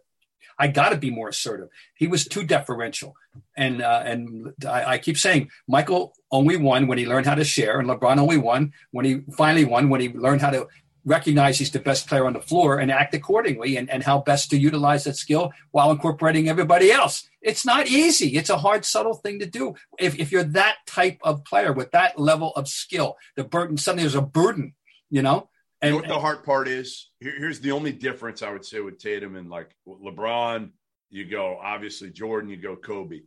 I 0.58 0.68
got 0.68 0.90
to 0.90 0.96
be 0.96 1.10
more 1.10 1.30
assertive. 1.30 1.68
He 1.96 2.06
was 2.06 2.26
too 2.26 2.44
deferential, 2.44 3.14
and 3.56 3.80
uh, 3.80 4.02
and 4.04 4.52
I, 4.68 4.84
I, 4.84 4.98
keep 4.98 5.16
saying 5.16 5.50
Michael 5.66 6.12
only 6.30 6.58
won 6.58 6.86
when 6.86 6.98
he 6.98 7.06
learned 7.06 7.24
how 7.24 7.34
to 7.34 7.44
share, 7.44 7.78
and 7.78 7.88
LeBron 7.88 8.18
only 8.18 8.36
won 8.36 8.72
when 8.90 9.06
he 9.06 9.22
finally 9.38 9.64
won 9.64 9.88
when 9.88 10.02
he 10.02 10.10
learned 10.10 10.42
how 10.42 10.50
to 10.50 10.68
recognize 11.04 11.58
he's 11.58 11.70
the 11.70 11.78
best 11.78 12.06
player 12.06 12.26
on 12.26 12.32
the 12.32 12.40
floor 12.40 12.78
and 12.78 12.90
act 12.90 13.14
accordingly 13.14 13.76
and, 13.76 13.88
and 13.90 14.02
how 14.02 14.20
best 14.20 14.50
to 14.50 14.58
utilize 14.58 15.04
that 15.04 15.16
skill 15.16 15.52
while 15.70 15.90
incorporating 15.90 16.48
everybody 16.48 16.92
else. 16.92 17.28
It's 17.42 17.64
not 17.64 17.86
easy. 17.86 18.36
It's 18.36 18.50
a 18.50 18.58
hard, 18.58 18.84
subtle 18.84 19.14
thing 19.14 19.38
to 19.40 19.46
do. 19.46 19.74
If, 19.98 20.18
if 20.18 20.30
you're 20.30 20.44
that 20.44 20.76
type 20.86 21.18
of 21.22 21.44
player 21.44 21.72
with 21.72 21.90
that 21.92 22.18
level 22.18 22.52
of 22.54 22.68
skill, 22.68 23.16
the 23.36 23.44
burden, 23.44 23.76
suddenly 23.76 24.04
there's 24.04 24.14
a 24.14 24.22
burden, 24.22 24.74
you 25.10 25.22
know? 25.22 25.48
And, 25.82 25.94
you 25.94 26.02
know 26.02 26.08
what 26.08 26.14
the 26.14 26.20
hard 26.20 26.44
part 26.44 26.68
is? 26.68 27.10
Here, 27.20 27.34
here's 27.38 27.60
the 27.60 27.72
only 27.72 27.92
difference 27.92 28.42
I 28.42 28.50
would 28.50 28.64
say 28.64 28.80
with 28.80 28.98
Tatum 28.98 29.36
and 29.36 29.48
like 29.48 29.70
LeBron, 29.88 30.70
you 31.08 31.24
go, 31.24 31.58
obviously 31.60 32.10
Jordan, 32.10 32.50
you 32.50 32.56
go 32.56 32.76
Kobe. 32.76 33.22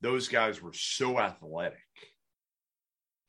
Those 0.00 0.28
guys 0.28 0.62
were 0.62 0.72
so 0.72 1.18
athletic. 1.18 1.78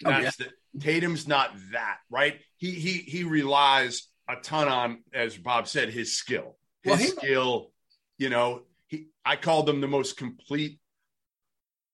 Oh, 0.05 0.09
That's 0.09 0.39
oh, 0.39 0.43
yeah. 0.43 0.49
the 0.73 0.79
Tatum's 0.79 1.27
not 1.27 1.51
that, 1.71 1.97
right? 2.09 2.39
He 2.57 2.71
he 2.71 2.93
he 2.99 3.23
relies 3.23 4.07
a 4.27 4.35
ton 4.35 4.67
on, 4.67 5.03
as 5.13 5.37
Bob 5.37 5.67
said, 5.67 5.89
his 5.89 6.17
skill. 6.17 6.57
His 6.83 6.91
well, 6.91 6.99
he, 6.99 7.07
skill, 7.07 7.71
you 8.17 8.29
know, 8.29 8.63
he 8.87 9.07
I 9.25 9.35
called 9.35 9.67
him 9.67 9.81
the 9.81 9.87
most 9.87 10.17
complete 10.17 10.79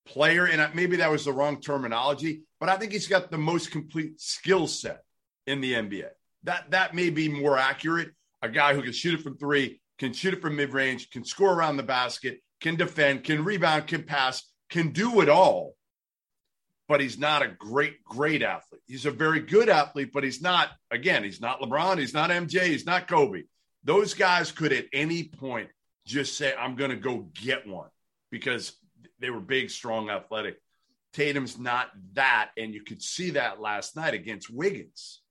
player, 0.06 0.46
and 0.46 0.62
I, 0.62 0.70
maybe 0.74 0.98
that 0.98 1.10
was 1.10 1.26
the 1.26 1.34
wrong 1.34 1.62
terminology, 1.62 2.44
but 2.60 2.70
I 2.70 2.78
think 2.78 2.91
he's 2.91 3.08
got 3.08 3.32
the 3.32 3.38
most 3.38 3.72
complete 3.72 4.20
skill 4.20 4.68
set 4.68 5.04
in 5.48 5.62
the 5.62 5.74
NBA. 5.74 6.10
That 6.44 6.72
that 6.72 6.94
may 6.94 7.10
be 7.10 7.30
more 7.30 7.58
accurate. 7.58 8.10
A 8.41 8.50
guy 8.50 8.76
who 8.76 8.84
can 8.84 8.94
shoot 8.94 9.15
it 9.15 9.24
from 9.24 9.38
three, 9.38 9.82
can 9.98 10.13
shoot 10.13 10.34
it 10.34 10.41
from 10.41 10.56
mid 10.56 10.74
range, 10.74 11.10
can 11.10 11.24
score 11.24 11.54
around 11.54 11.78
the 11.78 11.84
basket, 11.84 12.41
can 12.62 12.76
defend, 12.76 13.24
can 13.24 13.44
rebound, 13.44 13.88
can 13.88 14.04
pass, 14.04 14.44
can 14.70 14.91
do 14.91 15.22
it 15.22 15.30
all 15.30 15.76
but 16.88 17.02
he's 17.02 17.17
not 17.17 17.41
a 17.41 17.48
great, 17.48 18.04
great 18.04 18.41
athlete. 18.41 18.82
He's 18.86 19.06
a 19.06 19.12
very 19.12 19.39
good 19.39 19.69
athlete, 19.69 20.12
but 20.13 20.24
he's 20.24 20.41
not, 20.41 20.69
again, 20.91 21.24
he's 21.24 21.41
not 21.41 21.60
LeBron, 21.62 21.98
he's 21.98 22.13
not 22.13 22.30
MJ, 22.30 22.63
he's 22.65 22.86
not 22.86 23.08
Kobe. 23.08 23.43
Those 23.84 24.13
guys 24.13 24.52
could 24.52 24.74
at 24.74 24.86
any 24.93 25.24
point 25.24 25.69
just 26.06 26.38
say, 26.38 26.54
I'm 26.58 26.76
going 26.76 26.91
to 26.91 26.95
go 26.95 27.28
get 27.34 27.67
one 27.67 27.89
because 28.32 28.74
they 29.19 29.30
were 29.30 29.39
big, 29.39 29.69
strong, 29.69 30.10
athletic. 30.10 30.60
Tatum's 31.13 31.58
not 31.58 31.89
that. 32.13 32.52
And 32.58 32.74
you 32.74 32.84
could 32.84 33.02
see 33.02 33.32
that 33.32 33.62
last 33.62 33.95
night 33.95 34.13
against 34.13 34.50
Wiggins. 34.50 35.21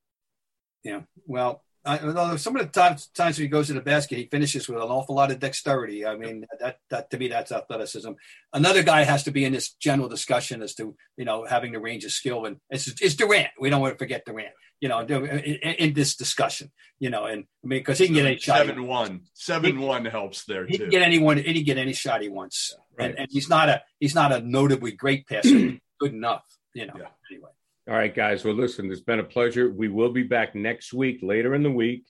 Yeah. 0.83 1.03
Well, 1.27 1.64
I, 1.87 2.37
some 2.37 2.57
of 2.57 2.63
the 2.63 2.69
times, 2.69 3.09
times 3.09 3.37
when 3.37 3.45
he 3.45 3.49
goes 3.49 3.67
to 3.67 3.75
the 3.75 3.81
basket, 3.83 4.17
he 4.17 4.27
finishes 4.27 4.69
with 4.69 4.79
an 4.79 4.89
awful 4.89 5.15
lot 5.15 5.31
of 5.31 5.39
dexterity. 5.39 6.07
I 6.07 6.17
mean, 6.17 6.47
that, 6.59 6.79
that 6.89 7.11
to 7.11 7.19
me, 7.19 7.29
that's 7.29 7.53
athleticism. 7.53 8.13
Another 8.55 8.83
guy 8.83 9.05
has 9.05 9.25
to 9.25 9.31
be 9.31 9.45
in 9.45 9.53
this 9.53 9.75
general 9.75 10.09
discussion 10.09 10.63
as 10.63 10.75
to 10.77 10.97
you 11.17 11.27
know 11.27 11.45
having 11.45 11.73
the 11.73 11.81
range 11.81 12.05
of 12.05 12.13
skill, 12.13 12.47
and 12.47 12.57
it's, 12.71 12.89
it's 13.03 13.17
Durant. 13.17 13.49
We 13.61 13.69
don't 13.69 13.83
want 13.83 13.95
to 13.95 13.99
forget 13.99 14.25
Durant. 14.25 14.55
You 14.81 14.89
know, 14.89 15.01
in, 15.01 15.17
in 15.19 15.95
this 15.95 16.17
discussion, 16.17 16.73
you 16.99 17.11
know, 17.11 17.27
and 17.27 17.45
I 17.63 17.67
mean, 17.67 17.81
because 17.81 17.99
he 17.99 18.07
can 18.07 18.15
get 18.15 18.27
any 18.27 18.39
shot. 18.39 18.59
Seven 18.59 18.87
one, 18.87 19.23
seven 19.35 19.79
he, 19.79 19.85
one 19.85 20.07
helps 20.07 20.45
there. 20.45 20.67
He 20.67 20.79
too. 20.79 20.85
can 20.85 20.91
get 20.91 21.03
anyone. 21.03 21.37
He 21.37 21.55
can 21.55 21.65
get 21.65 21.79
any 21.79 21.93
shot 21.93 22.23
he 22.23 22.29
wants, 22.29 22.75
right. 22.99 23.11
and, 23.11 23.19
and 23.19 23.29
he's 23.31 23.49
not 23.49 23.69
a 23.69 23.83
he's 24.01 24.15
not 24.15 24.33
a 24.33 24.41
notably 24.41 24.93
great 24.93 25.27
passer. 25.27 25.75
good 26.01 26.15
enough, 26.15 26.45
you 26.73 26.87
know. 26.87 26.95
Yeah. 26.97 27.09
Anyway. 27.31 27.51
All 27.87 27.95
right, 27.95 28.15
guys. 28.15 28.45
Well, 28.45 28.55
listen, 28.55 28.91
it's 28.91 29.03
been 29.03 29.21
a 29.21 29.25
pleasure. 29.25 29.71
We 29.71 29.89
will 29.89 30.11
be 30.11 30.23
back 30.23 30.55
next 30.55 30.95
week, 30.95 31.19
later 31.23 31.55
in 31.55 31.63
the 31.63 31.71
week. 31.71 32.07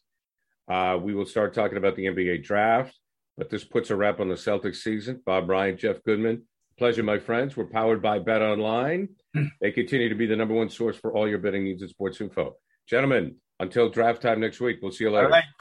Uh, 0.71 0.99
we 1.03 1.15
will 1.15 1.27
start 1.27 1.53
talking 1.53 1.77
about 1.77 1.97
the 1.97 2.05
NBA 2.07 2.45
draft, 2.45 2.97
but 3.37 3.51
this 3.51 3.65
puts 3.65 3.91
a 3.91 3.97
wrap 3.97 4.21
on 4.21 4.29
the 4.29 4.37
Celtics 4.37 4.77
season. 4.77 5.21
Bob 5.27 5.51
Ryan, 5.51 5.77
Jeff 5.77 6.03
Goodman. 6.05 6.45
Pleasure, 6.79 7.03
my 7.03 7.19
friends. 7.19 7.57
We're 7.57 7.67
powered 7.67 8.01
by 8.01 8.21
Bet 8.21 8.43
Online. 8.43 9.09
They 9.61 9.73
continue 9.73 10.09
to 10.09 10.15
be 10.15 10.27
the 10.27 10.37
number 10.37 10.55
one 10.55 10.71
source 10.71 10.97
for 10.97 11.13
all 11.13 11.29
your 11.29 11.39
betting 11.39 11.65
needs 11.65 11.83
and 11.83 11.91
sports 11.91 12.21
info. 12.21 12.55
Gentlemen, 12.89 13.35
until 13.59 13.89
draft 13.89 14.23
time 14.23 14.39
next 14.39 14.61
week, 14.61 14.79
we'll 14.81 14.93
see 14.93 15.05
you 15.05 15.11
later. 15.11 15.29